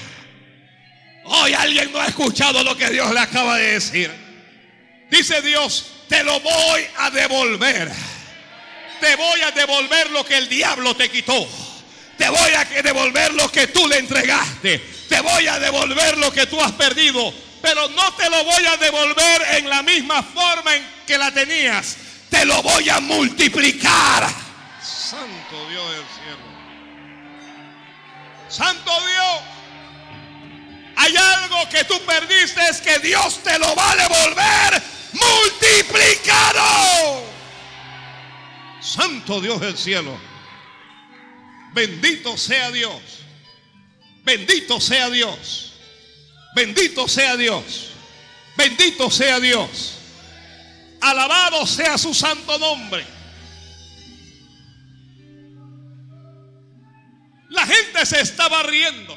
Hoy 1.25 1.55
alguien 1.55 1.91
no 1.93 1.99
ha 1.99 2.07
escuchado 2.07 2.63
lo 2.63 2.77
que 2.77 2.91
Dios 2.91 3.13
le 3.13 3.21
acaba 3.21 3.57
de 3.57 3.73
decir. 3.73 4.11
Dice 5.11 5.41
Dios, 5.41 5.87
te 6.09 6.23
lo 6.23 6.39
voy 6.41 6.87
a 6.99 7.11
devolver. 7.11 7.91
Te 9.01 9.17
voy 9.17 9.41
a 9.41 9.51
devolver 9.51 10.11
lo 10.11 10.25
que 10.25 10.37
el 10.37 10.49
diablo 10.49 10.95
te 10.95 11.11
quitó. 11.11 11.49
Te 12.19 12.29
voy 12.29 12.51
a 12.53 12.65
devolver 12.83 13.33
lo 13.35 13.51
que 13.51 13.69
tú 13.69 13.89
le 13.89 13.99
entregaste. 13.99 14.79
Te 15.09 15.21
voy 15.21 15.47
a 15.47 15.59
devolver 15.59 16.19
lo 16.19 16.31
que 16.31 16.47
tú 16.47 16.61
has 16.61 16.73
perdido. 16.73 17.33
Pero 17.63 17.89
no 17.89 18.15
te 18.15 18.29
lo 18.29 18.45
voy 18.45 18.67
a 18.67 18.77
devolver 18.77 19.43
en 19.57 19.71
la 19.71 19.83
misma 19.83 20.23
forma 20.23 20.77
en 20.77 20.87
que 21.07 21.17
la 21.17 21.33
tenías. 21.33 21.97
Te 22.29 22.45
lo 22.45 22.63
voy 22.63 22.89
a 22.91 23.01
multiplicar. 23.01 24.29
Santo 24.83 25.69
Dios 25.69 25.91
del 25.93 26.05
cielo. 26.05 26.52
Santo 28.53 28.91
Dios. 28.91 29.43
Hay 30.97 31.17
algo 31.17 31.69
que 31.71 31.85
tú 31.85 31.99
perdiste 32.05 32.61
es 32.69 32.83
que 32.83 32.99
Dios 32.99 33.43
te 33.43 33.59
lo 33.59 33.75
va 33.75 33.93
a 33.93 33.97
devolver 33.97 34.83
multiplicado. 35.13 37.25
Santo 38.81 39.41
Dios 39.41 39.59
del 39.61 39.79
cielo. 39.79 40.19
Bendito 41.73 42.37
sea 42.37 42.71
Dios. 42.71 43.01
Bendito 44.23 44.79
sea 44.81 45.09
Dios. 45.09 45.73
Bendito 46.55 47.09
sea 47.09 47.39
Dios. 47.39 47.89
Bendito 48.55 49.11
sea 49.11 49.41
Dios. 49.41 49.95
Alabado 51.01 51.67
sea 51.67 51.97
su 51.97 52.13
santo 52.13 52.59
nombre. 52.59 53.07
La 57.53 57.67
gente 57.67 58.05
se 58.07 58.21
estaba 58.21 58.63
riendo. 58.63 59.17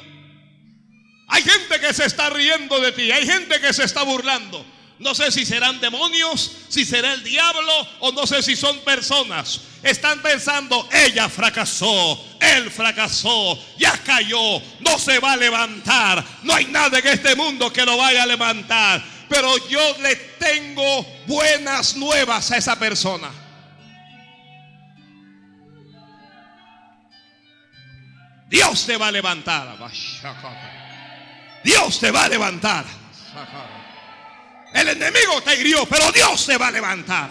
Hay 1.28 1.42
gente 1.42 1.80
que 1.80 1.92
se 1.92 2.04
está 2.04 2.30
riendo 2.30 2.78
de 2.80 2.92
ti. 2.92 3.10
Hay 3.10 3.26
gente 3.26 3.60
que 3.60 3.72
se 3.72 3.84
está 3.84 4.02
burlando. 4.02 4.64
No 4.98 5.14
sé 5.14 5.30
si 5.30 5.44
serán 5.44 5.78
demonios, 5.78 6.52
si 6.70 6.86
será 6.86 7.12
el 7.12 7.22
diablo 7.22 7.88
o 8.00 8.12
no 8.12 8.26
sé 8.26 8.42
si 8.42 8.56
son 8.56 8.78
personas. 8.80 9.60
Están 9.82 10.22
pensando, 10.22 10.88
ella 10.90 11.28
fracasó, 11.28 12.18
él 12.40 12.70
fracasó, 12.70 13.62
ya 13.78 13.92
cayó, 14.04 14.60
no 14.80 14.98
se 14.98 15.18
va 15.18 15.32
a 15.32 15.36
levantar. 15.36 16.24
No 16.42 16.54
hay 16.54 16.64
nada 16.66 16.98
en 16.98 17.06
este 17.08 17.36
mundo 17.36 17.70
que 17.70 17.84
lo 17.84 17.98
vaya 17.98 18.22
a 18.22 18.26
levantar. 18.26 19.04
Pero 19.28 19.68
yo 19.68 19.98
le 20.00 20.16
tengo 20.16 21.06
buenas 21.26 21.96
nuevas 21.96 22.50
a 22.50 22.56
esa 22.56 22.78
persona. 22.78 23.30
Dios 28.48 28.86
te 28.86 28.96
va 28.96 29.08
a 29.08 29.12
levantar. 29.12 29.76
Dios 31.64 31.98
te 31.98 32.10
va 32.10 32.24
a 32.24 32.28
levantar. 32.28 32.84
El 34.72 34.88
enemigo 34.88 35.42
te 35.42 35.60
hirió, 35.60 35.86
pero 35.86 36.12
Dios 36.12 36.46
te 36.46 36.56
va 36.56 36.68
a 36.68 36.70
levantar. 36.70 37.30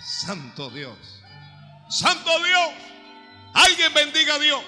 Santo 0.00 0.70
Dios. 0.70 0.96
Santo 1.88 2.44
Dios. 2.44 2.70
Alguien 3.54 3.92
bendiga 3.94 4.34
a 4.34 4.38
Dios. 4.38 4.62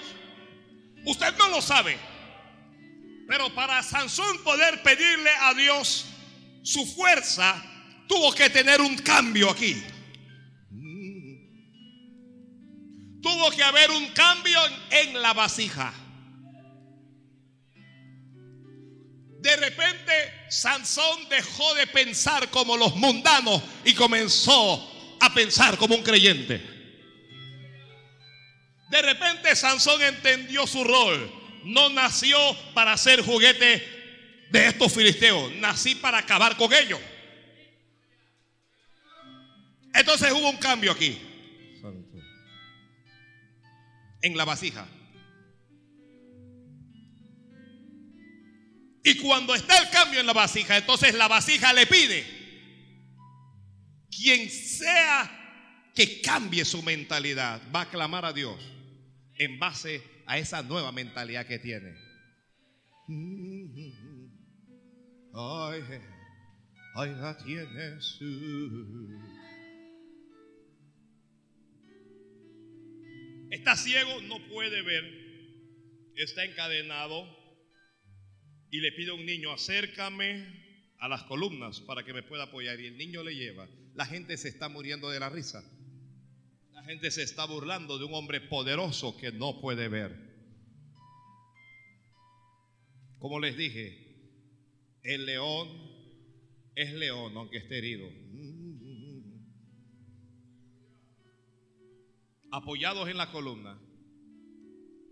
Usted 1.04 1.36
no 1.36 1.48
lo 1.48 1.60
sabe. 1.60 1.98
Pero 3.28 3.54
para 3.54 3.82
Sansón 3.82 4.42
poder 4.42 4.82
pedirle 4.82 5.30
a 5.42 5.52
Dios 5.52 6.06
su 6.62 6.86
fuerza, 6.86 7.62
tuvo 8.06 8.34
que 8.34 8.48
tener 8.48 8.80
un 8.80 8.96
cambio 8.96 9.50
aquí. 9.50 9.82
Tuvo 13.28 13.50
que 13.50 13.62
haber 13.62 13.90
un 13.90 14.08
cambio 14.08 14.58
en 14.88 15.20
la 15.20 15.34
vasija. 15.34 15.92
De 19.40 19.54
repente 19.56 20.12
Sansón 20.48 21.28
dejó 21.28 21.74
de 21.74 21.86
pensar 21.88 22.48
como 22.48 22.74
los 22.78 22.96
mundanos 22.96 23.62
y 23.84 23.92
comenzó 23.92 25.16
a 25.20 25.34
pensar 25.34 25.76
como 25.76 25.94
un 25.94 26.02
creyente. 26.02 26.54
De 28.88 29.02
repente 29.02 29.54
Sansón 29.54 30.00
entendió 30.00 30.66
su 30.66 30.82
rol. 30.82 31.30
No 31.64 31.90
nació 31.90 32.38
para 32.72 32.96
ser 32.96 33.20
juguete 33.22 34.46
de 34.48 34.68
estos 34.68 34.90
filisteos. 34.90 35.52
Nací 35.56 35.96
para 35.96 36.16
acabar 36.16 36.56
con 36.56 36.72
ellos. 36.72 37.00
Entonces 39.92 40.32
hubo 40.32 40.48
un 40.48 40.56
cambio 40.56 40.92
aquí. 40.92 41.27
En 44.22 44.36
la 44.36 44.44
vasija. 44.44 44.86
Y 49.04 49.16
cuando 49.18 49.54
está 49.54 49.78
el 49.78 49.90
cambio 49.90 50.20
en 50.20 50.26
la 50.26 50.32
vasija, 50.32 50.76
entonces 50.76 51.14
la 51.14 51.28
vasija 51.28 51.72
le 51.72 51.86
pide, 51.86 52.26
quien 54.10 54.50
sea 54.50 55.90
que 55.94 56.20
cambie 56.20 56.64
su 56.64 56.82
mentalidad, 56.82 57.60
va 57.74 57.82
a 57.82 57.90
clamar 57.90 58.24
a 58.24 58.32
Dios 58.32 58.60
en 59.34 59.58
base 59.58 60.02
a 60.26 60.38
esa 60.38 60.62
nueva 60.62 60.92
mentalidad 60.92 61.46
que 61.46 61.58
tiene. 61.58 61.94
Ay, 65.34 65.82
la. 65.82 66.00
Está 73.50 73.76
ciego, 73.76 74.20
no 74.22 74.38
puede 74.48 74.82
ver, 74.82 75.04
está 76.16 76.44
encadenado 76.44 77.26
y 78.70 78.80
le 78.80 78.92
pide 78.92 79.10
a 79.10 79.14
un 79.14 79.24
niño, 79.24 79.52
acércame 79.52 80.44
a 80.98 81.08
las 81.08 81.22
columnas 81.24 81.80
para 81.80 82.04
que 82.04 82.12
me 82.12 82.22
pueda 82.22 82.44
apoyar. 82.44 82.78
Y 82.78 82.86
el 82.86 82.98
niño 82.98 83.22
le 83.22 83.34
lleva. 83.34 83.68
La 83.94 84.04
gente 84.04 84.36
se 84.36 84.48
está 84.48 84.68
muriendo 84.68 85.08
de 85.10 85.20
la 85.20 85.30
risa. 85.30 85.62
La 86.72 86.82
gente 86.84 87.10
se 87.10 87.22
está 87.22 87.46
burlando 87.46 87.98
de 87.98 88.04
un 88.04 88.14
hombre 88.14 88.40
poderoso 88.40 89.16
que 89.16 89.32
no 89.32 89.60
puede 89.60 89.88
ver. 89.88 90.14
Como 93.18 93.40
les 93.40 93.56
dije, 93.56 94.08
el 95.02 95.26
león 95.26 95.68
es 96.74 96.92
león 96.92 97.36
aunque 97.36 97.58
esté 97.58 97.78
herido. 97.78 98.08
Apoyados 102.50 103.08
en 103.08 103.16
la 103.16 103.30
columna, 103.30 103.78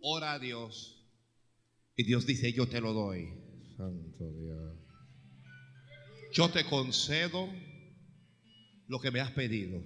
ora 0.01 0.33
a 0.33 0.39
Dios 0.39 0.97
y 1.97 2.05
Dios 2.05 2.27
dice, 2.27 2.53
yo 2.53 2.69
te 2.69 2.81
lo 2.81 2.93
doy. 2.93 3.33
Santo 3.77 4.31
Dios. 4.33 4.77
Yo 6.33 6.51
te 6.51 6.67
concedo 6.67 7.49
lo 8.87 9.01
que 9.01 9.11
me 9.11 9.21
has 9.21 9.31
pedido. 9.31 9.83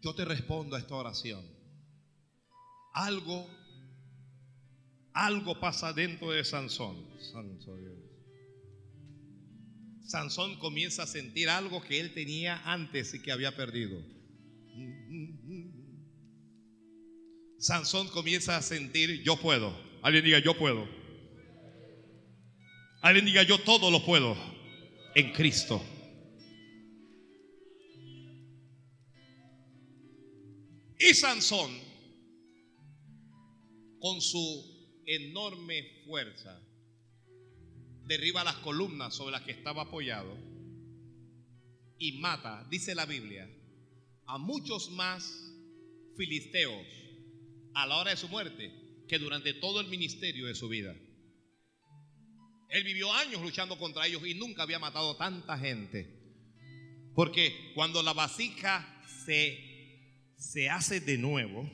Yo 0.00 0.14
te 0.14 0.24
respondo 0.24 0.76
a 0.76 0.78
esta 0.78 0.94
oración. 0.94 1.44
Algo, 2.94 3.46
algo 5.12 5.60
pasa 5.60 5.92
dentro 5.92 6.30
de 6.30 6.44
Sansón. 6.44 6.96
Santo 7.20 7.76
Dios. 7.76 8.07
Sansón 10.08 10.58
comienza 10.58 11.02
a 11.02 11.06
sentir 11.06 11.50
algo 11.50 11.82
que 11.82 12.00
él 12.00 12.14
tenía 12.14 12.62
antes 12.64 13.12
y 13.12 13.20
que 13.20 13.30
había 13.30 13.54
perdido. 13.54 14.02
Sansón 17.58 18.08
comienza 18.08 18.56
a 18.56 18.62
sentir, 18.62 19.22
yo 19.22 19.36
puedo. 19.36 19.70
Alguien 20.00 20.24
diga, 20.24 20.38
yo 20.38 20.56
puedo. 20.56 20.88
Alguien 23.02 23.26
diga, 23.26 23.42
yo 23.42 23.60
todo 23.60 23.90
lo 23.90 24.02
puedo 24.02 24.34
en 25.14 25.30
Cristo. 25.34 25.84
Y 30.98 31.12
Sansón, 31.12 31.70
con 34.00 34.22
su 34.22 35.02
enorme 35.04 36.02
fuerza, 36.06 36.58
derriba 38.08 38.42
las 38.42 38.56
columnas 38.56 39.14
sobre 39.14 39.32
las 39.32 39.42
que 39.42 39.52
estaba 39.52 39.82
apoyado 39.82 40.34
y 41.98 42.12
mata, 42.20 42.66
dice 42.70 42.94
la 42.94 43.04
Biblia, 43.04 43.48
a 44.26 44.38
muchos 44.38 44.90
más 44.92 45.30
filisteos 46.16 46.86
a 47.74 47.86
la 47.86 47.98
hora 47.98 48.10
de 48.10 48.16
su 48.16 48.28
muerte 48.28 48.72
que 49.06 49.18
durante 49.18 49.52
todo 49.54 49.80
el 49.80 49.88
ministerio 49.88 50.46
de 50.46 50.54
su 50.54 50.68
vida. 50.68 50.94
Él 52.70 52.84
vivió 52.84 53.12
años 53.12 53.42
luchando 53.42 53.78
contra 53.78 54.06
ellos 54.06 54.26
y 54.26 54.34
nunca 54.34 54.62
había 54.62 54.78
matado 54.78 55.16
tanta 55.16 55.58
gente. 55.58 56.18
Porque 57.14 57.72
cuando 57.74 58.02
la 58.02 58.12
vasija 58.12 59.02
se, 59.24 60.32
se 60.36 60.70
hace 60.70 61.00
de 61.00 61.18
nuevo, 61.18 61.70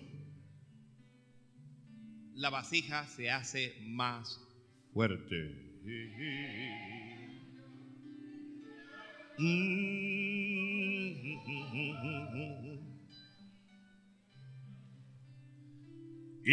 la 2.35 2.51
vasija 2.51 3.07
se 3.09 3.31
hace 3.31 3.77
más 3.83 4.41
fuerte. 4.93 5.64
Y 5.87 5.91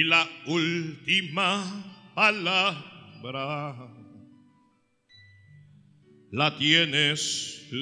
la 0.04 0.28
última 0.48 2.12
palabra 2.14 3.90
la 6.32 6.58
tienes 6.58 7.68
tú. 7.70 7.78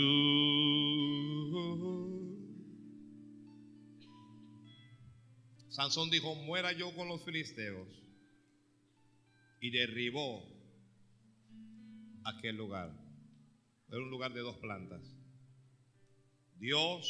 Sansón 5.69 6.11
dijo, 6.11 6.35
muera 6.35 6.73
yo 6.73 6.95
con 6.95 7.07
los 7.07 7.25
filisteos. 7.25 7.87
Y 9.61 9.71
derribó 9.71 10.58
aquel 12.25 12.55
lugar. 12.55 12.91
Era 13.87 13.97
un 13.97 14.09
lugar 14.09 14.33
de 14.33 14.41
dos 14.41 14.57
plantas. 14.57 15.01
Dios, 16.57 17.07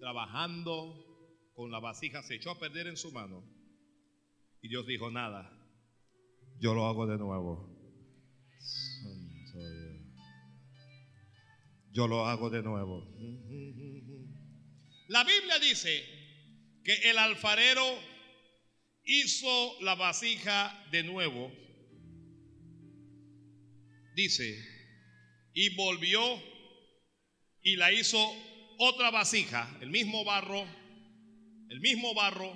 trabajando 0.00 1.50
con 1.54 1.70
la 1.70 1.80
vasija, 1.80 2.22
se 2.22 2.36
echó 2.36 2.50
a 2.50 2.58
perder 2.58 2.86
en 2.86 2.96
su 2.96 3.12
mano. 3.12 3.44
Y 4.62 4.68
Dios 4.68 4.86
dijo, 4.86 5.10
nada, 5.10 5.52
yo 6.58 6.74
lo 6.74 6.86
hago 6.86 7.06
de 7.06 7.18
nuevo. 7.18 7.76
Yo 11.92 12.08
lo 12.08 12.26
hago 12.26 12.50
de 12.50 12.62
nuevo. 12.62 13.06
La 15.08 15.24
Biblia 15.24 15.58
dice 15.58 16.04
que 16.84 17.10
el 17.10 17.18
alfarero 17.18 17.84
hizo 19.04 19.80
la 19.80 19.94
vasija 19.94 20.86
de 20.90 21.04
nuevo. 21.04 21.50
Dice, 24.16 24.58
y 25.52 25.74
volvió 25.76 26.42
y 27.60 27.76
la 27.76 27.92
hizo 27.92 28.18
otra 28.78 29.10
vasija, 29.10 29.76
el 29.82 29.90
mismo 29.90 30.24
barro, 30.24 30.66
el 31.68 31.80
mismo 31.80 32.14
barro, 32.14 32.50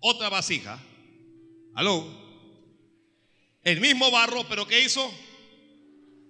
otra 0.00 0.30
vasija. 0.30 0.82
¿Aló? 1.74 2.06
El 3.64 3.82
mismo 3.82 4.10
barro, 4.10 4.48
pero 4.48 4.66
¿qué 4.66 4.80
hizo? 4.82 5.12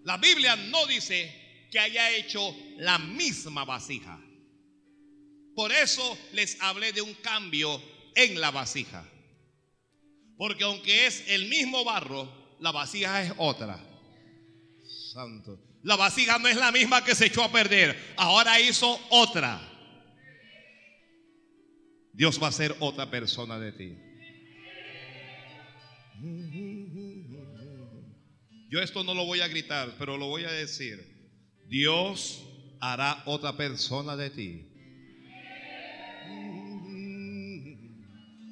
La 0.03 0.17
Biblia 0.17 0.57
no 0.57 0.87
dice 0.87 1.69
que 1.71 1.79
haya 1.79 2.11
hecho 2.17 2.53
la 2.79 2.99
misma 2.99 3.65
vasija. 3.65 4.21
Por 5.55 5.71
eso 5.71 6.19
les 6.33 6.61
hablé 6.63 6.93
de 6.93 7.03
un 7.03 7.15
cambio 7.15 7.81
en 8.17 8.41
la 8.41 8.51
vasija. 8.51 9.09
Porque 10.37 10.65
aunque 10.65 11.07
es 11.07 11.29
el 11.29 11.47
mismo 11.47 11.85
barro, 11.85 12.57
la 12.59 12.73
vasija 12.73 13.23
es 13.23 13.33
otra. 13.37 13.88
Santo. 15.13 15.59
La 15.83 15.97
vasija 15.97 16.39
no 16.39 16.49
es 16.49 16.57
la 16.57 16.73
misma 16.73 17.05
que 17.05 17.15
se 17.15 17.27
echó 17.27 17.43
a 17.43 17.53
perder. 17.53 17.97
Ahora 18.17 18.61
hizo 18.61 18.99
otra. 19.11 19.61
Dios 22.13 22.43
va 22.43 22.49
a 22.49 22.53
ser 22.53 22.75
otra 22.81 23.11
persona 23.11 23.59
de 23.59 23.73
ti. 23.73 23.97
Yo 28.69 28.81
esto 28.81 29.05
no 29.05 29.15
lo 29.15 29.25
voy 29.25 29.41
a 29.41 29.49
gritar, 29.49 29.95
pero 29.99 30.17
lo 30.17 30.27
voy 30.27 30.45
a 30.45 30.51
decir. 30.51 31.33
Dios 31.69 32.45
hará 32.81 33.23
otra 33.25 33.57
persona 33.57 34.17
de 34.17 34.31
ti. 34.31 34.65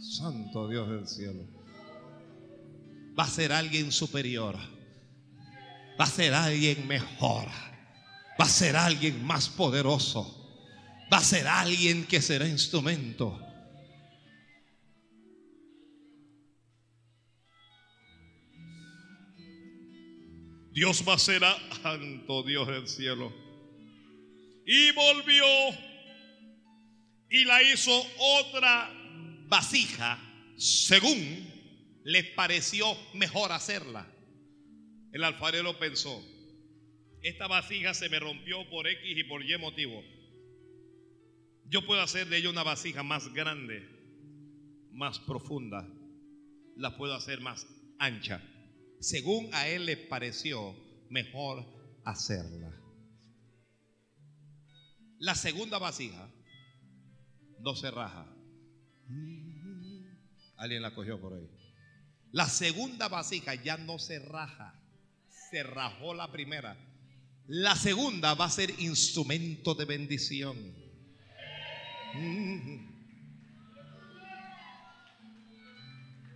Santo 0.01 0.69
Dios 0.69 0.89
del 0.89 1.07
cielo. 1.07 1.45
Va 3.19 3.25
a 3.25 3.29
ser 3.29 3.53
alguien 3.53 3.91
superior. 3.91 4.76
Va 5.99 6.05
a 6.05 6.09
ser 6.09 6.35
alguien 6.35 6.87
mejor. 6.87 7.49
Va 8.39 8.45
a 8.45 8.49
ser 8.49 8.77
alguien 8.77 9.25
más 9.25 9.49
poderoso. 9.49 10.33
Va 11.13 11.19
a 11.19 11.25
ser 11.25 11.47
alguien 11.47 12.05
que 12.05 12.21
será 12.21 12.47
instrumento. 12.47 13.41
Dios 20.73 21.03
va 21.09 21.15
a 21.15 21.19
ser 21.19 21.43
santo, 21.83 22.43
Dios 22.43 22.69
del 22.69 22.87
cielo. 22.87 23.33
Y 24.67 24.91
volvió 24.93 25.45
y 27.31 27.45
la 27.47 27.63
hizo 27.63 28.07
otra 28.19 28.93
vasija 29.49 30.19
según 30.59 31.51
le 32.05 32.25
pareció 32.25 32.87
mejor 33.15 33.53
hacerla. 33.53 34.07
El 35.17 35.25
alfarero 35.25 35.79
pensó, 35.79 36.23
esta 37.23 37.47
vasija 37.47 37.95
se 37.95 38.11
me 38.11 38.21
rompió 38.21 38.69
por 38.69 38.87
X 38.87 39.17
y 39.17 39.25
por 39.25 39.43
Y 39.43 39.57
motivo. 39.57 40.03
Yo 41.65 41.87
puedo 41.87 42.03
hacer 42.03 42.29
de 42.29 42.37
ella 42.37 42.51
una 42.51 42.63
vasija 42.63 43.03
más 43.03 43.33
grande, 43.33 43.89
más 44.93 45.19
profunda. 45.21 45.89
La 46.77 46.99
puedo 46.99 47.15
hacer 47.15 47.41
más 47.41 47.67
ancha. 47.99 48.43
Según 49.01 49.49
a 49.55 49.67
él 49.69 49.87
le 49.87 49.97
pareció 49.97 50.77
mejor 51.09 51.65
hacerla. 52.05 52.79
La 55.19 55.35
segunda 55.35 55.79
vasija 55.79 56.31
no 57.61 57.75
se 57.75 57.91
raja. 57.91 58.31
Alguien 60.59 60.83
la 60.83 60.95
cogió 60.95 61.19
por 61.19 61.33
ahí. 61.33 61.49
La 62.33 62.51
segunda 62.51 63.09
vasija 63.09 63.55
ya 63.55 63.79
no 63.79 63.99
se 63.99 64.19
raja. 64.19 64.83
Se 65.51 65.63
rajó 65.63 66.15
la 66.15 66.31
primera. 66.31 66.77
La 67.47 67.77
segunda 67.77 68.35
va 68.35 68.47
a 68.47 68.51
ser 68.51 68.71
instrumento 68.81 69.75
de 69.75 69.85
bendición. 69.85 70.57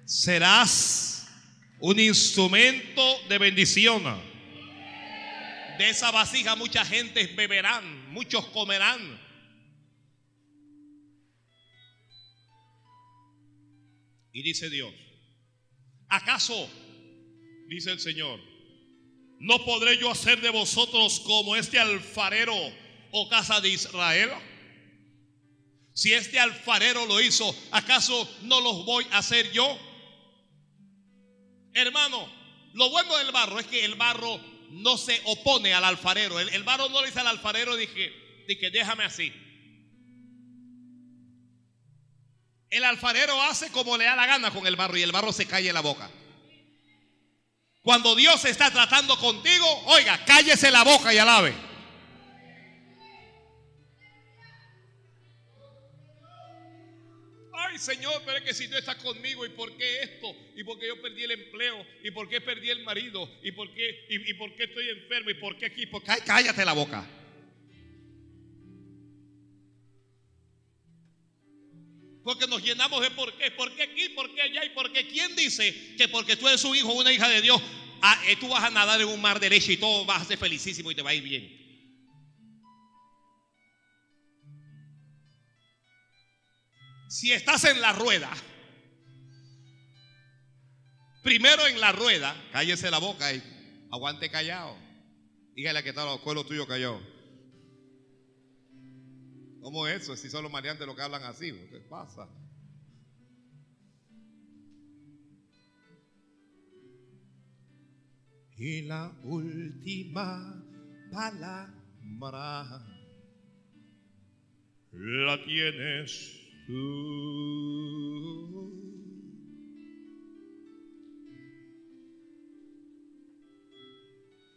Serás 0.04 1.28
un 1.80 1.98
instrumento 1.98 3.02
de 3.28 3.38
bendición. 3.38 4.02
De 5.78 5.88
esa 5.88 6.10
vasija 6.10 6.54
mucha 6.56 6.84
gente 6.84 7.26
beberán, 7.28 8.12
muchos 8.12 8.46
comerán. 8.48 9.00
Y 14.32 14.42
dice 14.42 14.70
Dios, 14.70 14.94
¿acaso, 16.08 16.70
dice 17.68 17.90
el 17.90 17.98
Señor, 17.98 18.49
no 19.40 19.64
podré 19.64 19.98
yo 19.98 20.10
hacer 20.10 20.40
de 20.40 20.50
vosotros 20.50 21.20
como 21.20 21.56
este 21.56 21.80
alfarero 21.80 22.54
o 23.10 23.28
casa 23.28 23.60
de 23.60 23.70
Israel? 23.70 24.30
Si 25.94 26.12
este 26.12 26.38
alfarero 26.38 27.06
lo 27.06 27.20
hizo, 27.20 27.54
¿acaso 27.72 28.28
no 28.42 28.60
los 28.60 28.84
voy 28.84 29.04
a 29.10 29.18
hacer 29.18 29.50
yo? 29.50 29.78
Hermano, 31.72 32.28
lo 32.74 32.90
bueno 32.90 33.16
del 33.16 33.32
barro 33.32 33.58
es 33.58 33.66
que 33.66 33.84
el 33.84 33.94
barro 33.94 34.40
no 34.70 34.96
se 34.96 35.20
opone 35.24 35.74
al 35.74 35.84
alfarero. 35.84 36.38
El, 36.38 36.62
barro 36.62 36.88
no 36.90 37.00
le 37.00 37.08
dice 37.08 37.20
al 37.20 37.26
alfarero, 37.26 37.76
dije, 37.76 38.12
dije, 38.46 38.70
déjame 38.70 39.04
así. 39.04 39.32
El 42.68 42.84
alfarero 42.84 43.40
hace 43.42 43.72
como 43.72 43.96
le 43.96 44.04
da 44.04 44.14
la 44.14 44.26
gana 44.26 44.50
con 44.50 44.66
el 44.66 44.76
barro 44.76 44.96
y 44.96 45.02
el 45.02 45.12
barro 45.12 45.32
se 45.32 45.46
calle 45.46 45.72
la 45.72 45.80
boca. 45.80 46.10
Cuando 47.82 48.14
Dios 48.14 48.44
está 48.44 48.70
tratando 48.70 49.16
contigo, 49.18 49.66
oiga, 49.86 50.22
cállese 50.26 50.70
la 50.70 50.84
boca 50.84 51.14
y 51.14 51.18
alabe. 51.18 51.54
Ay, 57.52 57.78
Señor, 57.78 58.22
pero 58.24 58.38
es 58.38 58.44
que 58.44 58.54
si 58.54 58.68
tú 58.68 58.76
estás 58.76 58.96
conmigo, 58.96 59.44
¿y 59.44 59.50
por 59.50 59.76
qué 59.76 60.02
esto? 60.02 60.34
¿Y 60.56 60.64
por 60.64 60.78
qué 60.78 60.88
yo 60.88 61.00
perdí 61.02 61.24
el 61.24 61.32
empleo? 61.32 61.84
¿Y 62.02 62.10
por 62.10 62.28
qué 62.28 62.40
perdí 62.40 62.70
el 62.70 62.82
marido? 62.84 63.28
¿Y 63.42 63.52
por 63.52 63.72
qué, 63.74 64.06
y, 64.08 64.34
por 64.34 64.54
qué 64.56 64.64
estoy 64.64 64.88
enfermo? 64.88 65.30
¿Y 65.30 65.34
por 65.34 65.56
qué 65.58 65.66
aquí? 65.66 65.86
Por- 65.86 66.02
Cá- 66.02 66.22
Cállate 66.24 66.64
la 66.64 66.72
boca. 66.72 67.04
Porque 72.24 72.46
nos 72.46 72.62
llenamos 72.62 73.00
de 73.00 73.10
por 73.12 73.32
qué, 73.36 73.50
por 73.52 73.74
qué 73.74 73.82
aquí, 73.82 74.10
por 74.10 74.34
qué 74.34 74.42
allá 74.42 74.64
y 74.64 74.70
por 74.70 74.92
qué. 74.92 75.06
¿Quién 75.06 75.34
dice 75.36 75.94
que 75.96 76.08
porque 76.08 76.36
tú 76.36 76.46
eres 76.48 76.62
un 76.64 76.76
hijo 76.76 76.88
o 76.88 77.00
una 77.00 77.12
hija 77.12 77.28
de 77.28 77.40
Dios, 77.40 77.60
ah, 78.02 78.22
eh, 78.26 78.36
tú 78.36 78.48
vas 78.48 78.64
a 78.64 78.70
nadar 78.70 79.00
en 79.00 79.08
un 79.08 79.20
mar 79.20 79.40
derecho 79.40 79.72
y 79.72 79.78
todo 79.78 80.04
vas 80.04 80.22
a 80.22 80.24
ser 80.26 80.38
felicísimo 80.38 80.90
y 80.90 80.94
te 80.94 81.02
va 81.02 81.10
a 81.10 81.14
ir 81.14 81.22
bien? 81.22 81.60
Si 87.08 87.32
estás 87.32 87.64
en 87.64 87.80
la 87.80 87.92
rueda, 87.92 88.30
primero 91.24 91.66
en 91.66 91.80
la 91.80 91.90
rueda, 91.90 92.36
cállese 92.52 92.90
la 92.90 92.98
boca 92.98 93.32
y 93.32 93.42
aguante 93.90 94.30
callado. 94.30 94.76
Dígale 95.54 95.82
que 95.82 95.88
está 95.88 96.04
los 96.04 96.20
cuelos 96.20 96.46
tuyos 96.46 96.66
callado. 96.66 97.00
¿Cómo 99.60 99.86
es 99.86 100.02
eso? 100.02 100.16
Si 100.16 100.30
son 100.30 100.42
los 100.42 100.52
maleantes 100.52 100.86
los 100.86 100.96
que 100.96 101.02
hablan 101.02 101.22
así, 101.24 101.52
¿qué 101.70 101.80
pasa? 101.80 102.28
Y 108.56 108.82
la 108.82 109.10
última 109.22 110.62
palabra 111.12 111.74
la 114.92 115.44
tienes 115.44 116.38
tú. 116.66 117.70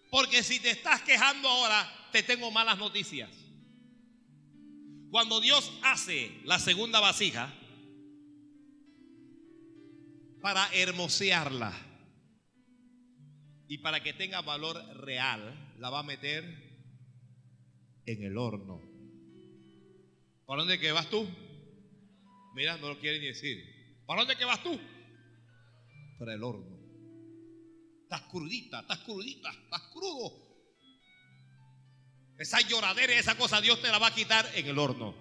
Porque 0.09 0.43
si 0.43 0.59
te 0.59 0.69
estás 0.69 1.01
quejando 1.01 1.47
ahora, 1.47 2.09
te 2.11 2.23
tengo 2.23 2.51
malas 2.51 2.77
noticias. 2.77 3.42
Cuando 5.13 5.39
Dios 5.39 5.71
hace 5.83 6.41
la 6.43 6.57
segunda 6.57 6.99
vasija 6.99 7.53
para 10.41 10.67
hermosearla 10.73 11.71
y 13.67 13.77
para 13.77 14.01
que 14.01 14.13
tenga 14.13 14.41
valor 14.41 14.75
real, 15.05 15.75
la 15.77 15.91
va 15.91 15.99
a 15.99 16.03
meter 16.03 16.43
en 18.07 18.23
el 18.23 18.35
horno. 18.39 18.81
¿Para 20.47 20.61
dónde 20.61 20.79
que 20.79 20.91
vas 20.91 21.07
tú? 21.11 21.27
Mira, 22.55 22.77
no 22.77 22.89
lo 22.89 22.99
quieren 22.99 23.21
decir. 23.21 23.63
¿Para 24.07 24.21
dónde 24.21 24.35
que 24.35 24.45
vas 24.45 24.63
tú? 24.63 24.79
Para 26.17 26.33
el 26.33 26.43
horno. 26.43 26.75
Estás 28.01 28.23
crudita, 28.31 28.79
estás 28.79 28.97
crudita, 29.01 29.51
estás 29.51 29.81
crudo. 29.93 30.42
Esa 32.37 32.61
lloradera 32.61 33.13
esa 33.13 33.35
cosa 33.35 33.61
Dios 33.61 33.81
te 33.81 33.89
la 33.89 33.99
va 33.99 34.07
a 34.07 34.15
quitar 34.15 34.49
en 34.55 34.67
el 34.67 34.77
horno. 34.77 35.15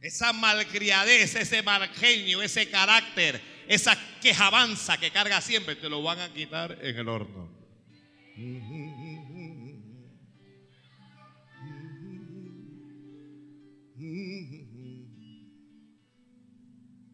Esa 0.00 0.32
malcriadez, 0.32 1.36
ese 1.36 1.62
mal 1.62 1.88
genio, 1.90 2.42
ese 2.42 2.68
carácter, 2.68 3.40
esa 3.68 3.96
quejabanza 4.20 4.98
que 4.98 5.12
carga 5.12 5.40
siempre, 5.40 5.76
te 5.76 5.88
lo 5.88 6.02
van 6.02 6.18
a 6.18 6.32
quitar 6.32 6.76
en 6.82 6.96
el 6.96 7.08
horno. 7.08 7.48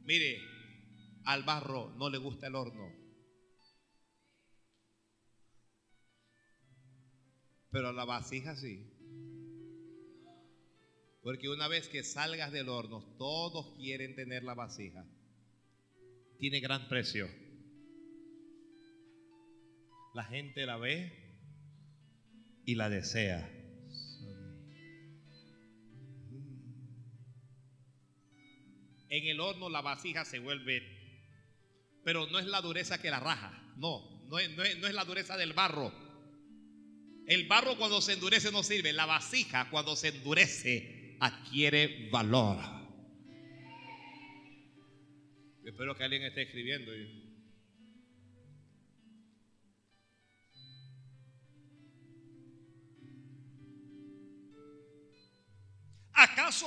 Mire, 0.05 0.41
al 1.25 1.43
barro 1.43 1.95
no 1.99 2.09
le 2.09 2.17
gusta 2.17 2.47
el 2.47 2.55
horno. 2.55 2.98
Pero 7.79 7.93
la 7.93 8.05
vasija 8.05 8.57
sí. 8.57 8.85
Porque 11.23 11.49
una 11.49 11.69
vez 11.69 11.87
que 11.89 12.03
salgas 12.03 12.51
del 12.51 12.69
horno, 12.69 13.05
todos 13.19 13.77
quieren 13.77 14.17
tener 14.17 14.43
la 14.43 14.55
vasija. 14.55 15.07
Tiene 16.41 16.59
gran 16.59 16.89
precio. 16.89 17.29
La 20.13 20.25
gente 20.25 20.67
la 20.67 20.77
ve 20.77 21.13
y 22.67 22.75
la 22.75 22.89
desea. 22.91 23.49
En 29.09 29.25
el 29.29 29.39
horno 29.39 29.69
la 29.71 29.83
vasija 29.83 30.25
se 30.25 30.41
vuelve, 30.41 30.83
pero 32.05 32.27
no 32.27 32.41
es 32.41 32.47
la 32.47 32.61
dureza 32.61 33.01
que 33.01 33.11
la 33.11 33.21
raja. 33.21 33.53
No, 33.77 34.27
no 34.27 34.41
es, 34.41 34.51
no 34.57 34.65
es- 34.65 34.79
no 34.81 34.89
es 34.89 34.95
la 34.95 35.05
dureza 35.05 35.37
del 35.37 35.53
barro. 35.53 36.08
El 37.29 37.47
barro 37.47 37.77
cuando 37.77 38.01
se 38.01 38.15
endurece 38.15 38.51
no 38.51 38.63
sirve. 38.63 38.95
La 38.95 39.05
vasija 39.05 39.69
cuando 39.71 39.95
se 39.95 40.09
endurece 40.09 41.17
adquiere 41.21 42.09
valor. 42.11 42.57
Espero 45.63 45.95
que 45.95 46.05
alguien 46.05 46.23
esté 46.23 46.43
escribiendo. 46.43 46.91
¿Acaso 56.15 56.67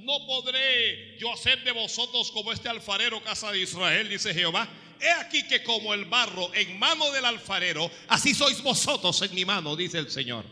no 0.00 0.26
podré 0.26 1.18
yo 1.18 1.32
hacer 1.32 1.64
de 1.64 1.72
vosotros 1.72 2.30
como 2.32 2.52
este 2.52 2.68
alfarero, 2.68 3.22
casa 3.24 3.50
de 3.50 3.60
Israel? 3.60 4.10
Dice 4.10 4.34
Jehová. 4.34 4.68
He 5.02 5.10
aquí 5.10 5.42
que 5.48 5.64
como 5.64 5.92
el 5.94 6.04
barro 6.04 6.54
en 6.54 6.78
mano 6.78 7.10
del 7.10 7.24
alfarero, 7.24 7.90
así 8.06 8.34
sois 8.34 8.62
vosotros 8.62 9.20
en 9.22 9.34
mi 9.34 9.44
mano, 9.44 9.74
dice 9.74 9.98
el 9.98 10.08
Señor. 10.08 10.44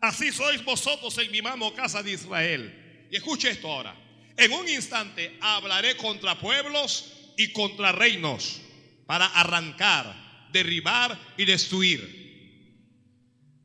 Así 0.00 0.32
sois 0.32 0.64
vosotros 0.64 1.16
en 1.18 1.30
mi 1.30 1.42
mano, 1.42 1.74
casa 1.74 2.02
de 2.02 2.12
Israel. 2.12 3.08
Y 3.10 3.16
escuche 3.16 3.50
esto 3.50 3.70
ahora. 3.70 3.94
En 4.36 4.50
un 4.50 4.66
instante 4.66 5.36
hablaré 5.42 5.94
contra 5.98 6.38
pueblos 6.38 7.12
y 7.36 7.52
contra 7.52 7.92
reinos 7.92 8.62
para 9.06 9.26
arrancar, 9.26 10.48
derribar 10.52 11.18
y 11.36 11.44
destruir. 11.44 12.22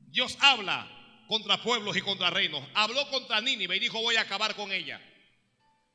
Dios 0.09 0.38
habla 0.41 0.91
contra 1.30 1.63
pueblos 1.63 1.95
y 1.95 2.01
contra 2.01 2.30
reinos. 2.30 2.63
Habló 2.74 3.09
contra 3.09 3.39
Nínive 3.39 3.78
y 3.78 3.80
dijo 3.80 4.01
voy 4.01 4.18
a 4.18 4.22
acabar 4.22 4.55
con 4.55 4.74
ella. 4.74 5.01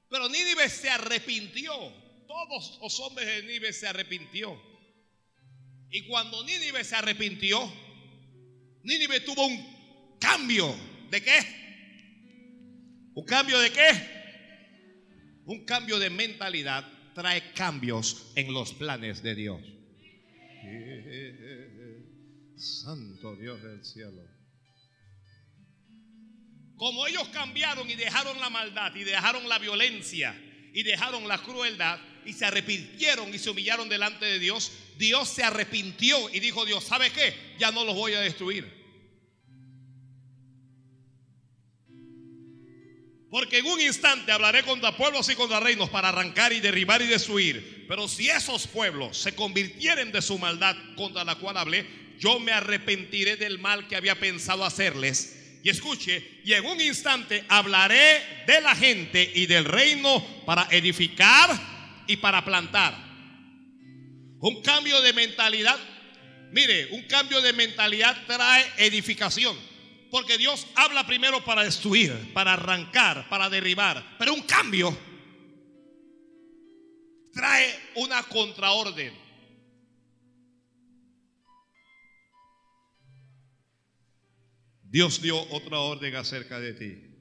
Pero 0.08 0.28
Nínive 0.30 0.70
se 0.70 0.88
arrepintió. 0.88 1.72
Todos 2.32 2.78
los 2.80 3.00
hombres 3.00 3.26
de 3.26 3.42
Nínive 3.42 3.74
se 3.74 3.86
arrepintió. 3.86 4.58
Y 5.90 6.06
cuando 6.06 6.42
Nínive 6.44 6.82
se 6.82 6.96
arrepintió, 6.96 7.70
Nínive 8.84 9.20
tuvo 9.20 9.46
un 9.46 10.16
cambio. 10.18 10.74
¿De 11.10 11.22
qué? 11.22 11.38
¿Un 13.14 13.26
cambio 13.26 13.58
de 13.58 13.70
qué? 13.70 15.42
Un 15.44 15.66
cambio 15.66 15.98
de 15.98 16.08
mentalidad 16.08 16.90
trae 17.14 17.52
cambios 17.52 18.32
en 18.34 18.54
los 18.54 18.72
planes 18.72 19.22
de 19.22 19.34
Dios. 19.34 19.60
Santo 22.56 23.36
Dios 23.36 23.62
del 23.62 23.84
cielo. 23.84 24.22
Como 26.76 27.06
ellos 27.06 27.28
cambiaron 27.28 27.90
y 27.90 27.94
dejaron 27.94 28.40
la 28.40 28.48
maldad 28.48 28.94
y 28.94 29.04
dejaron 29.04 29.46
la 29.50 29.58
violencia 29.58 30.34
y 30.72 30.82
dejaron 30.82 31.28
la 31.28 31.36
crueldad 31.36 32.00
y 32.24 32.32
se 32.32 32.44
arrepintieron 32.44 33.34
y 33.34 33.38
se 33.38 33.50
humillaron 33.50 33.88
delante 33.88 34.24
de 34.24 34.38
Dios, 34.38 34.72
Dios 34.98 35.28
se 35.28 35.42
arrepintió 35.42 36.30
y 36.30 36.40
dijo 36.40 36.64
Dios, 36.64 36.84
¿sabe 36.84 37.10
qué? 37.10 37.34
Ya 37.58 37.70
no 37.70 37.84
los 37.84 37.94
voy 37.94 38.14
a 38.14 38.20
destruir. 38.20 38.82
Porque 43.32 43.58
en 43.58 43.66
un 43.66 43.80
instante 43.80 44.30
hablaré 44.30 44.62
contra 44.62 44.94
pueblos 44.94 45.26
y 45.30 45.34
contra 45.34 45.58
reinos 45.58 45.88
para 45.88 46.10
arrancar 46.10 46.52
y 46.52 46.60
derribar 46.60 47.00
y 47.00 47.06
destruir. 47.06 47.86
Pero 47.88 48.06
si 48.06 48.28
esos 48.28 48.66
pueblos 48.66 49.16
se 49.16 49.34
convirtieren 49.34 50.12
de 50.12 50.20
su 50.20 50.38
maldad 50.38 50.76
contra 50.96 51.24
la 51.24 51.36
cual 51.36 51.56
hablé, 51.56 51.86
yo 52.18 52.38
me 52.38 52.52
arrepentiré 52.52 53.36
del 53.36 53.58
mal 53.58 53.88
que 53.88 53.96
había 53.96 54.20
pensado 54.20 54.66
hacerles. 54.66 55.38
Y 55.64 55.70
escuche, 55.70 56.40
y 56.44 56.52
en 56.52 56.66
un 56.66 56.78
instante 56.78 57.42
hablaré 57.48 58.44
de 58.46 58.60
la 58.60 58.76
gente 58.76 59.32
y 59.34 59.46
del 59.46 59.64
reino 59.64 60.22
para 60.44 60.68
edificar 60.70 61.71
y 62.07 62.16
para 62.16 62.44
plantar. 62.44 62.94
Un 64.40 64.62
cambio 64.62 65.00
de 65.03 65.12
mentalidad. 65.12 65.78
Mire, 66.50 66.88
un 66.92 67.03
cambio 67.05 67.40
de 67.40 67.53
mentalidad 67.53 68.16
trae 68.26 68.64
edificación. 68.78 69.57
Porque 70.11 70.36
Dios 70.36 70.66
habla 70.74 71.07
primero 71.07 71.42
para 71.44 71.64
destruir, 71.64 72.32
para 72.34 72.53
arrancar, 72.53 73.28
para 73.28 73.48
derribar. 73.48 74.16
Pero 74.18 74.34
un 74.34 74.42
cambio 74.42 74.96
trae 77.32 77.74
una 77.96 78.22
contraorden. 78.24 79.14
Dios 84.82 85.22
dio 85.22 85.40
otra 85.50 85.78
orden 85.80 86.14
acerca 86.16 86.61
de 86.61 86.74
ti. 86.74 87.12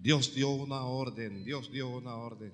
Dios 0.00 0.34
dio 0.34 0.48
una 0.50 0.80
orden, 0.84 1.44
Dios 1.44 1.70
dio 1.70 1.90
una 1.90 2.16
orden. 2.16 2.52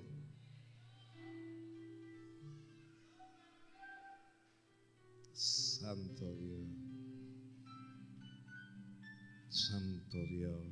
Santo 5.31 6.35
Dios. 6.35 6.67
Santo 9.47 10.17
Dios. 10.29 10.67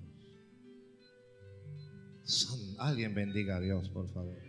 Alguien 2.78 3.16
bendiga 3.16 3.56
a 3.56 3.62
Dios, 3.62 3.88
por 3.90 4.10
favor. 4.12 4.44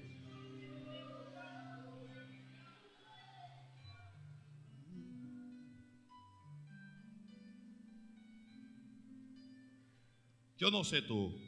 Yo 10.59 10.71
no 10.71 10.83
sé 10.83 11.03
tú, 11.03 11.46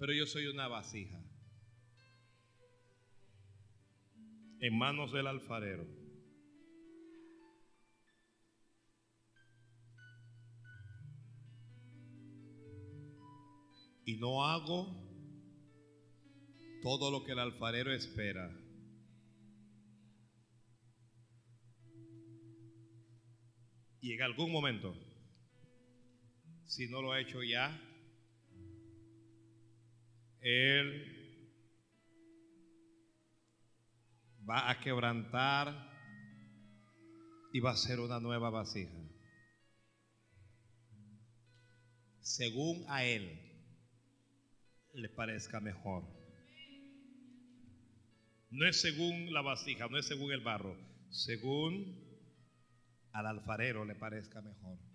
pero 0.00 0.14
yo 0.14 0.24
soy 0.24 0.46
una 0.46 0.66
vasija 0.66 1.22
en 4.60 4.78
manos 4.78 5.12
del 5.12 5.26
alfarero. 5.26 5.86
Y 14.06 14.16
no 14.16 14.42
hago 14.46 14.86
todo 16.82 17.10
lo 17.10 17.22
que 17.26 17.32
el 17.32 17.38
alfarero 17.38 17.92
espera. 17.92 18.50
Y 24.00 24.14
en 24.14 24.22
algún 24.22 24.50
momento, 24.50 24.94
si 26.64 26.88
no 26.88 27.02
lo 27.02 27.12
ha 27.12 27.20
hecho 27.20 27.42
ya, 27.42 27.78
él 30.40 31.20
va 34.48 34.70
a 34.70 34.80
quebrantar 34.80 35.90
y 37.52 37.60
va 37.60 37.72
a 37.72 37.76
ser 37.76 38.00
una 38.00 38.20
nueva 38.20 38.50
vasija. 38.50 38.98
Según 42.20 42.84
a 42.88 43.04
Él 43.04 43.38
le 44.94 45.08
parezca 45.08 45.60
mejor. 45.60 46.04
No 48.50 48.66
es 48.66 48.80
según 48.80 49.32
la 49.32 49.42
vasija, 49.42 49.88
no 49.88 49.98
es 49.98 50.06
según 50.06 50.32
el 50.32 50.40
barro, 50.40 50.76
según 51.10 52.08
al 53.12 53.26
alfarero 53.26 53.84
le 53.84 53.94
parezca 53.94 54.40
mejor. 54.40 54.89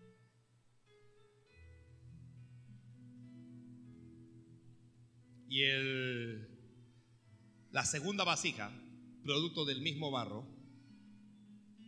Y 5.48 5.64
el, 5.64 6.48
la 7.72 7.86
segunda 7.86 8.24
vasija, 8.24 8.72
producto 9.24 9.66
del 9.66 9.82
mismo 9.82 10.12
barro, 10.12 10.48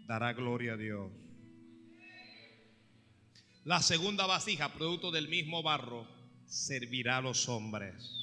dará 0.07 0.33
gloria 0.33 0.73
a 0.73 0.77
Dios. 0.77 1.11
La 3.63 3.81
segunda 3.81 4.25
vasija, 4.25 4.73
producto 4.73 5.11
del 5.11 5.27
mismo 5.27 5.61
barro, 5.61 6.07
servirá 6.45 7.17
a 7.17 7.21
los 7.21 7.49
hombres. 7.49 8.17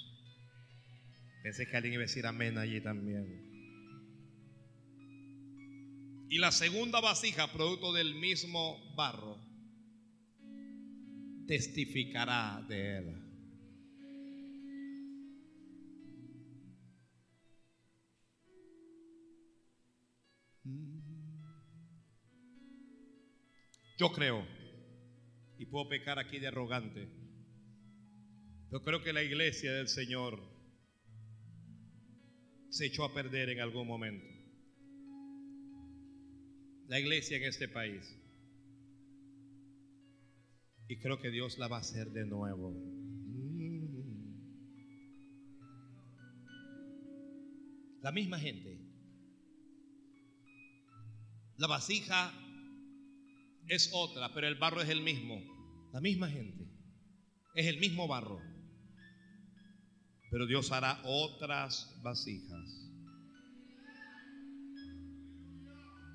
Pensé 1.42 1.66
que 1.66 1.76
alguien 1.76 1.94
iba 1.94 2.02
a 2.02 2.06
decir 2.06 2.26
amén 2.26 2.56
allí 2.56 2.80
también. 2.80 3.44
Y 6.30 6.38
la 6.38 6.50
segunda 6.50 7.00
vasija, 7.00 7.52
producto 7.52 7.92
del 7.92 8.14
mismo 8.14 8.94
barro, 8.96 9.38
testificará 11.46 12.64
de 12.66 12.98
él. 12.98 13.23
Yo 23.96 24.10
creo, 24.10 24.44
y 25.56 25.66
puedo 25.66 25.88
pecar 25.88 26.18
aquí 26.18 26.40
de 26.40 26.48
arrogante, 26.48 27.08
yo 28.72 28.82
creo 28.82 29.02
que 29.04 29.12
la 29.12 29.22
iglesia 29.22 29.72
del 29.72 29.86
Señor 29.86 30.40
se 32.70 32.86
echó 32.86 33.04
a 33.04 33.14
perder 33.14 33.50
en 33.50 33.60
algún 33.60 33.86
momento. 33.86 34.26
La 36.88 36.98
iglesia 36.98 37.36
en 37.36 37.44
este 37.44 37.68
país. 37.68 38.04
Y 40.88 40.98
creo 40.98 41.20
que 41.20 41.30
Dios 41.30 41.56
la 41.58 41.68
va 41.68 41.76
a 41.76 41.80
hacer 41.80 42.10
de 42.10 42.26
nuevo. 42.26 42.74
La 48.02 48.10
misma 48.10 48.40
gente. 48.40 48.76
La 51.58 51.68
vasija 51.68 52.43
es 53.68 53.90
otra, 53.92 54.32
pero 54.32 54.48
el 54.48 54.56
barro 54.56 54.80
es 54.80 54.88
el 54.88 55.00
mismo. 55.02 55.42
La 55.92 56.00
misma 56.00 56.28
gente. 56.28 56.64
Es 57.54 57.66
el 57.66 57.78
mismo 57.78 58.08
barro. 58.08 58.40
Pero 60.30 60.46
Dios 60.46 60.72
hará 60.72 61.00
otras 61.04 62.00
vasijas. 62.02 62.84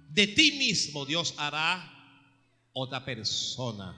De 0.09 0.27
ti 0.27 0.51
mismo 0.57 1.05
Dios 1.05 1.35
hará 1.37 1.81
otra 2.73 3.05
persona. 3.05 3.95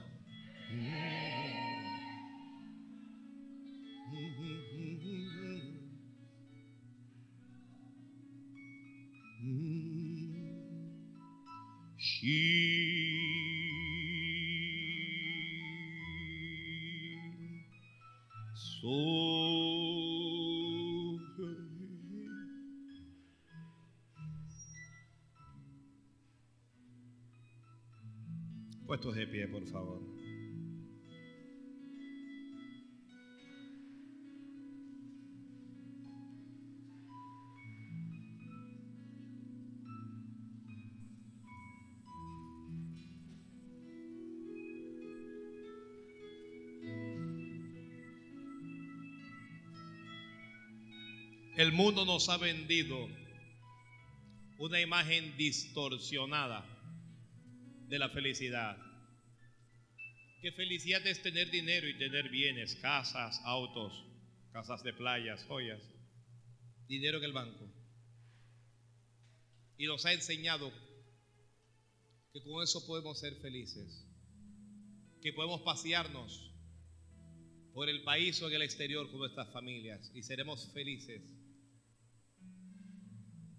Puestos 28.88 29.16
de 29.16 29.28
pie, 29.28 29.48
por 29.48 29.64
favor. 29.68 30.02
Mundo 51.92 52.06
nos 52.06 52.30
ha 52.30 52.38
vendido 52.38 53.10
una 54.60 54.80
imagen 54.80 55.36
distorsionada 55.36 56.66
de 57.90 58.00
la 58.00 58.08
felicidad. 58.08 58.78
Que 60.42 60.54
felicidad 60.54 61.06
es 61.06 61.22
tener 61.22 61.52
dinero 61.52 61.90
y 61.90 61.98
tener 61.98 62.30
bienes, 62.30 62.76
casas, 62.76 63.42
autos, 63.44 64.06
casas 64.54 64.84
de 64.84 64.94
playas, 64.94 65.44
joyas, 65.50 65.82
dinero 66.88 67.18
en 67.18 67.26
el 67.26 67.34
banco. 67.34 67.70
Y 69.78 69.86
nos 69.86 70.06
ha 70.06 70.14
enseñado 70.14 70.72
que 72.32 72.42
con 72.42 72.64
eso 72.64 72.88
podemos 72.88 73.20
ser 73.20 73.36
felices, 73.42 74.08
que 75.22 75.34
podemos 75.34 75.60
pasearnos 75.64 76.54
por 77.74 77.90
el 77.90 78.02
país 78.04 78.42
o 78.42 78.48
en 78.48 78.56
el 78.56 78.62
exterior 78.62 79.12
con 79.12 79.20
nuestras 79.20 79.52
familias 79.52 80.10
y 80.16 80.24
seremos 80.24 80.72
felices. 80.72 81.41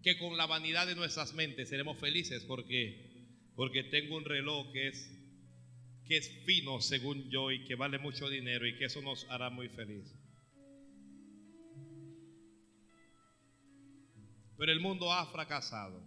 Que 0.02 0.18
con 0.18 0.36
la 0.36 0.46
vanidad 0.46 0.86
de 0.86 0.96
nuestras 0.96 1.34
mentes 1.34 1.68
seremos 1.68 1.98
felices 1.98 2.44
porque 2.44 3.12
porque 3.54 3.84
tengo 3.84 4.16
un 4.16 4.24
reloj 4.24 4.72
que 4.72 4.88
es 4.88 5.10
que 6.06 6.16
es 6.16 6.28
fino 6.44 6.80
según 6.80 7.30
yo 7.30 7.50
y 7.50 7.64
que 7.64 7.74
vale 7.74 7.98
mucho 7.98 8.28
dinero 8.28 8.66
y 8.66 8.76
que 8.76 8.86
eso 8.86 9.00
nos 9.02 9.24
hará 9.30 9.50
muy 9.50 9.68
feliz. 9.68 10.12
Pero 14.58 14.72
el 14.72 14.80
mundo 14.80 15.12
ha 15.12 15.26
fracasado. 15.26 16.02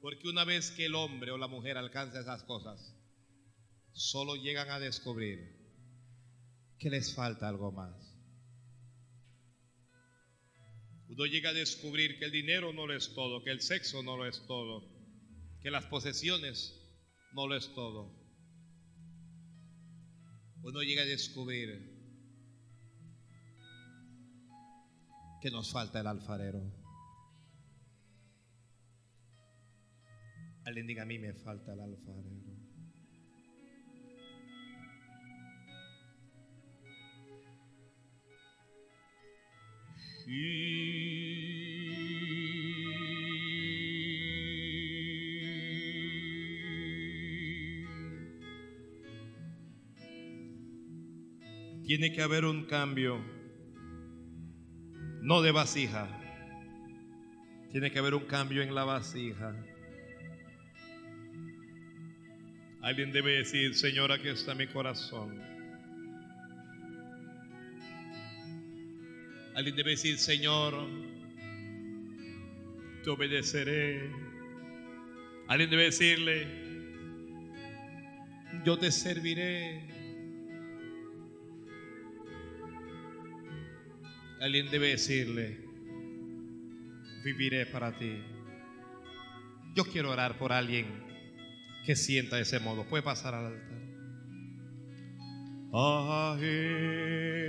Porque 0.00 0.28
una 0.28 0.44
vez 0.44 0.70
que 0.70 0.86
el 0.86 0.94
hombre 0.94 1.30
o 1.30 1.38
la 1.38 1.46
mujer 1.46 1.76
alcanza 1.76 2.20
esas 2.20 2.42
cosas, 2.44 2.96
solo 3.92 4.34
llegan 4.34 4.70
a 4.70 4.78
descubrir 4.78 5.60
que 6.78 6.90
les 6.90 7.14
falta 7.14 7.48
algo 7.48 7.70
más. 7.70 8.09
Uno 11.10 11.26
llega 11.26 11.50
a 11.50 11.52
descubrir 11.52 12.18
que 12.20 12.26
el 12.26 12.30
dinero 12.30 12.72
no 12.72 12.86
lo 12.86 12.94
es 12.94 13.12
todo, 13.14 13.42
que 13.42 13.50
el 13.50 13.60
sexo 13.60 14.00
no 14.04 14.16
lo 14.16 14.26
es 14.26 14.46
todo, 14.46 14.88
que 15.60 15.70
las 15.70 15.84
posesiones 15.86 16.80
no 17.32 17.48
lo 17.48 17.56
es 17.56 17.74
todo. 17.74 18.16
Uno 20.62 20.82
llega 20.82 21.02
a 21.02 21.06
descubrir 21.06 21.98
que 25.42 25.50
nos 25.50 25.72
falta 25.72 25.98
el 26.00 26.06
alfarero. 26.06 26.62
Alguien 30.64 30.86
diga 30.86 31.02
a 31.02 31.06
mí 31.06 31.18
me 31.18 31.34
falta 31.34 31.72
el 31.72 31.80
alfarero. 31.80 32.39
Tiene 51.90 52.12
que 52.12 52.22
haber 52.22 52.44
un 52.44 52.66
cambio, 52.66 53.18
no 55.22 55.42
de 55.42 55.50
vasija. 55.50 56.06
Tiene 57.72 57.90
que 57.90 57.98
haber 57.98 58.14
un 58.14 58.26
cambio 58.26 58.62
en 58.62 58.72
la 58.72 58.84
vasija. 58.84 59.56
Alguien 62.80 63.10
debe 63.10 63.38
decir, 63.38 63.74
Señor, 63.74 64.12
aquí 64.12 64.28
está 64.28 64.54
mi 64.54 64.68
corazón. 64.68 65.59
Alguien 69.54 69.76
debe 69.76 69.90
decir, 69.90 70.18
Señor, 70.18 70.74
te 73.02 73.10
obedeceré. 73.10 74.10
Alguien 75.48 75.70
debe 75.70 75.84
decirle, 75.84 76.46
yo 78.64 78.78
te 78.78 78.92
serviré. 78.92 79.82
Alguien 84.40 84.70
debe 84.70 84.88
decirle, 84.88 85.58
viviré 87.24 87.66
para 87.66 87.98
ti. 87.98 88.22
Yo 89.74 89.84
quiero 89.84 90.10
orar 90.10 90.38
por 90.38 90.52
alguien 90.52 90.86
que 91.84 91.96
sienta 91.96 92.36
de 92.36 92.42
ese 92.42 92.60
modo. 92.60 92.84
Puede 92.88 93.02
pasar 93.02 93.34
al 93.34 93.46
altar. 93.46 93.80
A 95.72 96.38
Él 96.40 97.39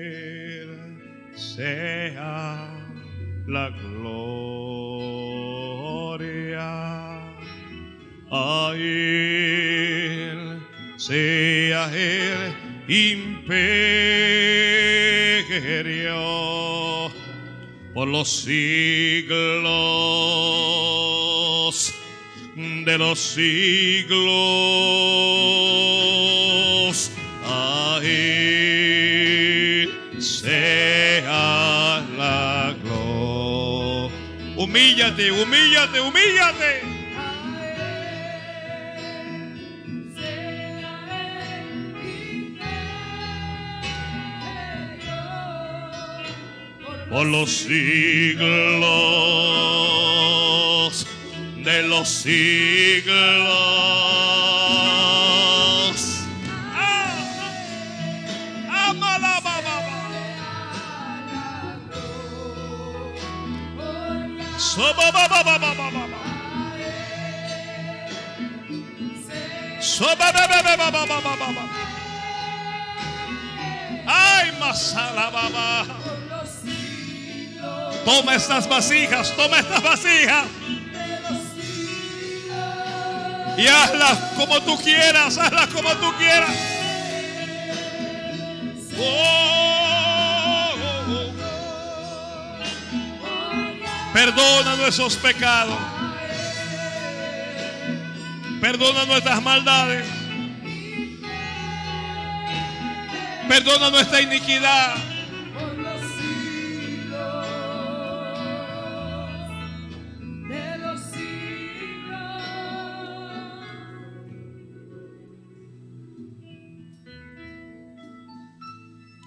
sea 1.36 2.70
la 3.48 3.70
gloria. 3.70 4.32
A 8.34 8.74
Él 8.76 10.60
sea 10.98 11.91
el 11.94 12.53
imperio 12.88 13.82
por 17.94 18.08
los 18.08 18.30
siglos 18.30 19.52
de 22.86 22.98
los 22.98 23.20
siglos. 23.20 24.22
Humíllate, 34.72 35.31
humíllate, 35.34 35.99
humíllate. 35.99 36.81
por 47.10 47.27
los 47.27 47.49
siglos 47.52 48.48
de 51.57 51.84
los 51.84 52.07
siglos. 52.07 54.01
Ay, 74.07 74.52
masala, 74.60 75.30
ba, 75.30 75.49
ba. 75.49 75.85
Toma 78.06 78.35
estas 78.35 78.68
vasijas, 78.68 79.31
toma 79.35 79.60
estas 79.60 79.84
vasijas. 79.84 80.45
Y 83.57 83.68
hazlas 83.68 84.18
como 84.38 84.60
tú 84.61 84.77
quieras, 84.81 85.38
hazlas 85.38 85.68
como 85.68 85.91
tú 85.98 86.11
quieras. 86.18 86.49
Oh, 88.98 89.81
Perdona 94.14 94.76
nuestros 94.76 95.16
pecados. 95.16 95.78
Perdona 98.60 99.06
nuestras 99.06 99.42
maldades. 99.42 100.06
Perdona 103.48 103.90
nuestra 103.90 104.22
iniquidad. 104.22 104.96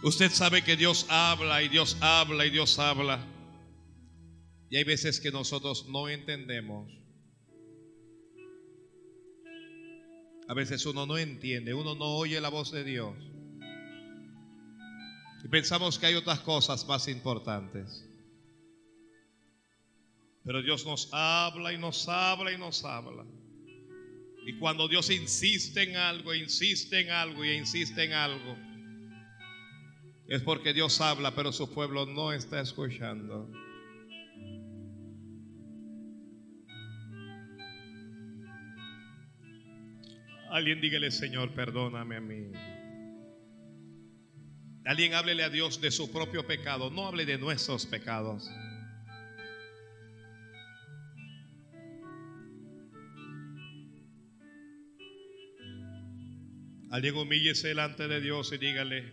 Usted 0.03 0.31
sabe 0.31 0.63
que 0.63 0.77
Dios 0.77 1.07
habla 1.09 1.63
y 1.63 1.69
Dios 1.69 1.97
habla 2.03 2.45
y 2.45 2.51
Dios 2.51 2.79
habla. 2.79 3.34
Y 4.71 4.77
hay 4.77 4.85
veces 4.85 5.21
que 5.21 5.31
nosotros 5.31 5.87
no 5.89 6.09
entendemos. 6.09 6.91
A 10.47 10.55
veces 10.55 10.85
uno 10.87 11.07
no 11.07 11.17
entiende, 11.17 11.75
uno 11.75 11.95
no 11.95 12.17
oye 12.17 12.41
la 12.41 12.51
voz 12.51 12.71
de 12.71 12.85
Dios. 12.85 13.15
Y 15.45 15.49
pensamos 15.49 15.99
que 15.99 16.07
hay 16.07 16.15
otras 16.15 16.41
cosas 16.41 16.87
más 16.87 17.09
importantes. 17.09 18.05
Pero 20.45 20.63
Dios 20.63 20.85
nos 20.85 21.09
habla 21.13 21.73
y 21.73 21.79
nos 21.79 22.09
habla 22.09 22.53
y 22.53 22.59
nos 22.59 22.85
habla. 22.85 23.25
Y 24.47 24.59
cuando 24.59 24.89
Dios 24.89 25.11
insiste 25.11 25.83
en 25.83 25.97
algo, 25.97 26.35
insiste 26.35 27.01
en 27.01 27.11
algo 27.11 27.45
y 27.45 27.53
insiste 27.53 28.05
en 28.05 28.13
algo, 28.13 28.57
es 30.29 30.43
porque 30.43 30.75
Dios 30.75 31.01
habla, 31.01 31.35
pero 31.35 31.53
su 31.53 31.73
pueblo 31.73 32.05
no 32.05 32.33
está 32.33 32.61
escuchando. 32.61 33.51
Alguien 40.55 40.81
dígale, 40.81 41.11
Señor, 41.11 41.53
perdóname 41.53 42.15
a 42.15 42.21
mí. 42.21 42.53
Alguien 44.85 45.15
háblele 45.15 45.43
a 45.43 45.51
Dios 45.51 45.81
de 45.81 45.91
su 45.91 46.13
propio 46.13 46.47
pecado, 46.47 46.91
no 46.91 47.09
hable 47.09 47.27
de 47.27 47.39
nuestros 47.39 47.87
pecados. 47.87 48.49
Alguien 56.93 57.17
humíllese 57.17 57.67
delante 57.67 58.07
de 58.07 58.21
Dios 58.21 58.53
y 58.53 58.59
dígale, 58.59 59.13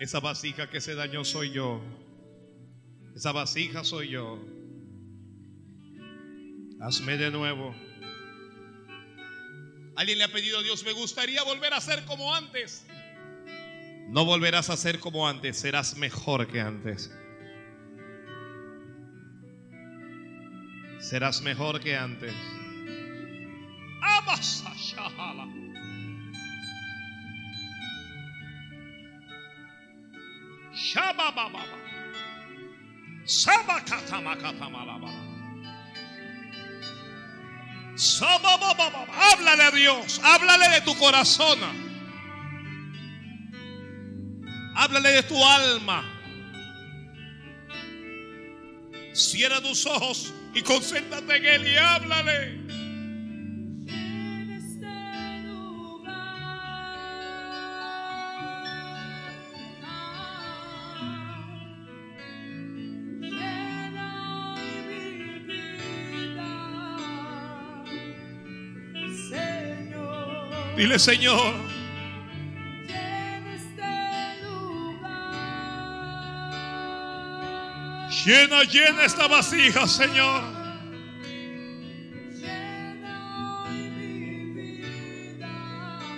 esa 0.00 0.20
vasija 0.20 0.70
que 0.70 0.80
se 0.80 0.94
dañó 0.94 1.26
soy 1.26 1.52
yo. 1.52 1.84
Esa 3.14 3.32
vasija 3.32 3.84
soy 3.84 4.08
yo. 4.08 4.42
Hazme 6.80 7.18
de 7.18 7.30
nuevo. 7.30 7.74
Alguien 9.96 10.18
le 10.18 10.24
ha 10.24 10.28
pedido 10.28 10.58
a 10.58 10.62
Dios, 10.62 10.84
me 10.84 10.92
gustaría 10.92 11.42
volver 11.44 11.72
a 11.72 11.80
ser 11.80 12.04
como 12.04 12.34
antes. 12.34 12.84
No 14.08 14.24
volverás 14.24 14.70
a 14.70 14.76
ser 14.76 14.98
como 15.00 15.28
antes, 15.28 15.58
serás 15.58 15.96
mejor 15.96 16.46
que 16.46 16.60
antes. 16.60 17.10
Serás 21.00 21.42
mejor 21.42 21.80
que 21.80 21.96
antes. 21.96 22.34
Háblale 39.32 39.62
a 39.62 39.70
Dios, 39.70 40.20
háblale 40.22 40.68
de 40.68 40.80
tu 40.80 40.96
corazón. 40.98 41.58
Háblale 44.76 45.12
de 45.12 45.22
tu 45.22 45.44
alma. 45.44 46.04
Cierra 49.12 49.60
tus 49.60 49.86
ojos 49.86 50.32
y 50.54 50.62
concéntrate 50.62 51.36
en 51.36 51.46
Él 51.46 51.68
y 51.68 51.76
háblale. 51.76 52.64
Dile, 70.84 70.98
Señor, 70.98 71.54
Llena 72.86 73.54
este 73.54 74.44
lugar, 74.44 75.30
llena, 78.10 78.64
llena 78.64 79.04
esta 79.06 79.26
vasija, 79.26 79.86
Señor. 79.88 80.42
llena 82.34 83.64
hoy 83.64 83.78
mi 83.88 84.52
vida, 84.52 85.48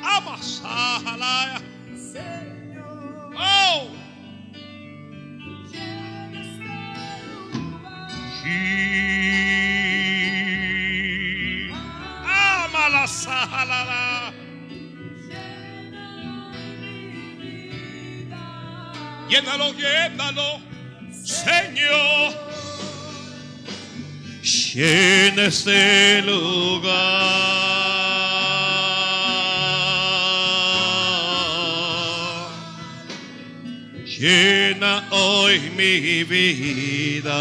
Amasajalaya. 0.03 1.59
Señor. 1.59 1.66
Llénalo, 19.29 19.73
llénalo, 19.73 20.61
Señor. 21.25 22.33
Llena 24.43 25.47
este 25.47 26.23
lugar. 26.23 26.87
Llena 34.05 35.09
hoy 35.11 35.59
mi 35.77 36.23
vida. 36.25 37.33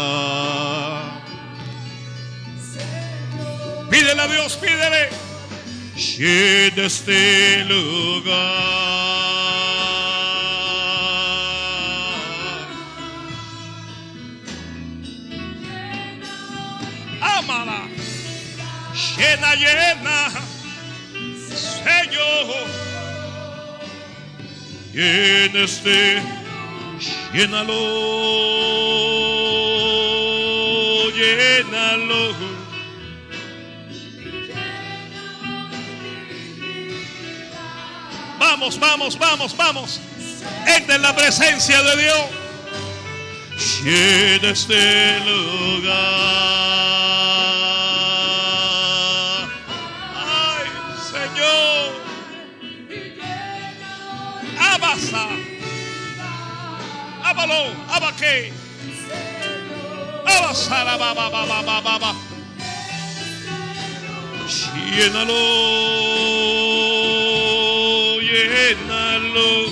Pídele 3.88 4.22
a 4.22 4.26
Dios, 4.26 4.56
pídele. 4.56 5.08
Llena 5.96 6.86
este 6.86 7.64
lugar. 7.64 8.75
Llena, 19.54 19.54
llena. 19.54 20.30
Señor. 21.84 22.66
Llena 24.92 25.64
este. 25.64 26.22
Llénalo. 27.32 27.80
Llénalo. 31.12 32.34
Vamos, 38.38 38.78
vamos, 38.80 39.18
vamos, 39.18 39.56
vamos. 39.56 40.00
Entra 40.66 40.96
en 40.96 41.02
la 41.02 41.14
presencia 41.14 41.82
de 41.82 42.02
Dios. 42.02 42.26
Llena 43.84 44.50
este 44.50 45.20
lugar. 45.20 46.45
Ábalo, 57.36 57.68
abaque. 57.90 58.50
Abasa, 60.24 60.84
la 60.84 60.96
ba, 60.96 61.12
ba, 61.12 61.28
ba, 61.28 61.44
ba, 61.44 61.62
ba, 61.62 61.80
ba, 61.82 61.98
ba. 61.98 62.14
Llénalo, 64.88 65.42
llénalo. 68.22 69.70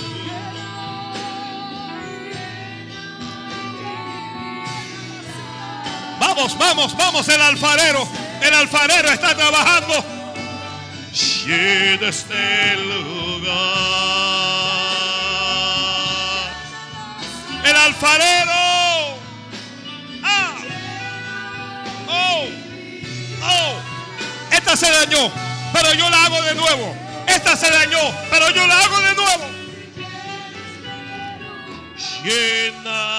Vamos, 6.19 6.57
vamos, 6.59 6.95
vamos, 6.95 7.27
el 7.29 7.41
alfarero. 7.41 8.07
El 8.43 8.53
alfarero 8.53 9.09
está 9.09 9.35
trabajando. 9.35 10.05
Llena 11.47 12.09
este 17.75 17.95
lugar. 17.97 18.21
El 18.21 18.21
alfarero. 18.21 19.17
Ah. 20.23 20.55
Oh. 22.07 22.47
Oh. 23.43 23.75
Esta 24.51 24.75
se 24.75 24.91
dañó, 24.91 25.31
pero 25.73 25.93
yo 25.93 26.09
la 26.09 26.25
hago 26.25 26.41
de 26.41 26.55
nuevo. 26.55 26.95
Esta 27.27 27.55
se 27.55 27.69
dañó, 27.69 27.99
pero 28.29 28.49
yo 28.51 28.65
la 28.67 28.79
hago 28.79 29.01
de 29.01 29.15
nuevo. 29.15 29.55
llena 32.25 33.14